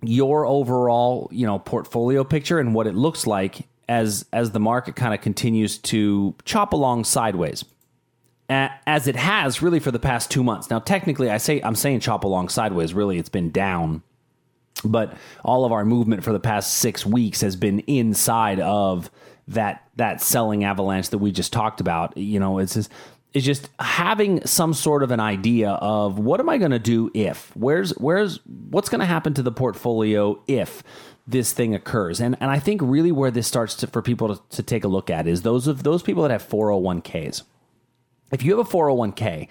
your 0.02 0.46
overall 0.46 1.30
you 1.32 1.46
know 1.46 1.60
portfolio 1.60 2.26
picture 2.26 2.60
and 2.60 2.76
what 2.76 2.88
it 2.88 2.96
looks 2.96 3.26
like 3.26 3.68
as 3.88 4.26
as 4.34 4.52
the 4.52 4.60
market 4.60 4.96
kind 4.96 5.14
of 5.14 5.22
continues 5.22 5.78
to 5.78 6.36
chop 6.44 6.74
along 6.74 7.06
sideways 7.06 7.64
as 8.50 9.08
it 9.08 9.16
has 9.16 9.62
really 9.62 9.80
for 9.80 9.92
the 9.92 10.00
past 10.00 10.30
two 10.30 10.44
months. 10.44 10.70
Now, 10.70 10.80
technically, 10.80 11.30
I 11.30 11.38
say 11.38 11.62
I'm 11.62 11.76
saying 11.76 12.02
chop 12.02 12.24
along 12.24 12.50
sideways. 12.50 12.94
Really, 12.94 13.18
it's 13.18 13.30
been 13.30 13.52
down, 13.52 14.04
but 14.84 15.16
all 15.44 15.66
of 15.66 15.72
our 15.72 15.86
movement 15.86 16.24
for 16.24 16.34
the 16.34 16.40
past 16.40 16.76
six 16.76 17.06
weeks 17.06 17.42
has 17.42 17.56
been 17.56 17.80
inside 17.82 18.60
of 18.60 19.10
that 19.48 19.88
that 19.96 20.22
selling 20.22 20.64
avalanche 20.64 21.10
that 21.10 21.18
we 21.18 21.32
just 21.32 21.54
talked 21.54 21.82
about. 21.82 22.16
You 22.18 22.40
know, 22.40 22.60
it's 22.60 22.74
just 22.74 22.92
it's 23.34 23.46
just 23.46 23.70
having 23.80 24.46
some 24.46 24.74
sort 24.74 25.04
of 25.04 25.12
an 25.12 25.20
idea 25.20 25.72
of 25.72 26.20
what 26.20 26.40
am 26.40 26.50
I 26.50 26.58
going 26.58 26.72
to 26.72 26.80
do 26.80 27.10
if 27.14 27.56
where's 27.56 27.92
where's 27.92 28.40
what's 28.46 28.90
going 28.90 29.00
to 29.00 29.06
happen 29.06 29.34
to 29.36 29.44
the 29.44 29.52
portfolio 29.52 30.42
if 30.48 30.84
this 31.26 31.54
thing 31.54 31.74
occurs 31.74 32.20
and 32.20 32.36
and 32.42 32.52
I 32.52 32.60
think 32.60 32.82
really 32.84 33.12
where 33.12 33.32
this 33.32 33.48
starts 33.48 33.76
to, 33.76 33.88
for 33.88 34.02
people 34.02 34.36
to, 34.36 34.42
to 34.58 34.62
take 34.62 34.84
a 34.84 34.90
look 34.90 35.10
at 35.10 35.26
is 35.26 35.42
those 35.42 35.68
of 35.68 35.84
those 35.84 36.04
people 36.04 36.22
that 36.24 36.32
have 36.32 36.48
401ks 36.48 37.44
if 38.34 38.44
you 38.44 38.58
have 38.58 38.68
a 38.68 38.70
401k, 38.70 39.48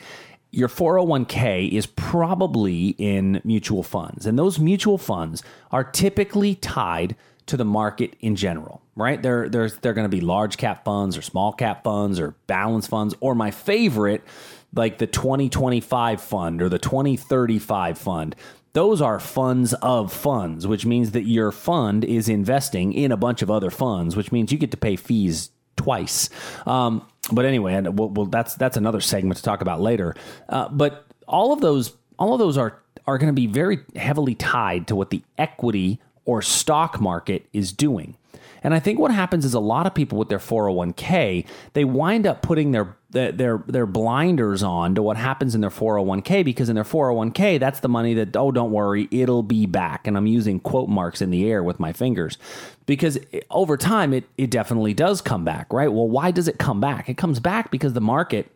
your 0.50 0.68
401k 0.68 1.70
is 1.70 1.86
probably 1.86 2.88
in 2.98 3.40
mutual 3.44 3.82
funds. 3.82 4.26
And 4.26 4.38
those 4.38 4.58
mutual 4.58 4.98
funds 4.98 5.42
are 5.70 5.84
typically 5.84 6.56
tied 6.56 7.16
to 7.52 7.58
the 7.58 7.64
market 7.66 8.16
in 8.20 8.34
general, 8.34 8.80
right? 8.96 9.22
They're, 9.22 9.46
they're, 9.46 9.68
going 9.92 10.06
to 10.06 10.08
be 10.08 10.22
large 10.22 10.56
cap 10.56 10.86
funds 10.86 11.18
or 11.18 11.22
small 11.22 11.52
cap 11.52 11.84
funds 11.84 12.18
or 12.18 12.34
balance 12.46 12.86
funds, 12.86 13.14
or 13.20 13.34
my 13.34 13.50
favorite, 13.50 14.22
like 14.74 14.96
the 14.96 15.06
2025 15.06 16.22
fund 16.22 16.62
or 16.62 16.70
the 16.70 16.78
2035 16.78 17.98
fund. 17.98 18.34
Those 18.72 19.02
are 19.02 19.20
funds 19.20 19.74
of 19.74 20.10
funds, 20.10 20.66
which 20.66 20.86
means 20.86 21.10
that 21.10 21.24
your 21.24 21.52
fund 21.52 22.06
is 22.06 22.30
investing 22.30 22.94
in 22.94 23.12
a 23.12 23.18
bunch 23.18 23.42
of 23.42 23.50
other 23.50 23.68
funds, 23.68 24.16
which 24.16 24.32
means 24.32 24.50
you 24.50 24.56
get 24.56 24.70
to 24.70 24.78
pay 24.78 24.96
fees 24.96 25.50
twice. 25.76 26.30
Um, 26.64 27.06
but 27.30 27.44
anyway, 27.44 27.74
and 27.74 27.98
we'll, 27.98 28.08
we'll, 28.08 28.26
that's 28.26 28.54
that's 28.54 28.78
another 28.78 29.02
segment 29.02 29.36
to 29.36 29.42
talk 29.42 29.60
about 29.60 29.82
later. 29.82 30.14
Uh, 30.48 30.70
but 30.70 31.04
all 31.28 31.52
of 31.52 31.60
those 31.60 31.92
all 32.18 32.32
of 32.32 32.38
those 32.38 32.56
are 32.56 32.82
are 33.06 33.18
going 33.18 33.28
to 33.28 33.38
be 33.38 33.46
very 33.46 33.80
heavily 33.94 34.34
tied 34.34 34.86
to 34.86 34.96
what 34.96 35.10
the 35.10 35.22
equity 35.36 36.00
or 36.24 36.42
stock 36.42 37.00
market 37.00 37.46
is 37.52 37.72
doing. 37.72 38.16
And 38.64 38.74
I 38.74 38.78
think 38.78 38.98
what 38.98 39.10
happens 39.10 39.44
is 39.44 39.54
a 39.54 39.60
lot 39.60 39.86
of 39.86 39.94
people 39.94 40.18
with 40.18 40.28
their 40.28 40.38
401k, 40.38 41.44
they 41.72 41.84
wind 41.84 42.26
up 42.26 42.42
putting 42.42 42.72
their 42.72 42.96
their 43.10 43.62
their, 43.66 43.84
blinders 43.84 44.62
on 44.62 44.94
to 44.94 45.02
what 45.02 45.18
happens 45.18 45.54
in 45.54 45.60
their 45.60 45.68
401k 45.68 46.42
because 46.44 46.70
in 46.70 46.76
their 46.76 46.84
401k, 46.84 47.60
that's 47.60 47.80
the 47.80 47.88
money 47.88 48.14
that 48.14 48.34
oh 48.36 48.50
don't 48.50 48.70
worry, 48.70 49.08
it'll 49.10 49.42
be 49.42 49.66
back. 49.66 50.06
And 50.06 50.16
I'm 50.16 50.26
using 50.26 50.60
quote 50.60 50.88
marks 50.88 51.20
in 51.20 51.30
the 51.30 51.50
air 51.50 51.62
with 51.62 51.78
my 51.78 51.92
fingers 51.92 52.38
because 52.86 53.18
over 53.50 53.76
time 53.76 54.14
it 54.14 54.24
it 54.38 54.50
definitely 54.50 54.94
does 54.94 55.20
come 55.20 55.44
back, 55.44 55.72
right? 55.72 55.92
Well, 55.92 56.08
why 56.08 56.30
does 56.30 56.48
it 56.48 56.58
come 56.58 56.80
back? 56.80 57.08
It 57.08 57.18
comes 57.18 57.40
back 57.40 57.70
because 57.70 57.92
the 57.92 58.00
market 58.00 58.50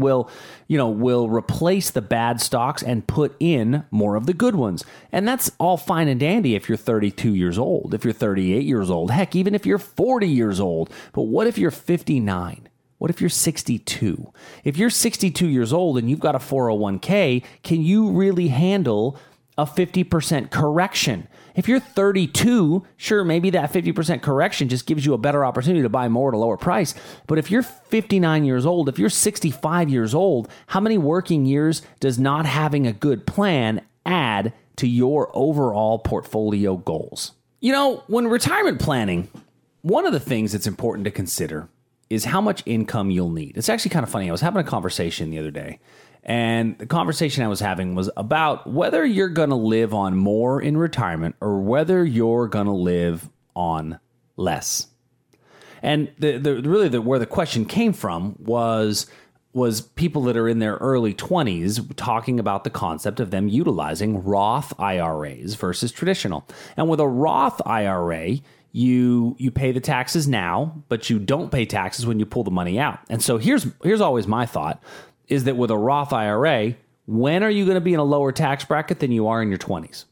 will 0.00 0.30
you 0.66 0.76
know 0.78 0.88
will 0.88 1.28
replace 1.28 1.90
the 1.90 2.02
bad 2.02 2.40
stocks 2.40 2.82
and 2.82 3.06
put 3.06 3.34
in 3.40 3.84
more 3.90 4.16
of 4.16 4.26
the 4.26 4.34
good 4.34 4.54
ones. 4.54 4.84
And 5.12 5.26
that's 5.26 5.50
all 5.58 5.76
fine 5.76 6.08
and 6.08 6.20
dandy 6.20 6.54
if 6.54 6.68
you're 6.68 6.78
32 6.78 7.34
years 7.34 7.58
old 7.58 7.94
if 7.94 8.04
you're 8.04 8.12
38 8.12 8.64
years 8.64 8.90
old. 8.90 9.10
Heck 9.10 9.34
even 9.36 9.54
if 9.54 9.66
you're 9.66 9.78
40 9.78 10.28
years 10.28 10.60
old. 10.60 10.90
But 11.12 11.22
what 11.22 11.46
if 11.46 11.58
you're 11.58 11.70
59 11.70 12.68
what 12.98 13.10
if 13.10 13.20
you're 13.20 13.30
62 13.30 14.32
if 14.64 14.76
you're 14.76 14.90
62 14.90 15.46
years 15.46 15.72
old 15.72 15.98
and 15.98 16.10
you've 16.10 16.18
got 16.18 16.34
a 16.34 16.38
401k 16.38 17.44
can 17.62 17.82
you 17.82 18.10
really 18.10 18.48
handle 18.48 19.18
a 19.58 19.66
50% 19.66 20.50
correction. 20.50 21.26
If 21.58 21.66
you're 21.66 21.80
32, 21.80 22.86
sure, 22.98 23.24
maybe 23.24 23.50
that 23.50 23.72
50% 23.72 24.22
correction 24.22 24.68
just 24.68 24.86
gives 24.86 25.04
you 25.04 25.12
a 25.12 25.18
better 25.18 25.44
opportunity 25.44 25.82
to 25.82 25.88
buy 25.88 26.08
more 26.08 26.30
at 26.30 26.34
a 26.34 26.38
lower 26.38 26.56
price. 26.56 26.94
But 27.26 27.38
if 27.38 27.50
you're 27.50 27.64
59 27.64 28.44
years 28.44 28.64
old, 28.64 28.88
if 28.88 28.96
you're 28.96 29.10
65 29.10 29.88
years 29.88 30.14
old, 30.14 30.48
how 30.68 30.78
many 30.78 30.98
working 30.98 31.46
years 31.46 31.82
does 31.98 32.16
not 32.16 32.46
having 32.46 32.86
a 32.86 32.92
good 32.92 33.26
plan 33.26 33.80
add 34.06 34.52
to 34.76 34.86
your 34.86 35.32
overall 35.34 35.98
portfolio 35.98 36.76
goals? 36.76 37.32
You 37.58 37.72
know, 37.72 38.04
when 38.06 38.28
retirement 38.28 38.80
planning 38.80 39.28
one 39.82 40.06
of 40.06 40.12
the 40.12 40.20
things 40.20 40.52
that's 40.52 40.68
important 40.68 41.06
to 41.06 41.10
consider 41.10 41.68
is 42.08 42.26
how 42.26 42.40
much 42.40 42.62
income 42.66 43.10
you'll 43.10 43.30
need. 43.30 43.56
It's 43.56 43.68
actually 43.68 43.90
kind 43.90 44.04
of 44.04 44.10
funny. 44.10 44.28
I 44.28 44.32
was 44.32 44.42
having 44.42 44.60
a 44.60 44.64
conversation 44.64 45.30
the 45.30 45.40
other 45.40 45.50
day, 45.50 45.80
and 46.24 46.76
the 46.78 46.86
conversation 46.86 47.44
I 47.44 47.48
was 47.48 47.60
having 47.60 47.94
was 47.94 48.10
about 48.16 48.66
whether 48.66 49.04
you're 49.04 49.28
going 49.28 49.50
to 49.50 49.56
live 49.56 49.94
on 49.94 50.16
more 50.16 50.60
in 50.60 50.76
retirement 50.76 51.36
or 51.40 51.60
whether 51.60 52.04
you're 52.04 52.48
going 52.48 52.66
to 52.66 52.72
live 52.72 53.28
on 53.54 53.98
less. 54.36 54.88
And 55.82 56.10
the, 56.18 56.38
the 56.38 56.62
really 56.62 56.88
the, 56.88 57.00
where 57.00 57.18
the 57.18 57.26
question 57.26 57.64
came 57.64 57.92
from 57.92 58.36
was 58.38 59.06
was 59.54 59.80
people 59.80 60.22
that 60.22 60.36
are 60.36 60.48
in 60.48 60.58
their 60.58 60.76
early 60.76 61.14
20s 61.14 61.94
talking 61.96 62.38
about 62.38 62.64
the 62.64 62.70
concept 62.70 63.18
of 63.18 63.30
them 63.30 63.48
utilizing 63.48 64.22
Roth 64.22 64.78
IRAs 64.78 65.54
versus 65.54 65.90
traditional. 65.90 66.46
And 66.76 66.88
with 66.88 67.00
a 67.00 67.08
Roth 67.08 67.60
IRA, 67.66 68.36
you 68.72 69.34
you 69.38 69.50
pay 69.50 69.72
the 69.72 69.80
taxes 69.80 70.28
now, 70.28 70.82
but 70.88 71.08
you 71.08 71.18
don't 71.18 71.50
pay 71.50 71.64
taxes 71.64 72.06
when 72.06 72.18
you 72.18 72.26
pull 72.26 72.44
the 72.44 72.50
money 72.50 72.78
out. 72.78 73.00
And 73.08 73.22
so 73.22 73.38
here's 73.38 73.66
here's 73.82 74.00
always 74.00 74.26
my 74.26 74.46
thought 74.46 74.82
is 75.28 75.44
that 75.44 75.56
with 75.56 75.70
a 75.70 75.76
Roth 75.76 76.12
IRA, 76.12 76.74
when 77.06 77.42
are 77.42 77.50
you 77.50 77.64
going 77.64 77.76
to 77.76 77.80
be 77.80 77.94
in 77.94 78.00
a 78.00 78.04
lower 78.04 78.32
tax 78.32 78.64
bracket 78.64 79.00
than 79.00 79.12
you 79.12 79.28
are 79.28 79.42
in 79.42 79.48
your 79.48 79.58
20s? 79.58 80.04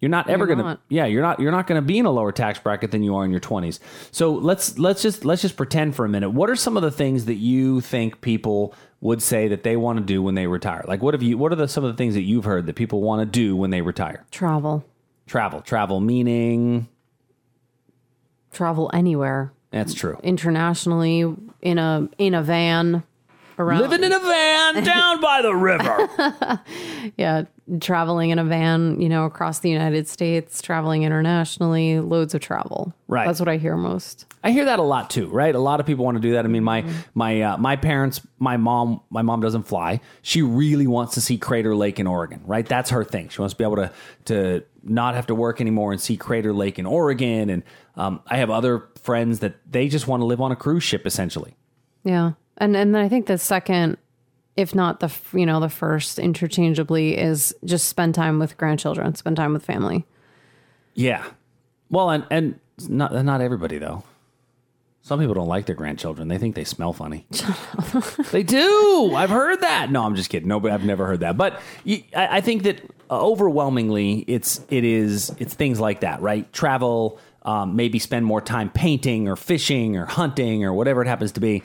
You're 0.00 0.10
not 0.10 0.28
ever 0.28 0.44
going 0.46 0.58
to 0.58 0.78
yeah, 0.90 1.06
you're 1.06 1.22
not 1.22 1.40
you're 1.40 1.50
not 1.50 1.66
going 1.66 1.80
to 1.80 1.86
be 1.86 1.98
in 1.98 2.04
a 2.04 2.10
lower 2.10 2.30
tax 2.30 2.58
bracket 2.58 2.90
than 2.90 3.02
you 3.02 3.16
are 3.16 3.24
in 3.24 3.30
your 3.30 3.40
20s. 3.40 3.80
So 4.12 4.32
let's 4.32 4.78
let's 4.78 5.00
just 5.00 5.24
let's 5.24 5.40
just 5.40 5.56
pretend 5.56 5.96
for 5.96 6.04
a 6.04 6.08
minute. 6.08 6.30
What 6.30 6.50
are 6.50 6.56
some 6.56 6.76
of 6.76 6.82
the 6.82 6.90
things 6.90 7.24
that 7.24 7.36
you 7.36 7.80
think 7.80 8.20
people 8.20 8.74
would 9.00 9.22
say 9.22 9.48
that 9.48 9.62
they 9.62 9.74
want 9.76 9.98
to 9.98 10.04
do 10.04 10.22
when 10.22 10.34
they 10.34 10.46
retire? 10.46 10.84
Like 10.86 11.02
what 11.02 11.14
have 11.14 11.22
you 11.22 11.38
what 11.38 11.50
are 11.50 11.56
the 11.56 11.66
some 11.66 11.82
of 11.82 11.90
the 11.90 11.96
things 11.96 12.12
that 12.12 12.22
you've 12.22 12.44
heard 12.44 12.66
that 12.66 12.76
people 12.76 13.00
want 13.00 13.20
to 13.20 13.26
do 13.26 13.56
when 13.56 13.70
they 13.70 13.80
retire? 13.80 14.26
Travel. 14.30 14.84
Travel. 15.26 15.62
Travel 15.62 16.00
meaning 16.00 16.88
Travel 18.52 18.90
anywhere. 18.92 19.52
that's 19.70 19.94
true. 19.94 20.20
Internationally 20.22 21.34
in 21.62 21.78
a 21.78 22.06
in 22.18 22.34
a 22.34 22.42
van 22.42 23.02
around 23.58 23.80
Living 23.82 24.04
in 24.04 24.12
a 24.12 24.18
van 24.18 24.84
down 24.84 25.20
by 25.20 25.42
the 25.42 25.54
river. 25.54 26.60
yeah, 27.16 27.44
traveling 27.80 28.30
in 28.30 28.38
a 28.38 28.44
van, 28.44 29.00
you 29.00 29.08
know, 29.08 29.24
across 29.24 29.60
the 29.60 29.70
United 29.70 30.08
States, 30.08 30.60
traveling 30.62 31.02
internationally, 31.02 32.00
loads 32.00 32.34
of 32.34 32.40
travel. 32.40 32.94
Right. 33.08 33.26
That's 33.26 33.40
what 33.40 33.48
I 33.48 33.56
hear 33.56 33.76
most. 33.76 34.26
I 34.44 34.50
hear 34.50 34.64
that 34.66 34.78
a 34.78 34.82
lot 34.82 35.10
too, 35.10 35.28
right? 35.28 35.54
A 35.54 35.58
lot 35.58 35.80
of 35.80 35.86
people 35.86 36.04
want 36.04 36.16
to 36.16 36.20
do 36.20 36.32
that. 36.32 36.44
I 36.44 36.48
mean, 36.48 36.64
my 36.64 36.84
my 37.14 37.40
uh, 37.42 37.56
my 37.56 37.76
parents, 37.76 38.20
my 38.38 38.56
mom, 38.56 39.00
my 39.10 39.22
mom 39.22 39.40
doesn't 39.40 39.64
fly. 39.64 40.00
She 40.22 40.42
really 40.42 40.86
wants 40.86 41.14
to 41.14 41.20
see 41.20 41.38
Crater 41.38 41.74
Lake 41.74 41.98
in 41.98 42.06
Oregon, 42.06 42.42
right? 42.44 42.66
That's 42.66 42.90
her 42.90 43.04
thing. 43.04 43.28
She 43.28 43.40
wants 43.40 43.54
to 43.54 43.58
be 43.58 43.64
able 43.64 43.76
to 43.76 43.92
to 44.26 44.64
not 44.82 45.14
have 45.14 45.26
to 45.26 45.34
work 45.34 45.60
anymore 45.60 45.92
and 45.92 46.00
see 46.00 46.16
Crater 46.16 46.52
Lake 46.52 46.78
in 46.78 46.86
Oregon. 46.86 47.50
And 47.50 47.62
um, 47.96 48.20
I 48.26 48.36
have 48.36 48.50
other 48.50 48.88
friends 49.02 49.40
that 49.40 49.56
they 49.70 49.88
just 49.88 50.06
want 50.06 50.20
to 50.20 50.24
live 50.24 50.40
on 50.40 50.52
a 50.52 50.56
cruise 50.56 50.84
ship, 50.84 51.06
essentially. 51.06 51.56
Yeah. 52.04 52.32
And 52.58 52.76
and 52.76 52.94
then 52.94 53.04
I 53.04 53.08
think 53.08 53.26
the 53.26 53.38
second 53.38 53.98
if 54.56 54.74
not 54.74 55.00
the 55.00 55.12
you 55.32 55.46
know 55.46 55.60
the 55.60 55.68
first 55.68 56.18
interchangeably 56.18 57.16
is 57.16 57.54
just 57.64 57.88
spend 57.88 58.14
time 58.14 58.38
with 58.38 58.56
grandchildren, 58.56 59.14
spend 59.14 59.36
time 59.36 59.52
with 59.52 59.64
family. 59.64 60.04
Yeah. 60.94 61.24
Well, 61.90 62.10
and 62.10 62.26
and 62.30 62.60
not 62.88 63.12
not 63.24 63.40
everybody 63.40 63.78
though. 63.78 64.02
Some 65.02 65.20
people 65.20 65.34
don't 65.34 65.46
like 65.46 65.66
their 65.66 65.76
grandchildren. 65.76 66.26
They 66.26 66.38
think 66.38 66.56
they 66.56 66.64
smell 66.64 66.92
funny. 66.92 67.28
they 68.32 68.42
do. 68.42 69.12
I've 69.14 69.30
heard 69.30 69.60
that. 69.60 69.88
No, 69.92 70.02
I'm 70.02 70.16
just 70.16 70.30
kidding. 70.30 70.48
No, 70.48 70.58
but 70.58 70.72
I've 70.72 70.84
never 70.84 71.06
heard 71.06 71.20
that. 71.20 71.36
But 71.36 71.60
you, 71.84 72.02
I, 72.16 72.38
I 72.38 72.40
think 72.40 72.64
that 72.64 72.80
overwhelmingly, 73.08 74.24
it's 74.26 74.60
it 74.68 74.82
is 74.82 75.32
it's 75.38 75.54
things 75.54 75.78
like 75.78 76.00
that, 76.00 76.22
right? 76.22 76.52
Travel, 76.52 77.20
um, 77.42 77.76
maybe 77.76 78.00
spend 78.00 78.26
more 78.26 78.40
time 78.40 78.68
painting 78.68 79.28
or 79.28 79.36
fishing 79.36 79.96
or 79.96 80.06
hunting 80.06 80.64
or 80.64 80.72
whatever 80.72 81.02
it 81.02 81.06
happens 81.06 81.30
to 81.32 81.40
be. 81.40 81.62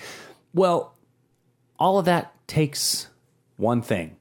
Well, 0.54 0.96
all 1.80 1.98
of 2.00 2.06
that 2.06 2.34
takes 2.48 3.08
one 3.58 3.82
thing 3.82 4.18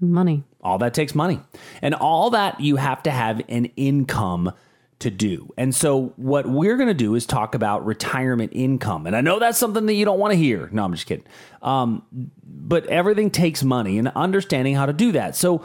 Money. 0.00 0.44
all 0.62 0.78
that 0.78 0.94
takes 0.94 1.14
money. 1.14 1.40
And 1.82 1.94
all 1.94 2.30
that 2.30 2.60
you 2.60 2.76
have 2.76 3.02
to 3.04 3.10
have 3.10 3.42
an 3.48 3.66
income 3.76 4.52
to 5.00 5.10
do. 5.10 5.52
And 5.56 5.74
so, 5.74 6.12
what 6.16 6.48
we're 6.48 6.76
going 6.76 6.88
to 6.88 6.94
do 6.94 7.14
is 7.14 7.24
talk 7.24 7.54
about 7.54 7.86
retirement 7.86 8.52
income. 8.54 9.06
And 9.06 9.14
I 9.14 9.20
know 9.20 9.38
that's 9.38 9.58
something 9.58 9.86
that 9.86 9.94
you 9.94 10.04
don't 10.04 10.18
want 10.18 10.32
to 10.32 10.36
hear. 10.38 10.68
No, 10.72 10.84
I'm 10.84 10.92
just 10.92 11.06
kidding. 11.06 11.24
Um, 11.62 12.02
but 12.44 12.86
everything 12.86 13.30
takes 13.30 13.62
money 13.62 13.98
and 13.98 14.08
understanding 14.16 14.74
how 14.74 14.86
to 14.86 14.92
do 14.92 15.12
that. 15.12 15.36
So, 15.36 15.62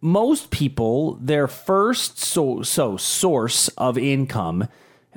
most 0.00 0.50
people, 0.50 1.14
their 1.20 1.46
first 1.48 2.18
so, 2.18 2.62
so 2.62 2.96
source 2.96 3.68
of 3.78 3.96
income, 3.96 4.68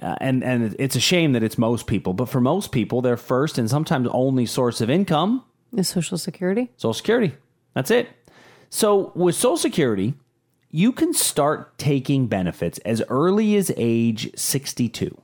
uh, 0.01 0.15
and, 0.21 0.43
and 0.43 0.75
it's 0.79 0.95
a 0.95 0.99
shame 0.99 1.33
that 1.33 1.43
it's 1.43 1.57
most 1.57 1.87
people, 1.87 2.13
but 2.13 2.29
for 2.29 2.39
most 2.39 2.71
people, 2.71 3.01
their 3.01 3.17
first 3.17 3.57
and 3.57 3.69
sometimes 3.69 4.07
only 4.11 4.45
source 4.45 4.81
of 4.81 4.89
income 4.89 5.43
Is 5.75 5.89
Social 5.89 6.17
Security? 6.17 6.69
Social 6.77 6.93
Security. 6.93 7.35
That's 7.73 7.91
it. 7.91 8.09
So 8.69 9.11
with 9.15 9.35
Social 9.35 9.57
Security, 9.57 10.13
you 10.71 10.91
can 10.91 11.13
start 11.13 11.77
taking 11.77 12.27
benefits 12.27 12.77
as 12.79 13.01
early 13.09 13.55
as 13.55 13.71
age 13.75 14.31
62. 14.37 15.19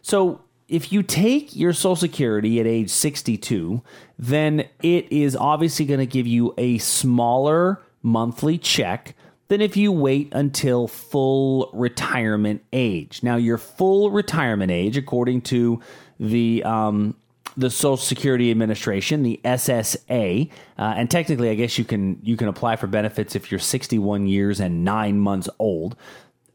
So 0.00 0.42
if 0.68 0.92
you 0.92 1.02
take 1.02 1.56
your 1.56 1.72
Social 1.72 1.96
Security 1.96 2.60
at 2.60 2.66
age 2.66 2.90
62, 2.90 3.82
then 4.18 4.68
it 4.82 5.10
is 5.12 5.34
obviously 5.34 5.84
going 5.84 6.00
to 6.00 6.06
give 6.06 6.26
you 6.26 6.54
a 6.56 6.78
smaller 6.78 7.82
monthly 8.02 8.58
check 8.58 9.14
than 9.48 9.60
if 9.60 9.76
you 9.76 9.90
wait 9.90 10.28
until 10.32 10.86
full 10.86 11.70
retirement 11.72 12.62
age. 12.72 13.22
Now, 13.22 13.36
your 13.36 13.58
full 13.58 14.10
retirement 14.10 14.70
age, 14.70 14.96
according 14.96 15.42
to 15.42 15.80
the 16.20 16.62
um, 16.64 17.14
the 17.56 17.70
Social 17.70 17.96
Security 17.96 18.50
Administration, 18.52 19.24
the 19.24 19.40
SSA, 19.44 20.48
uh, 20.78 20.82
and 20.96 21.10
technically, 21.10 21.50
I 21.50 21.54
guess 21.54 21.76
you 21.76 21.84
can 21.84 22.20
you 22.22 22.36
can 22.36 22.48
apply 22.48 22.76
for 22.76 22.86
benefits 22.86 23.34
if 23.34 23.50
you're 23.50 23.58
61 23.58 24.26
years 24.26 24.60
and 24.60 24.84
nine 24.84 25.18
months 25.18 25.48
old. 25.58 25.96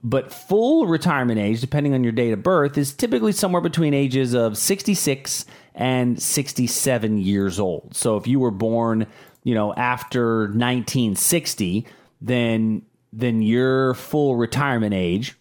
But 0.06 0.34
full 0.34 0.86
retirement 0.86 1.40
age, 1.40 1.62
depending 1.62 1.94
on 1.94 2.04
your 2.04 2.12
date 2.12 2.34
of 2.34 2.44
birth, 2.44 2.78
is 2.78 2.94
typically 2.94 3.32
somewhere 3.32 3.62
between 3.62 3.94
ages 3.94 4.34
of 4.34 4.58
66 4.58 5.46
and 5.76 6.22
67 6.22 7.18
years 7.20 7.58
old. 7.58 7.96
So 7.96 8.18
if 8.18 8.28
you 8.28 8.40
were 8.40 8.52
born, 8.52 9.08
you 9.44 9.56
know, 9.56 9.74
after 9.74 10.42
1960, 10.42 11.86
then 12.24 12.82
then 13.12 13.44
your 13.44 13.94
full 13.94 14.36
retirement 14.36 14.94
age 14.96 15.36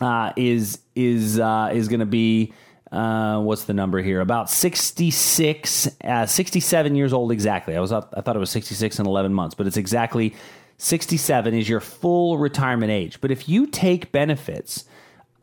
uh, 0.00 0.32
is 0.36 0.78
is 0.94 1.40
uh, 1.40 1.70
is 1.72 1.88
going 1.88 2.00
to 2.00 2.06
be 2.06 2.52
uh, 2.92 3.40
what's 3.40 3.64
the 3.64 3.74
number 3.74 4.00
here? 4.00 4.20
About 4.20 4.48
66, 4.48 5.88
uh, 6.04 6.26
67 6.26 6.94
years 6.94 7.12
old 7.12 7.32
exactly. 7.32 7.76
I 7.76 7.80
was 7.80 7.92
up, 7.92 8.14
I 8.16 8.22
thought 8.22 8.36
it 8.36 8.38
was 8.38 8.50
66 8.50 8.98
and 8.98 9.06
11 9.06 9.34
months, 9.34 9.54
but 9.54 9.66
it's 9.66 9.76
exactly 9.76 10.34
67 10.78 11.54
is 11.54 11.68
your 11.68 11.80
full 11.80 12.38
retirement 12.38 12.90
age. 12.90 13.20
But 13.20 13.30
if 13.30 13.48
you 13.48 13.66
take 13.66 14.10
benefits 14.10 14.84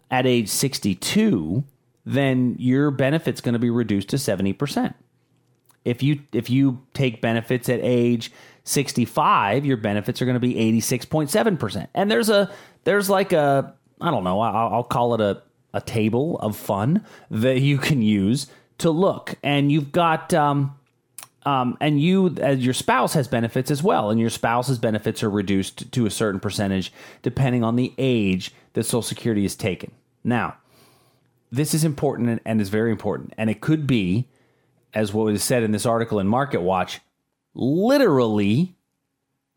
at 0.09 0.25
age 0.25 0.49
62, 0.49 1.63
then 2.05 2.55
your 2.57 2.89
benefit's 2.89 3.41
going 3.41 3.53
to 3.53 3.59
be 3.59 3.69
reduced 3.69 4.09
to 4.09 4.15
70%. 4.15 4.93
If 5.85 6.03
you 6.03 6.19
if 6.33 6.49
you 6.49 6.81
take 6.93 7.21
benefits 7.21 7.69
at 7.69 7.79
age 7.81 8.31
65, 8.65 9.65
your 9.65 9.77
benefits 9.77 10.21
are 10.21 10.25
going 10.25 10.35
to 10.35 10.39
be 10.39 10.55
86.7%. 10.55 11.87
And 11.93 12.11
there's 12.11 12.29
a 12.29 12.51
there's 12.83 13.09
like 13.09 13.31
a 13.31 13.73
I 14.01 14.11
don't 14.11 14.23
know, 14.23 14.39
I'll, 14.41 14.73
I'll 14.73 14.83
call 14.83 15.13
it 15.13 15.21
a 15.21 15.41
a 15.73 15.81
table 15.81 16.39
of 16.39 16.55
fun 16.55 17.05
that 17.29 17.59
you 17.59 17.77
can 17.77 18.01
use 18.01 18.47
to 18.79 18.89
look. 18.89 19.35
And 19.43 19.71
you've 19.71 19.91
got 19.91 20.33
um 20.33 20.75
um, 21.45 21.77
and 21.79 22.01
you, 22.01 22.35
as 22.41 22.65
your 22.65 22.73
spouse, 22.73 23.13
has 23.13 23.27
benefits 23.27 23.69
as 23.69 23.83
well, 23.83 24.09
and 24.09 24.19
your 24.19 24.31
spouse's 24.31 24.79
benefits 24.79 25.21
are 25.21 25.29
reduced 25.29 25.91
to 25.91 26.05
a 26.07 26.09
certain 26.09 26.39
percentage 26.39 26.91
depending 27.21 27.63
on 27.63 27.75
the 27.75 27.93
age 27.99 28.51
that 28.73 28.83
Social 28.83 29.03
Security 29.03 29.45
is 29.45 29.55
taken. 29.55 29.91
Now, 30.23 30.55
this 31.51 31.75
is 31.75 31.83
important 31.83 32.29
and, 32.29 32.39
and 32.45 32.59
is 32.59 32.69
very 32.69 32.91
important, 32.91 33.33
and 33.37 33.49
it 33.49 33.61
could 33.61 33.85
be, 33.85 34.27
as 34.95 35.13
what 35.13 35.25
was 35.25 35.43
said 35.43 35.61
in 35.61 35.71
this 35.71 35.85
article 35.85 36.19
in 36.19 36.27
Market 36.27 36.61
Watch, 36.61 37.01
literally 37.53 38.73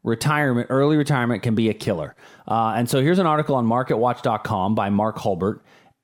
retirement, 0.02 0.66
early 0.70 0.96
retirement 0.96 1.42
can 1.42 1.54
be 1.54 1.68
a 1.68 1.74
killer. 1.74 2.14
Uh, 2.46 2.74
and 2.76 2.90
so 2.90 3.00
here's 3.00 3.18
an 3.18 3.26
article 3.26 3.54
on 3.54 3.66
MarketWatch.com 3.66 4.74
by 4.74 4.90
Mark 4.90 5.18
Hulbert, 5.18 5.62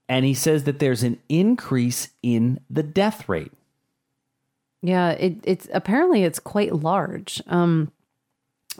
and 0.09 0.24
he 0.24 0.35
says 0.35 0.64
that 0.64 0.78
there's 0.78 1.03
an 1.03 1.18
increase 1.28 2.09
in 2.22 2.61
the 2.70 2.82
death 2.82 3.28
rate. 3.28 3.53
Yeah, 4.82 5.11
it, 5.11 5.37
it's 5.45 5.68
apparently 5.72 6.24
it's 6.24 6.39
quite 6.39 6.74
large. 6.74 7.43
Um, 7.47 7.91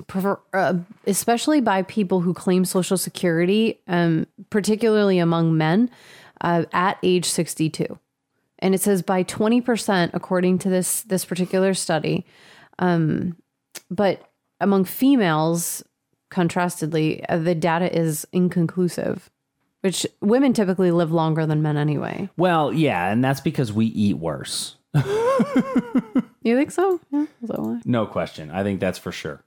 prefer, 0.07 0.39
uh, 0.53 0.75
especially 1.07 1.63
by 1.63 1.83
people 1.83 2.21
who 2.21 2.35
claim 2.35 2.67
Social 2.67 2.99
Security, 2.99 3.81
um, 3.89 4.27
particularly 4.51 5.19
among 5.19 5.57
men 5.57 5.91
uh, 6.43 6.65
at 6.75 6.99
age 7.03 7.25
sixty-two, 7.25 7.99
and 8.65 8.75
it 8.75 8.81
says 8.81 9.03
by 9.03 9.23
twenty 9.23 9.61
percent 9.61 10.11
according 10.15 10.59
to 10.59 10.69
this 10.69 11.03
this 11.03 11.25
particular 11.25 11.73
study. 11.75 12.27
Um, 12.81 13.37
but 13.91 14.29
among 14.61 14.85
females, 14.87 15.85
contrastedly, 16.31 17.25
uh, 17.29 17.39
the 17.39 17.55
data 17.55 17.95
is 17.97 18.27
inconclusive. 18.33 19.31
which 19.83 20.07
women 20.21 20.53
typically 20.55 20.91
live 20.91 21.13
longer 21.13 21.45
than 21.47 21.61
men 21.63 21.77
anyway. 21.77 22.29
Well, 22.39 22.73
yeah, 22.73 23.13
and 23.13 23.23
that's 23.23 23.41
because 23.43 23.71
we 23.73 23.87
eat 23.87 24.19
worse. 24.19 24.77
You 26.43 26.57
think 26.57 26.71
so? 26.73 27.01
Yeah, 27.11 27.23
is 27.43 27.49
that 27.49 27.61
why? 27.61 27.81
No 27.85 28.07
question. 28.07 28.51
I 28.51 28.63
think 28.63 28.79
that's 28.81 28.99
for 28.99 29.13
sure. 29.13 29.44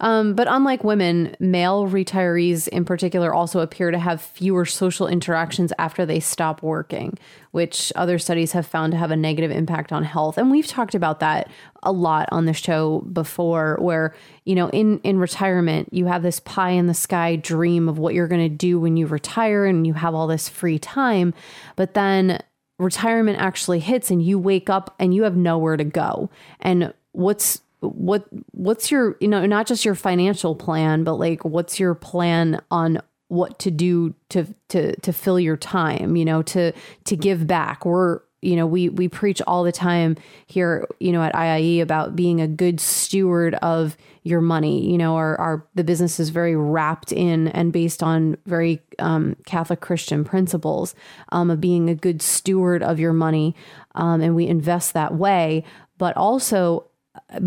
Um, 0.00 0.34
but 0.34 0.48
unlike 0.50 0.82
women, 0.82 1.36
male 1.38 1.86
retirees 1.86 2.66
in 2.66 2.84
particular 2.84 3.32
also 3.32 3.60
appear 3.60 3.92
to 3.92 3.98
have 3.98 4.20
fewer 4.20 4.64
social 4.64 5.06
interactions 5.06 5.72
after 5.78 6.04
they 6.04 6.18
stop 6.18 6.62
working, 6.62 7.16
which 7.52 7.92
other 7.94 8.18
studies 8.18 8.52
have 8.52 8.66
found 8.66 8.90
to 8.90 8.98
have 8.98 9.12
a 9.12 9.16
negative 9.16 9.52
impact 9.52 9.92
on 9.92 10.02
health. 10.02 10.36
And 10.36 10.50
we've 10.50 10.66
talked 10.66 10.96
about 10.96 11.20
that 11.20 11.48
a 11.84 11.92
lot 11.92 12.28
on 12.32 12.46
the 12.46 12.52
show 12.52 13.00
before, 13.12 13.78
where, 13.80 14.14
you 14.44 14.56
know, 14.56 14.68
in, 14.70 14.98
in 15.00 15.18
retirement, 15.18 15.90
you 15.92 16.06
have 16.06 16.24
this 16.24 16.40
pie 16.40 16.70
in 16.70 16.88
the 16.88 16.94
sky 16.94 17.36
dream 17.36 17.88
of 17.88 17.98
what 17.98 18.14
you're 18.14 18.28
going 18.28 18.48
to 18.50 18.56
do 18.56 18.80
when 18.80 18.96
you 18.96 19.06
retire 19.06 19.64
and 19.64 19.86
you 19.86 19.94
have 19.94 20.14
all 20.14 20.26
this 20.26 20.48
free 20.48 20.78
time. 20.78 21.34
But 21.76 21.94
then 21.94 22.42
retirement 22.80 23.38
actually 23.38 23.78
hits 23.78 24.10
and 24.10 24.20
you 24.20 24.38
wake 24.38 24.68
up 24.68 24.94
and 24.98 25.14
you 25.14 25.22
have 25.22 25.36
nowhere 25.36 25.76
to 25.76 25.84
go. 25.84 26.30
And 26.60 26.92
what's 27.12 27.60
what 27.80 28.26
what's 28.52 28.90
your 28.90 29.16
you 29.20 29.28
know 29.28 29.46
not 29.46 29.66
just 29.66 29.84
your 29.84 29.94
financial 29.94 30.54
plan 30.54 31.02
but 31.02 31.14
like 31.14 31.44
what's 31.44 31.80
your 31.80 31.94
plan 31.94 32.60
on 32.70 33.00
what 33.30 33.60
to 33.60 33.70
do 33.70 34.12
to 34.28 34.44
to 34.68 34.94
to 34.96 35.12
fill 35.12 35.38
your 35.38 35.56
time 35.56 36.16
you 36.16 36.24
know 36.24 36.42
to 36.42 36.72
to 37.04 37.16
give 37.16 37.46
back? 37.46 37.86
We're 37.86 38.20
you 38.42 38.56
know 38.56 38.66
we 38.66 38.88
we 38.88 39.08
preach 39.08 39.40
all 39.46 39.62
the 39.62 39.72
time 39.72 40.16
here 40.46 40.86
you 40.98 41.12
know 41.12 41.22
at 41.22 41.34
IIE 41.34 41.80
about 41.80 42.16
being 42.16 42.40
a 42.40 42.48
good 42.48 42.80
steward 42.80 43.54
of 43.56 43.96
your 44.24 44.40
money. 44.40 44.90
You 44.90 44.98
know 44.98 45.14
our 45.14 45.38
our 45.40 45.66
the 45.76 45.84
business 45.84 46.18
is 46.18 46.30
very 46.30 46.56
wrapped 46.56 47.12
in 47.12 47.48
and 47.48 47.72
based 47.72 48.02
on 48.02 48.36
very 48.46 48.82
um, 48.98 49.36
Catholic 49.46 49.80
Christian 49.80 50.24
principles 50.24 50.96
um, 51.30 51.50
of 51.50 51.60
being 51.60 51.88
a 51.88 51.94
good 51.94 52.20
steward 52.20 52.82
of 52.82 52.98
your 52.98 53.12
money 53.12 53.54
um, 53.94 54.20
and 54.20 54.34
we 54.34 54.48
invest 54.48 54.92
that 54.94 55.14
way. 55.14 55.62
But 55.98 56.16
also 56.16 56.89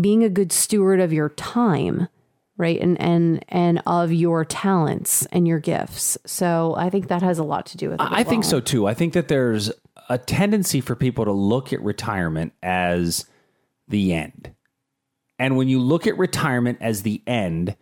being 0.00 0.22
a 0.24 0.28
good 0.28 0.52
steward 0.52 1.00
of 1.00 1.12
your 1.12 1.30
time 1.30 2.08
right 2.56 2.80
and 2.80 3.00
and 3.00 3.44
and 3.48 3.82
of 3.86 4.12
your 4.12 4.44
talents 4.44 5.26
and 5.32 5.48
your 5.48 5.58
gifts 5.58 6.16
so 6.26 6.74
i 6.76 6.88
think 6.88 7.08
that 7.08 7.22
has 7.22 7.38
a 7.38 7.42
lot 7.42 7.66
to 7.66 7.76
do 7.76 7.90
with 7.90 8.00
it 8.00 8.06
I 8.10 8.20
as 8.20 8.26
think 8.26 8.44
so 8.44 8.60
too. 8.60 8.86
I 8.86 8.94
think 8.94 9.14
that 9.14 9.28
there's 9.28 9.72
a 10.08 10.18
tendency 10.18 10.80
for 10.80 10.94
people 10.94 11.24
to 11.24 11.32
look 11.32 11.72
at 11.72 11.82
retirement 11.82 12.52
as 12.62 13.26
the 13.88 14.12
end. 14.12 14.54
And 15.38 15.56
when 15.56 15.68
you 15.68 15.80
look 15.80 16.06
at 16.06 16.16
retirement 16.18 16.78
as 16.80 17.02
the 17.02 17.22
end, 17.26 17.76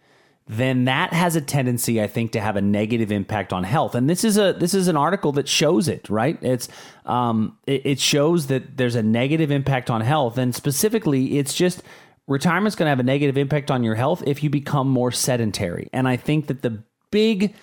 then 0.56 0.84
that 0.84 1.12
has 1.12 1.36
a 1.36 1.40
tendency, 1.40 2.02
I 2.02 2.06
think, 2.06 2.32
to 2.32 2.40
have 2.40 2.56
a 2.56 2.60
negative 2.60 3.12
impact 3.12 3.52
on 3.52 3.64
health. 3.64 3.94
And 3.94 4.08
this 4.08 4.24
is 4.24 4.36
a 4.36 4.52
this 4.52 4.74
is 4.74 4.88
an 4.88 4.96
article 4.96 5.32
that 5.32 5.48
shows 5.48 5.88
it, 5.88 6.08
right? 6.08 6.38
It's 6.42 6.68
um, 7.06 7.58
it, 7.66 7.86
it 7.86 8.00
shows 8.00 8.48
that 8.48 8.76
there's 8.76 8.94
a 8.94 9.02
negative 9.02 9.50
impact 9.50 9.90
on 9.90 10.00
health, 10.00 10.38
and 10.38 10.54
specifically, 10.54 11.38
it's 11.38 11.54
just 11.54 11.82
retirement's 12.28 12.76
going 12.76 12.86
to 12.86 12.90
have 12.90 13.00
a 13.00 13.04
negative 13.04 13.36
impact 13.36 13.70
on 13.70 13.82
your 13.82 13.94
health 13.94 14.22
if 14.26 14.42
you 14.42 14.50
become 14.50 14.88
more 14.88 15.10
sedentary. 15.10 15.88
And 15.92 16.08
I 16.08 16.16
think 16.16 16.46
that 16.46 16.62
the 16.62 16.82
big 17.10 17.54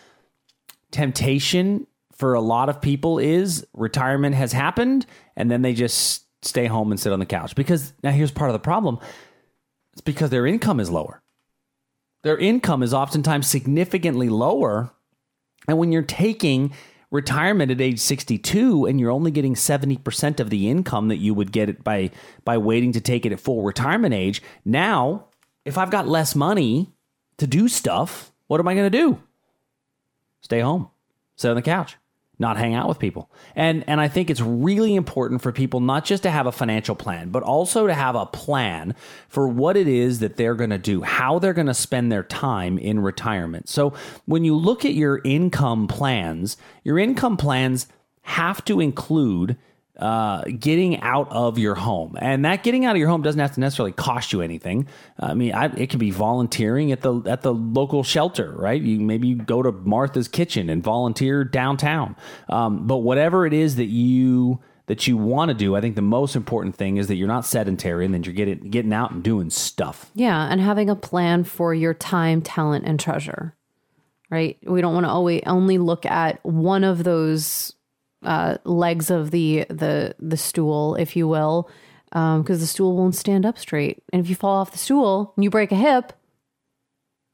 temptation 0.91 1.87
for 2.13 2.33
a 2.33 2.41
lot 2.41 2.69
of 2.69 2.81
people 2.81 3.17
is 3.19 3.65
retirement 3.73 4.35
has 4.35 4.51
happened 4.51 5.05
and 5.35 5.49
then 5.49 5.61
they 5.61 5.73
just 5.73 6.25
stay 6.43 6.65
home 6.65 6.91
and 6.91 6.99
sit 6.99 7.13
on 7.13 7.19
the 7.19 7.25
couch 7.25 7.55
because 7.55 7.93
now 8.03 8.11
here's 8.11 8.31
part 8.31 8.49
of 8.49 8.53
the 8.53 8.59
problem 8.59 8.99
it's 9.93 10.01
because 10.01 10.29
their 10.29 10.45
income 10.45 10.79
is 10.79 10.89
lower 10.89 11.21
their 12.24 12.38
income 12.38 12.84
is 12.84 12.93
oftentimes 12.93 13.47
significantly 13.47 14.30
lower. 14.30 14.91
And 15.67 15.78
when 15.78 15.91
you're 15.91 16.01
taking 16.01 16.74
retirement 17.11 17.72
at 17.72 17.82
age 17.82 17.99
62 17.99 18.86
and 18.86 18.99
you're 18.99 19.11
only 19.11 19.32
getting 19.32 19.55
70% 19.55 20.39
of 20.39 20.49
the 20.49 20.70
income 20.70 21.07
that 21.07 21.17
you 21.17 21.34
would 21.34 21.51
get 21.51 21.70
it 21.70 21.84
by 21.84 22.11
by 22.45 22.57
waiting 22.57 22.91
to 22.91 23.01
take 23.01 23.26
it 23.26 23.32
at 23.32 23.39
full 23.39 23.63
retirement 23.63 24.13
age 24.13 24.43
now 24.63 25.26
if 25.65 25.76
i've 25.76 25.89
got 25.89 26.07
less 26.07 26.36
money 26.36 26.93
to 27.38 27.47
do 27.47 27.67
stuff 27.67 28.32
what 28.49 28.59
am 28.59 28.67
i 28.67 28.74
going 28.74 28.91
to 28.91 28.97
do? 28.97 29.22
Stay 30.41 30.59
home, 30.59 30.89
sit 31.36 31.49
on 31.49 31.55
the 31.55 31.61
couch, 31.61 31.97
not 32.39 32.57
hang 32.57 32.73
out 32.73 32.87
with 32.87 32.97
people. 32.99 33.29
And 33.55 33.83
and 33.87 33.99
I 33.99 34.07
think 34.07 34.29
it's 34.29 34.41
really 34.41 34.95
important 34.95 35.41
for 35.41 35.51
people 35.51 35.81
not 35.81 36.05
just 36.05 36.23
to 36.23 36.31
have 36.31 36.47
a 36.47 36.51
financial 36.51 36.95
plan, 36.95 37.29
but 37.29 37.43
also 37.43 37.85
to 37.85 37.93
have 37.93 38.15
a 38.15 38.25
plan 38.25 38.95
for 39.27 39.47
what 39.47 39.75
it 39.75 39.87
is 39.87 40.19
that 40.19 40.37
they're 40.37 40.55
going 40.55 40.69
to 40.69 40.77
do, 40.77 41.01
how 41.01 41.37
they're 41.37 41.53
going 41.53 41.67
to 41.67 41.73
spend 41.73 42.11
their 42.11 42.23
time 42.23 42.77
in 42.77 43.01
retirement. 43.01 43.67
So 43.67 43.93
when 44.25 44.45
you 44.45 44.55
look 44.55 44.85
at 44.85 44.93
your 44.93 45.21
income 45.23 45.87
plans, 45.87 46.57
your 46.83 46.97
income 46.97 47.35
plans 47.37 47.87
have 48.21 48.63
to 48.65 48.79
include 48.79 49.57
uh, 49.99 50.43
getting 50.43 51.01
out 51.01 51.27
of 51.31 51.59
your 51.59 51.75
home, 51.75 52.17
and 52.19 52.45
that 52.45 52.63
getting 52.63 52.85
out 52.85 52.95
of 52.95 52.97
your 52.97 53.09
home 53.09 53.21
doesn't 53.21 53.39
have 53.39 53.53
to 53.53 53.59
necessarily 53.59 53.91
cost 53.91 54.31
you 54.33 54.41
anything. 54.41 54.87
I 55.19 55.33
mean, 55.33 55.53
I, 55.53 55.65
it 55.75 55.89
can 55.89 55.99
be 55.99 56.11
volunteering 56.11 56.91
at 56.91 57.01
the 57.01 57.21
at 57.25 57.41
the 57.41 57.53
local 57.53 58.03
shelter, 58.03 58.51
right? 58.55 58.81
You 58.81 58.99
maybe 58.99 59.27
you 59.27 59.35
go 59.35 59.61
to 59.61 59.71
Martha's 59.71 60.27
Kitchen 60.27 60.69
and 60.69 60.83
volunteer 60.83 61.43
downtown. 61.43 62.15
Um, 62.47 62.87
but 62.87 62.97
whatever 62.97 63.45
it 63.45 63.53
is 63.53 63.75
that 63.75 63.85
you 63.85 64.61
that 64.87 65.05
you 65.05 65.17
want 65.17 65.49
to 65.49 65.53
do, 65.53 65.75
I 65.75 65.81
think 65.81 65.95
the 65.95 66.01
most 66.01 66.35
important 66.35 66.75
thing 66.75 66.97
is 66.97 67.07
that 67.09 67.15
you're 67.15 67.27
not 67.27 67.45
sedentary 67.45 68.05
and 68.05 68.13
that 68.15 68.25
you're 68.25 68.33
getting 68.33 68.69
getting 68.71 68.93
out 68.93 69.11
and 69.11 69.21
doing 69.21 69.49
stuff. 69.49 70.09
yeah 70.15 70.47
and 70.51 70.59
having 70.61 70.89
a 70.89 70.95
plan 70.95 71.43
for 71.43 71.73
your 71.73 71.93
time 71.93 72.41
talent 72.41 72.85
and 72.85 72.99
treasure 72.99 73.55
right 74.31 74.57
we 74.63 74.81
don't 74.81 74.93
want 74.93 75.05
to 75.05 75.09
always 75.09 75.41
only 75.45 75.77
look 75.77 76.05
at 76.05 76.43
one 76.43 76.83
of 76.83 77.03
those 77.03 77.73
uh, 78.24 78.57
legs 78.65 79.09
of 79.09 79.32
the 79.32 79.65
the 79.70 80.15
the 80.20 80.38
stool 80.38 80.95
if 80.95 81.15
you 81.15 81.28
will 81.28 81.70
because 82.11 82.59
the 82.59 82.67
stool 82.67 82.97
won't 82.97 83.15
stand 83.15 83.45
up 83.45 83.57
straight 83.57 84.01
and 84.11 84.22
if 84.22 84.30
you 84.30 84.36
fall 84.36 84.57
off 84.57 84.72
the 84.72 84.78
stool 84.78 85.34
and 85.36 85.43
you 85.43 85.49
break 85.49 85.72
a 85.72 85.76
hip 85.76 86.13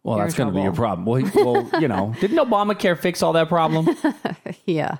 Well, 0.03 0.17
that's 0.19 0.35
going 0.35 0.49
to 0.49 0.55
be 0.55 0.61
your 0.61 0.73
problem. 0.73 1.05
Well, 1.05 1.31
well, 1.33 1.81
you 1.81 1.87
know, 1.87 2.13
didn't 2.21 2.37
Obamacare 2.37 2.97
fix 2.97 3.23
all 3.23 3.33
that 3.33 3.49
problem? 3.49 3.87
yeah 4.65 4.97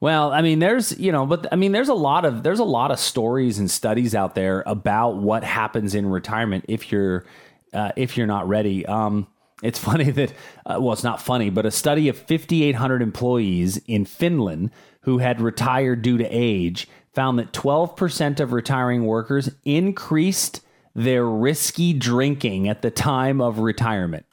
Well, 0.00 0.32
I 0.32 0.40
mean, 0.40 0.60
there's 0.60 0.98
you 0.98 1.12
know, 1.12 1.26
but 1.26 1.46
I 1.52 1.56
mean, 1.56 1.72
there's 1.72 1.90
a 1.90 1.94
lot 1.94 2.24
of 2.24 2.42
there's 2.42 2.60
a 2.60 2.64
lot 2.64 2.90
of 2.90 2.98
stories 2.98 3.58
and 3.58 3.70
studies 3.70 4.14
out 4.14 4.34
there 4.34 4.62
about 4.66 5.16
what 5.16 5.44
happens 5.44 5.94
in 5.94 6.06
retirement 6.06 6.64
if 6.68 6.90
you're 6.90 7.26
uh, 7.74 7.92
if 7.96 8.16
you're 8.16 8.26
not 8.26 8.48
ready. 8.48 8.86
Um, 8.86 9.26
it's 9.62 9.78
funny 9.78 10.10
that 10.10 10.32
uh, 10.66 10.78
well, 10.80 10.92
it's 10.92 11.04
not 11.04 11.22
funny, 11.22 11.50
but 11.50 11.66
a 11.66 11.70
study 11.70 12.08
of 12.08 12.16
5,800 12.16 13.02
employees 13.02 13.76
in 13.86 14.04
Finland 14.04 14.70
who 15.02 15.18
had 15.18 15.40
retired 15.40 16.02
due 16.02 16.18
to 16.18 16.26
age 16.26 16.88
found 17.14 17.38
that 17.38 17.52
12% 17.52 18.40
of 18.40 18.52
retiring 18.52 19.04
workers 19.04 19.50
increased 19.64 20.60
their 20.94 21.24
risky 21.24 21.92
drinking 21.92 22.68
at 22.68 22.82
the 22.82 22.90
time 22.90 23.40
of 23.40 23.60
retirement. 23.60 24.26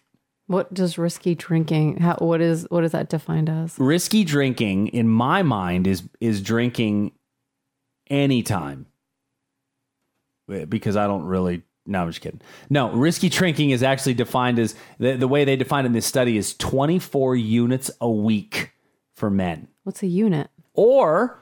what 0.47 0.73
does 0.73 0.97
risky 0.97 1.35
drinking 1.35 1.97
how, 1.97 2.15
what 2.15 2.41
is 2.41 2.65
what 2.69 2.83
is 2.83 2.91
that 2.91 3.09
defined 3.09 3.49
as 3.49 3.77
risky 3.77 4.23
drinking 4.23 4.87
in 4.87 5.07
my 5.07 5.43
mind 5.43 5.85
is 5.85 6.03
is 6.19 6.41
drinking 6.41 7.11
anytime 8.09 8.87
Eh, 10.49 10.65
because 10.65 10.95
I 10.95 11.07
don't 11.07 11.25
really 11.25 11.63
no 11.87 12.01
I'm 12.01 12.09
just 12.09 12.21
kidding. 12.21 12.41
No 12.69 12.91
risky 12.91 13.29
drinking 13.29 13.71
is 13.71 13.81
actually 13.83 14.13
defined 14.13 14.59
as 14.59 14.75
the, 14.99 15.15
the 15.15 15.27
way 15.27 15.45
they 15.45 15.55
define 15.55 15.85
in 15.85 15.93
this 15.93 16.05
study 16.05 16.37
is 16.37 16.53
24 16.55 17.35
units 17.35 17.89
a 18.01 18.09
week 18.09 18.71
for 19.15 19.29
men. 19.29 19.67
What's 19.83 20.03
a 20.03 20.07
unit? 20.07 20.49
Or 20.73 21.39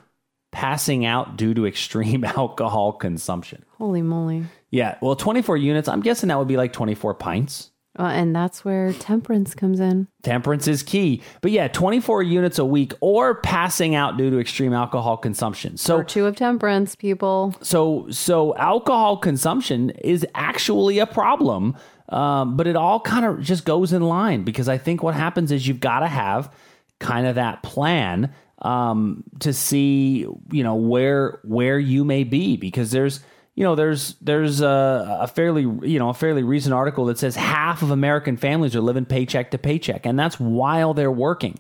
passing 0.52 1.06
out 1.06 1.36
due 1.36 1.54
to 1.54 1.66
extreme 1.66 2.24
alcohol 2.38 2.94
consumption. 2.94 3.66
Holy 3.78 4.02
moly. 4.02 4.46
Yeah 4.70 4.98
well 5.02 5.16
24 5.16 5.58
units 5.58 5.88
I'm 5.88 6.02
guessing 6.02 6.30
that 6.30 6.38
would 6.40 6.48
be 6.48 6.58
like 6.58 6.72
24 6.74 7.16
pints 7.16 7.72
uh, 7.98 8.04
and 8.04 8.36
that's 8.36 8.66
where 8.66 8.94
temperance 8.94 9.56
comes 9.56 9.80
in 9.80 10.08
Temperance 10.26 10.68
is 10.68 10.82
key. 10.82 11.22
But 11.42 11.52
yeah, 11.52 11.68
24 11.68 12.24
units 12.24 12.58
a 12.58 12.66
week 12.66 12.94
or 13.00 13.36
passing 13.36 13.94
out 13.94 14.18
due 14.18 14.32
to 14.32 14.40
extreme 14.40 14.74
alcohol 14.74 15.18
consumption. 15.18 15.78
So 15.78 15.98
virtue 15.98 16.26
of 16.26 16.36
temperance 16.36 16.96
people 16.96 17.54
so 17.62 18.08
so 18.10 18.56
alcohol 18.56 19.18
consumption 19.18 19.92
is 19.92 20.26
actually 20.34 20.98
a 20.98 21.06
problem. 21.06 21.78
Um, 22.10 22.58
but 22.58 22.66
it 22.66 22.76
all 22.76 23.00
kind 23.00 23.26
of 23.26 23.42
just 23.42 23.66
goes 23.66 23.94
in 23.94 24.02
line 24.02 24.44
because 24.44 24.68
I 24.68 24.80
think 24.80 25.04
what 25.04 25.14
happens 25.14 25.52
is 25.52 25.68
you've 25.68 25.80
got 25.80 26.00
to 26.00 26.08
have 26.08 26.52
kind 27.00 27.28
of 27.28 27.36
that 27.36 27.62
plan 27.62 28.34
um, 28.64 29.24
to 29.40 29.54
see 29.54 30.26
you 30.52 30.64
know 30.64 30.76
where 30.76 31.40
where 31.44 31.78
you 31.78 32.04
may 32.04 32.24
be 32.24 32.58
because 32.58 32.90
there's 32.90 33.20
you 33.56 33.64
know 33.64 33.76
there's 33.76 34.16
there's 34.22 34.62
a, 34.62 35.20
a 35.22 35.28
fairly 35.28 35.62
you 35.62 35.98
know 35.98 36.10
a 36.10 36.14
fairly 36.14 36.44
recent 36.44 36.74
article 36.74 37.06
that 37.06 37.18
says 37.18 37.36
half 37.36 37.82
of 37.82 37.90
American 37.90 38.38
families 38.38 38.76
are 38.76 38.82
living 38.82 39.06
paycheck 39.06 39.52
to 39.52 39.58
paycheck 39.58 40.06
and 40.06 40.20
that's 40.20 40.40
while 40.40 40.94
they're 40.94 41.12
working. 41.12 41.58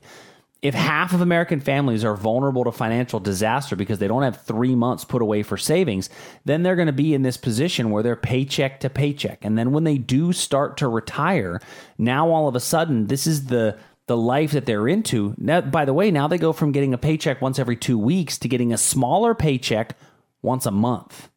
If 0.61 0.73
half 0.73 1.13
of 1.13 1.21
American 1.21 1.59
families 1.59 2.03
are 2.03 2.15
vulnerable 2.15 2.63
to 2.63 2.71
financial 2.71 3.19
disaster 3.19 3.75
because 3.75 3.99
they 3.99 4.07
don't 4.07 4.23
have 4.23 4.41
three 4.41 4.73
months 4.73 5.05
put 5.05 5.21
away 5.21 5.43
for 5.43 5.57
savings, 5.57 6.09
then 6.43 6.63
they're 6.63 6.75
going 6.75 6.87
to 6.87 6.93
be 6.93 7.13
in 7.13 7.21
this 7.21 7.37
position 7.37 7.91
where 7.91 8.01
they're 8.01 8.15
paycheck 8.15 8.79
to 8.79 8.89
paycheck. 8.89 9.45
And 9.45 9.55
then 9.59 9.71
when 9.73 9.83
they 9.83 9.99
do 9.99 10.33
start 10.33 10.77
to 10.77 10.87
retire, 10.87 11.61
now 11.99 12.29
all 12.29 12.47
of 12.47 12.55
a 12.55 12.59
sudden, 12.59 13.07
this 13.07 13.27
is 13.27 13.45
the 13.45 13.77
the 14.07 14.17
life 14.17 14.51
that 14.51 14.65
they're 14.65 14.87
into. 14.87 15.35
Now, 15.37 15.61
by 15.61 15.85
the 15.85 15.93
way, 15.93 16.09
now 16.09 16.27
they 16.27 16.37
go 16.37 16.53
from 16.53 16.71
getting 16.71 16.93
a 16.93 16.97
paycheck 16.97 17.41
once 17.41 17.59
every 17.59 17.75
two 17.75 17.97
weeks 17.97 18.37
to 18.39 18.47
getting 18.47 18.73
a 18.73 18.77
smaller 18.77 19.35
paycheck 19.35 19.95
once 20.41 20.65
a 20.65 20.71
month. 20.71 21.29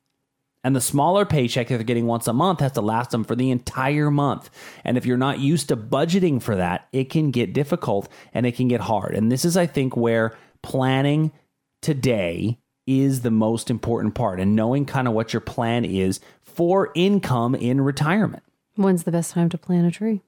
And 0.64 0.74
the 0.74 0.80
smaller 0.80 1.24
paycheck 1.24 1.68
that 1.68 1.76
they're 1.76 1.84
getting 1.84 2.06
once 2.06 2.26
a 2.26 2.32
month 2.32 2.60
has 2.60 2.72
to 2.72 2.80
last 2.80 3.10
them 3.10 3.24
for 3.24 3.36
the 3.36 3.50
entire 3.50 4.10
month. 4.10 4.50
And 4.84 4.98
if 4.98 5.06
you're 5.06 5.16
not 5.16 5.38
used 5.38 5.68
to 5.68 5.76
budgeting 5.76 6.42
for 6.42 6.56
that, 6.56 6.88
it 6.92 7.10
can 7.10 7.30
get 7.30 7.52
difficult 7.52 8.08
and 8.34 8.44
it 8.44 8.56
can 8.56 8.68
get 8.68 8.80
hard. 8.80 9.14
And 9.14 9.30
this 9.30 9.44
is, 9.44 9.56
I 9.56 9.66
think, 9.66 9.96
where 9.96 10.36
planning 10.62 11.32
today 11.80 12.58
is 12.86 13.20
the 13.20 13.30
most 13.30 13.70
important 13.70 14.14
part 14.14 14.40
and 14.40 14.56
knowing 14.56 14.84
kind 14.84 15.06
of 15.06 15.14
what 15.14 15.32
your 15.32 15.40
plan 15.40 15.84
is 15.84 16.20
for 16.40 16.90
income 16.94 17.54
in 17.54 17.80
retirement. 17.80 18.42
When's 18.76 19.04
the 19.04 19.12
best 19.12 19.32
time 19.32 19.48
to 19.50 19.58
plant 19.58 19.86
a 19.86 19.90
tree? 19.90 20.22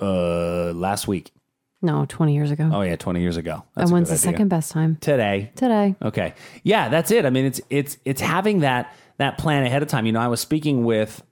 Uh, 0.00 0.72
last 0.72 1.06
week. 1.06 1.30
No, 1.82 2.06
20 2.08 2.34
years 2.34 2.50
ago. 2.50 2.70
Oh 2.72 2.80
yeah, 2.80 2.96
20 2.96 3.20
years 3.20 3.36
ago. 3.36 3.62
That's 3.74 3.90
and 3.90 3.92
when's 3.92 4.08
the 4.08 4.14
idea. 4.14 4.22
second 4.22 4.48
best 4.48 4.72
time? 4.72 4.96
Today. 5.00 5.52
Today. 5.56 5.94
Okay. 6.02 6.34
Yeah, 6.62 6.88
that's 6.88 7.10
it. 7.10 7.26
I 7.26 7.30
mean, 7.30 7.44
it's 7.44 7.60
it's 7.68 7.98
it's 8.04 8.20
having 8.20 8.60
that 8.60 8.94
that 9.18 9.38
plan 9.38 9.64
ahead 9.64 9.82
of 9.82 9.88
time. 9.88 10.06
You 10.06 10.12
know, 10.12 10.20
I 10.20 10.28
was 10.28 10.40
speaking 10.40 10.84
with 10.84 11.22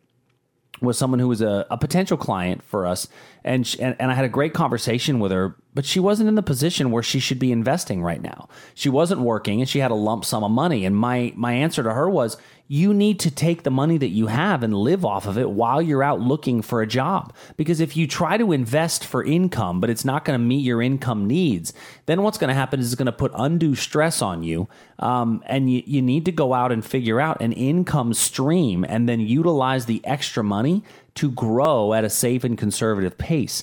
with 0.80 0.96
someone 0.96 1.20
who 1.20 1.28
was 1.28 1.40
a, 1.40 1.66
a 1.70 1.78
potential 1.78 2.16
client 2.16 2.62
for 2.62 2.86
us, 2.86 3.08
and, 3.44 3.66
sh 3.66 3.76
and 3.78 3.96
and 3.98 4.10
I 4.10 4.14
had 4.14 4.24
a 4.24 4.28
great 4.28 4.52
conversation 4.54 5.20
with 5.20 5.30
her, 5.30 5.56
but 5.72 5.84
she 5.84 6.00
wasn't 6.00 6.28
in 6.28 6.34
the 6.34 6.42
position 6.42 6.90
where 6.90 7.02
she 7.02 7.20
should 7.20 7.38
be 7.38 7.52
investing 7.52 8.02
right 8.02 8.20
now. 8.20 8.48
She 8.74 8.88
wasn't 8.88 9.20
working, 9.20 9.60
and 9.60 9.68
she 9.68 9.78
had 9.78 9.90
a 9.90 9.94
lump 9.96 10.24
sum 10.24 10.42
of 10.44 10.50
money. 10.50 10.84
And 10.84 10.96
my 10.96 11.32
my 11.36 11.52
answer 11.52 11.82
to 11.82 11.92
her 11.92 12.10
was, 12.10 12.36
you 12.66 12.94
need 12.94 13.20
to 13.20 13.30
take 13.30 13.62
the 13.62 13.70
money 13.70 13.98
that 13.98 14.08
you 14.08 14.28
have 14.28 14.62
and 14.62 14.74
live 14.74 15.04
off 15.04 15.26
of 15.26 15.36
it 15.36 15.50
while 15.50 15.82
you're 15.82 16.02
out 16.02 16.20
looking 16.20 16.62
for 16.62 16.80
a 16.80 16.86
job. 16.86 17.34
Because 17.56 17.78
if 17.78 17.94
you 17.94 18.06
try 18.06 18.38
to 18.38 18.52
invest 18.52 19.04
for 19.04 19.22
income, 19.22 19.80
but 19.80 19.90
it's 19.90 20.04
not 20.04 20.24
going 20.24 20.38
to 20.38 20.44
meet 20.44 20.64
your 20.64 20.80
income 20.80 21.26
needs, 21.26 21.74
then 22.06 22.22
what's 22.22 22.38
going 22.38 22.48
to 22.48 22.54
happen 22.54 22.80
is 22.80 22.86
it's 22.86 22.94
going 22.94 23.06
to 23.06 23.12
put 23.12 23.32
undue 23.34 23.74
stress 23.74 24.22
on 24.22 24.42
you. 24.42 24.66
Um, 24.98 25.42
and 25.46 25.70
you, 25.70 25.82
you 25.84 26.00
need 26.00 26.24
to 26.24 26.32
go 26.32 26.54
out 26.54 26.72
and 26.72 26.84
figure 26.84 27.20
out 27.20 27.42
an 27.42 27.52
income 27.52 28.14
stream 28.14 28.84
and 28.88 29.08
then 29.08 29.20
utilize 29.20 29.84
the 29.84 30.00
extra 30.04 30.42
money 30.42 30.82
to 31.16 31.30
grow 31.30 31.92
at 31.92 32.04
a 32.04 32.10
safe 32.10 32.44
and 32.44 32.56
conservative 32.56 33.18
pace. 33.18 33.62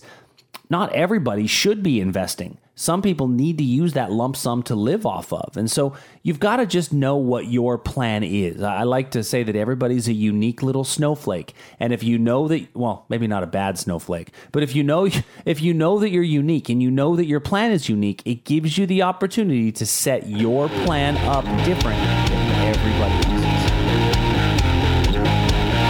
Not 0.69 0.93
everybody 0.93 1.47
should 1.47 1.81
be 1.81 1.99
investing. 1.99 2.59
Some 2.75 3.01
people 3.01 3.27
need 3.27 3.57
to 3.57 3.63
use 3.63 3.93
that 3.93 4.11
lump 4.11 4.35
sum 4.35 4.63
to 4.63 4.75
live 4.75 5.05
off 5.05 5.33
of. 5.33 5.57
And 5.57 5.69
so 5.69 5.93
you've 6.23 6.39
got 6.39 6.57
to 6.57 6.65
just 6.65 6.93
know 6.93 7.17
what 7.17 7.47
your 7.47 7.77
plan 7.77 8.23
is. 8.23 8.63
I 8.63 8.83
like 8.83 9.11
to 9.11 9.23
say 9.23 9.43
that 9.43 9.55
everybody's 9.55 10.07
a 10.07 10.13
unique 10.13 10.63
little 10.63 10.83
snowflake. 10.83 11.53
And 11.79 11.93
if 11.93 12.01
you 12.03 12.17
know 12.17 12.47
that 12.47 12.75
well, 12.75 13.05
maybe 13.09 13.27
not 13.27 13.43
a 13.43 13.47
bad 13.47 13.77
snowflake, 13.77 14.31
but 14.51 14.63
if 14.63 14.75
you 14.75 14.83
know 14.83 15.09
if 15.45 15.61
you 15.61 15.73
know 15.73 15.99
that 15.99 16.09
you're 16.09 16.23
unique 16.23 16.69
and 16.69 16.81
you 16.81 16.89
know 16.89 17.15
that 17.15 17.25
your 17.25 17.39
plan 17.39 17.71
is 17.71 17.89
unique, 17.89 18.21
it 18.25 18.45
gives 18.45 18.77
you 18.77 18.85
the 18.85 19.01
opportunity 19.01 19.71
to 19.73 19.85
set 19.85 20.27
your 20.27 20.69
plan 20.69 21.17
up 21.27 21.43
different 21.65 21.99
than 22.29 22.75
everybody 22.75 23.13
else's. 23.13 24.30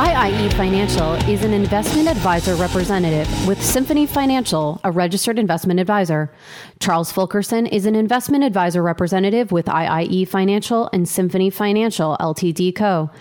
IIE 0.01 0.51
Financial 0.53 1.13
is 1.29 1.43
an 1.43 1.53
investment 1.53 2.07
advisor 2.07 2.55
representative 2.55 3.47
with 3.47 3.63
Symphony 3.63 4.07
Financial, 4.07 4.81
a 4.83 4.91
registered 4.91 5.37
investment 5.37 5.79
advisor. 5.79 6.33
Charles 6.79 7.11
Fulkerson 7.11 7.67
is 7.67 7.85
an 7.85 7.93
investment 7.93 8.43
advisor 8.43 8.81
representative 8.81 9.51
with 9.51 9.67
IIE 9.67 10.27
Financial 10.27 10.89
and 10.91 11.07
Symphony 11.07 11.51
Financial 11.51 12.17
Ltd 12.19 12.75
Co. 12.75 13.11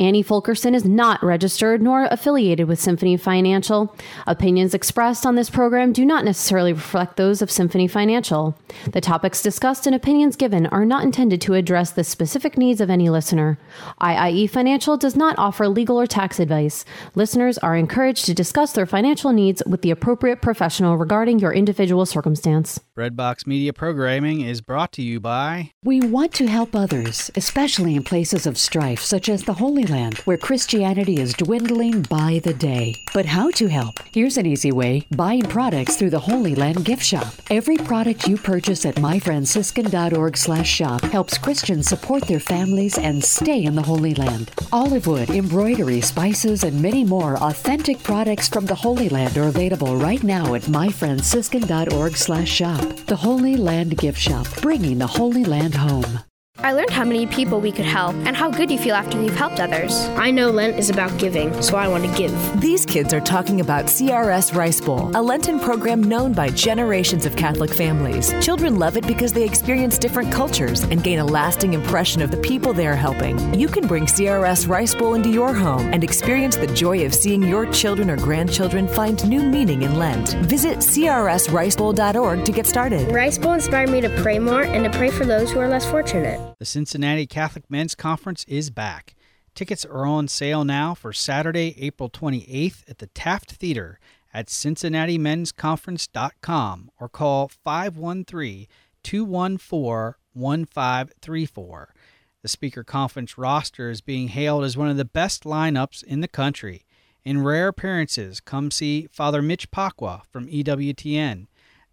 Annie 0.00 0.24
Fulkerson 0.24 0.74
is 0.74 0.84
not 0.84 1.22
registered 1.22 1.80
nor 1.80 2.06
affiliated 2.10 2.66
with 2.66 2.80
Symphony 2.80 3.16
Financial. 3.16 3.94
Opinions 4.26 4.74
expressed 4.74 5.24
on 5.24 5.36
this 5.36 5.48
program 5.48 5.92
do 5.92 6.04
not 6.04 6.24
necessarily 6.24 6.72
reflect 6.72 7.16
those 7.16 7.40
of 7.40 7.48
Symphony 7.48 7.86
Financial. 7.86 8.58
The 8.90 9.00
topics 9.00 9.40
discussed 9.40 9.86
and 9.86 9.94
opinions 9.94 10.34
given 10.34 10.66
are 10.66 10.84
not 10.84 11.04
intended 11.04 11.40
to 11.42 11.54
address 11.54 11.92
the 11.92 12.02
specific 12.02 12.58
needs 12.58 12.80
of 12.80 12.90
any 12.90 13.08
listener. 13.08 13.56
IIE 14.00 14.50
Financial 14.50 14.96
does 14.96 15.14
not 15.14 15.38
offer 15.38 15.68
legal 15.68 16.00
or 16.00 16.08
tax 16.08 16.40
advice. 16.40 16.84
Listeners 17.14 17.56
are 17.58 17.76
encouraged 17.76 18.24
to 18.26 18.34
discuss 18.34 18.72
their 18.72 18.86
financial 18.86 19.32
needs 19.32 19.62
with 19.64 19.82
the 19.82 19.92
appropriate 19.92 20.42
professional 20.42 20.96
regarding 20.96 21.38
your 21.38 21.52
individual 21.52 22.04
circumstance. 22.04 22.80
Breadbox 22.98 23.46
Media 23.46 23.72
Programming 23.72 24.40
is 24.40 24.60
brought 24.60 24.90
to 24.92 25.02
you 25.02 25.20
by 25.20 25.70
We 25.84 26.00
want 26.00 26.32
to 26.34 26.46
help 26.46 26.74
others, 26.74 27.30
especially 27.36 27.94
in 27.94 28.02
places 28.02 28.44
of 28.44 28.58
strife, 28.58 29.00
such 29.00 29.28
as 29.28 29.44
the 29.44 29.54
Holy 29.54 29.83
Land, 29.86 30.18
where 30.18 30.36
Christianity 30.36 31.20
is 31.20 31.34
dwindling 31.34 32.02
by 32.02 32.40
the 32.42 32.54
day. 32.54 32.96
But 33.12 33.26
how 33.26 33.50
to 33.52 33.68
help? 33.68 34.00
Here's 34.12 34.36
an 34.36 34.46
easy 34.46 34.72
way 34.72 35.06
buying 35.10 35.42
products 35.42 35.96
through 35.96 36.10
the 36.10 36.18
Holy 36.18 36.54
Land 36.54 36.84
gift 36.84 37.04
shop. 37.04 37.32
Every 37.50 37.76
product 37.76 38.26
you 38.26 38.36
purchase 38.36 38.84
at 38.84 38.96
myfranciscan.org 38.96 40.36
slash 40.36 40.68
shop 40.68 41.02
helps 41.02 41.38
Christians 41.38 41.88
support 41.88 42.24
their 42.24 42.40
families 42.40 42.98
and 42.98 43.22
stay 43.22 43.62
in 43.62 43.74
the 43.74 43.82
Holy 43.82 44.14
Land. 44.14 44.50
Olive 44.72 45.06
wood, 45.06 45.30
embroidery, 45.30 46.00
spices, 46.00 46.64
and 46.64 46.82
many 46.82 47.04
more 47.04 47.36
authentic 47.36 48.02
products 48.02 48.48
from 48.48 48.66
the 48.66 48.74
Holy 48.74 49.08
Land 49.08 49.36
are 49.38 49.48
available 49.48 49.96
right 49.96 50.22
now 50.22 50.54
at 50.54 50.62
myfranciscan.org 50.62 52.16
slash 52.16 52.50
shop. 52.50 52.80
The 53.06 53.16
Holy 53.16 53.56
Land 53.56 53.96
gift 53.98 54.18
shop, 54.18 54.46
bringing 54.60 54.98
the 54.98 55.06
Holy 55.06 55.44
Land 55.44 55.74
home. 55.74 56.20
I 56.64 56.72
learned 56.72 56.90
how 56.90 57.04
many 57.04 57.26
people 57.26 57.60
we 57.60 57.72
could 57.72 57.84
help 57.84 58.14
and 58.14 58.34
how 58.34 58.50
good 58.50 58.70
you 58.70 58.78
feel 58.78 58.94
after 58.94 59.20
you've 59.20 59.36
helped 59.36 59.60
others. 59.60 59.92
I 60.16 60.30
know 60.30 60.50
Lent 60.50 60.78
is 60.78 60.88
about 60.88 61.18
giving, 61.18 61.60
so 61.60 61.76
I 61.76 61.88
want 61.88 62.04
to 62.04 62.16
give. 62.16 62.32
These 62.60 62.86
kids 62.86 63.12
are 63.12 63.20
talking 63.20 63.60
about 63.60 63.86
CRS 63.86 64.54
Rice 64.54 64.80
Bowl, 64.80 65.10
a 65.14 65.20
Lenten 65.20 65.60
program 65.60 66.02
known 66.02 66.32
by 66.32 66.48
generations 66.48 67.26
of 67.26 67.36
Catholic 67.36 67.70
families. 67.70 68.32
Children 68.40 68.78
love 68.78 68.96
it 68.96 69.06
because 69.06 69.32
they 69.32 69.44
experience 69.44 69.98
different 69.98 70.32
cultures 70.32 70.84
and 70.84 71.02
gain 71.02 71.18
a 71.18 71.24
lasting 71.24 71.74
impression 71.74 72.22
of 72.22 72.30
the 72.30 72.38
people 72.38 72.72
they 72.72 72.86
are 72.86 72.96
helping. 72.96 73.52
You 73.52 73.68
can 73.68 73.86
bring 73.86 74.06
CRS 74.06 74.66
Rice 74.68 74.94
Bowl 74.94 75.14
into 75.14 75.28
your 75.28 75.52
home 75.52 75.92
and 75.92 76.02
experience 76.02 76.56
the 76.56 76.68
joy 76.68 77.04
of 77.04 77.14
seeing 77.14 77.42
your 77.42 77.66
children 77.72 78.08
or 78.08 78.16
grandchildren 78.16 78.88
find 78.88 79.28
new 79.28 79.42
meaning 79.42 79.82
in 79.82 79.98
Lent. 79.98 80.34
Visit 80.46 80.78
crsricebowl.org 80.78 82.44
to 82.44 82.52
get 82.52 82.66
started. 82.66 83.12
Rice 83.12 83.38
Bowl 83.38 83.52
inspired 83.52 83.90
me 83.90 84.00
to 84.00 84.08
pray 84.22 84.38
more 84.38 84.62
and 84.62 84.84
to 84.84 84.98
pray 84.98 85.10
for 85.10 85.26
those 85.26 85.50
who 85.50 85.58
are 85.58 85.68
less 85.68 85.84
fortunate. 85.84 86.40
The 86.58 86.64
Cincinnati 86.64 87.26
Catholic 87.26 87.70
Men's 87.70 87.94
Conference 87.94 88.44
is 88.44 88.70
back. 88.70 89.14
Tickets 89.54 89.84
are 89.84 90.06
on 90.06 90.28
sale 90.28 90.64
now 90.64 90.94
for 90.94 91.12
Saturday, 91.12 91.74
April 91.78 92.08
28th 92.08 92.88
at 92.88 92.98
the 92.98 93.08
Taft 93.08 93.52
Theater 93.52 93.98
at 94.32 94.46
cincinnatimen'sconference.com 94.48 96.90
or 96.98 97.08
call 97.08 97.48
513 97.48 98.66
214 99.02 100.14
1534. 100.32 101.94
The 102.42 102.48
speaker 102.48 102.84
conference 102.84 103.38
roster 103.38 103.90
is 103.90 104.00
being 104.00 104.28
hailed 104.28 104.64
as 104.64 104.76
one 104.76 104.88
of 104.88 104.96
the 104.96 105.04
best 105.04 105.44
lineups 105.44 106.02
in 106.04 106.20
the 106.20 106.28
country. 106.28 106.84
In 107.24 107.42
rare 107.42 107.68
appearances, 107.68 108.40
come 108.40 108.70
see 108.70 109.08
Father 109.10 109.40
Mitch 109.40 109.70
Pacwa 109.70 110.22
from 110.30 110.46
EWTN, 110.48 111.46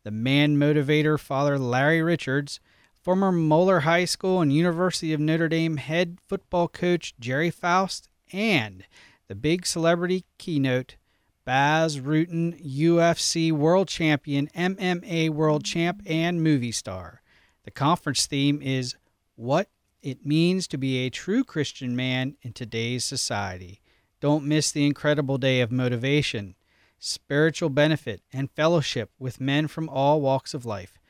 the 0.04 0.12
man 0.12 0.58
motivator 0.58 1.20
Father 1.20 1.58
Larry 1.58 2.02
Richards, 2.02 2.60
former 3.02 3.32
Moeller 3.32 3.82
High 3.82 4.06
School 4.06 4.42
and 4.42 4.54
University 4.54 5.12
of 5.14 5.20
Notre 5.20 5.50
Dame 5.50 5.78
head 5.78 6.20
football 6.28 6.68
coach 6.68 7.14
Gerry 7.20 7.50
Faust, 7.50 8.10
and 8.32 8.86
the 9.28 9.36
big 9.36 9.66
celebrity 9.66 10.26
keynote, 10.38 10.96
Bas 11.44 11.98
Rutten, 11.98 12.62
UFC 12.64 13.52
world 13.52 13.88
champion, 13.88 14.48
MMA 14.56 15.30
world 15.30 15.66
champ, 15.66 16.02
and 16.06 16.44
movie 16.44 16.72
star. 16.72 17.22
The 17.64 17.72
conference 17.72 18.28
theme 18.28 18.62
is 18.62 18.96
What 19.36 19.70
It 20.04 20.26
Means 20.26 20.68
to 20.68 20.78
Be 20.78 21.00
a 21.00 21.10
True 21.10 21.44
Christian 21.44 21.96
Man 21.96 22.36
in 22.42 22.54
Today's 22.54 23.04
Society. 23.04 23.82
Don't 24.20 24.46
miss 24.46 24.72
the 24.72 24.86
incredible 24.86 25.40
day 25.40 25.62
of 25.62 25.72
motivation, 25.72 26.56
spiritual 27.00 27.70
benefit, 27.70 28.22
and 28.32 28.52
fellowship 28.52 29.10
with 29.18 29.42
men 29.42 29.68
from 29.68 29.90
all 29.90 30.22
walks 30.22 30.54
of 30.54 30.66
life. 30.66 31.01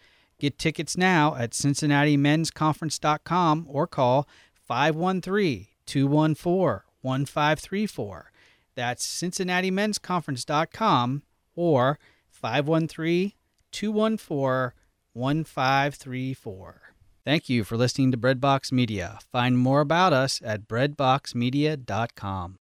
Get 0.42 0.58
tickets 0.58 0.98
now 0.98 1.36
at 1.36 1.52
CincinnatiMen'sConference.com 1.52 3.68
or 3.70 3.86
call 3.86 4.28
513 4.56 5.68
214 5.86 6.82
1534. 7.02 8.32
That's 8.74 9.06
CincinnatiMen'sConference.com 9.06 11.22
or 11.56 12.00
513 12.32 13.34
214 13.72 14.72
1534. 15.14 16.82
Thank 17.24 17.48
you 17.48 17.64
for 17.64 17.78
listening 17.78 18.12
to 18.12 18.18
Breadbox 18.18 18.72
Media. 18.72 19.20
Find 19.32 19.60
more 19.60 19.82
about 19.82 20.12
us 20.12 20.42
at 20.44 20.68
breadboxmedia.com. 20.68 22.58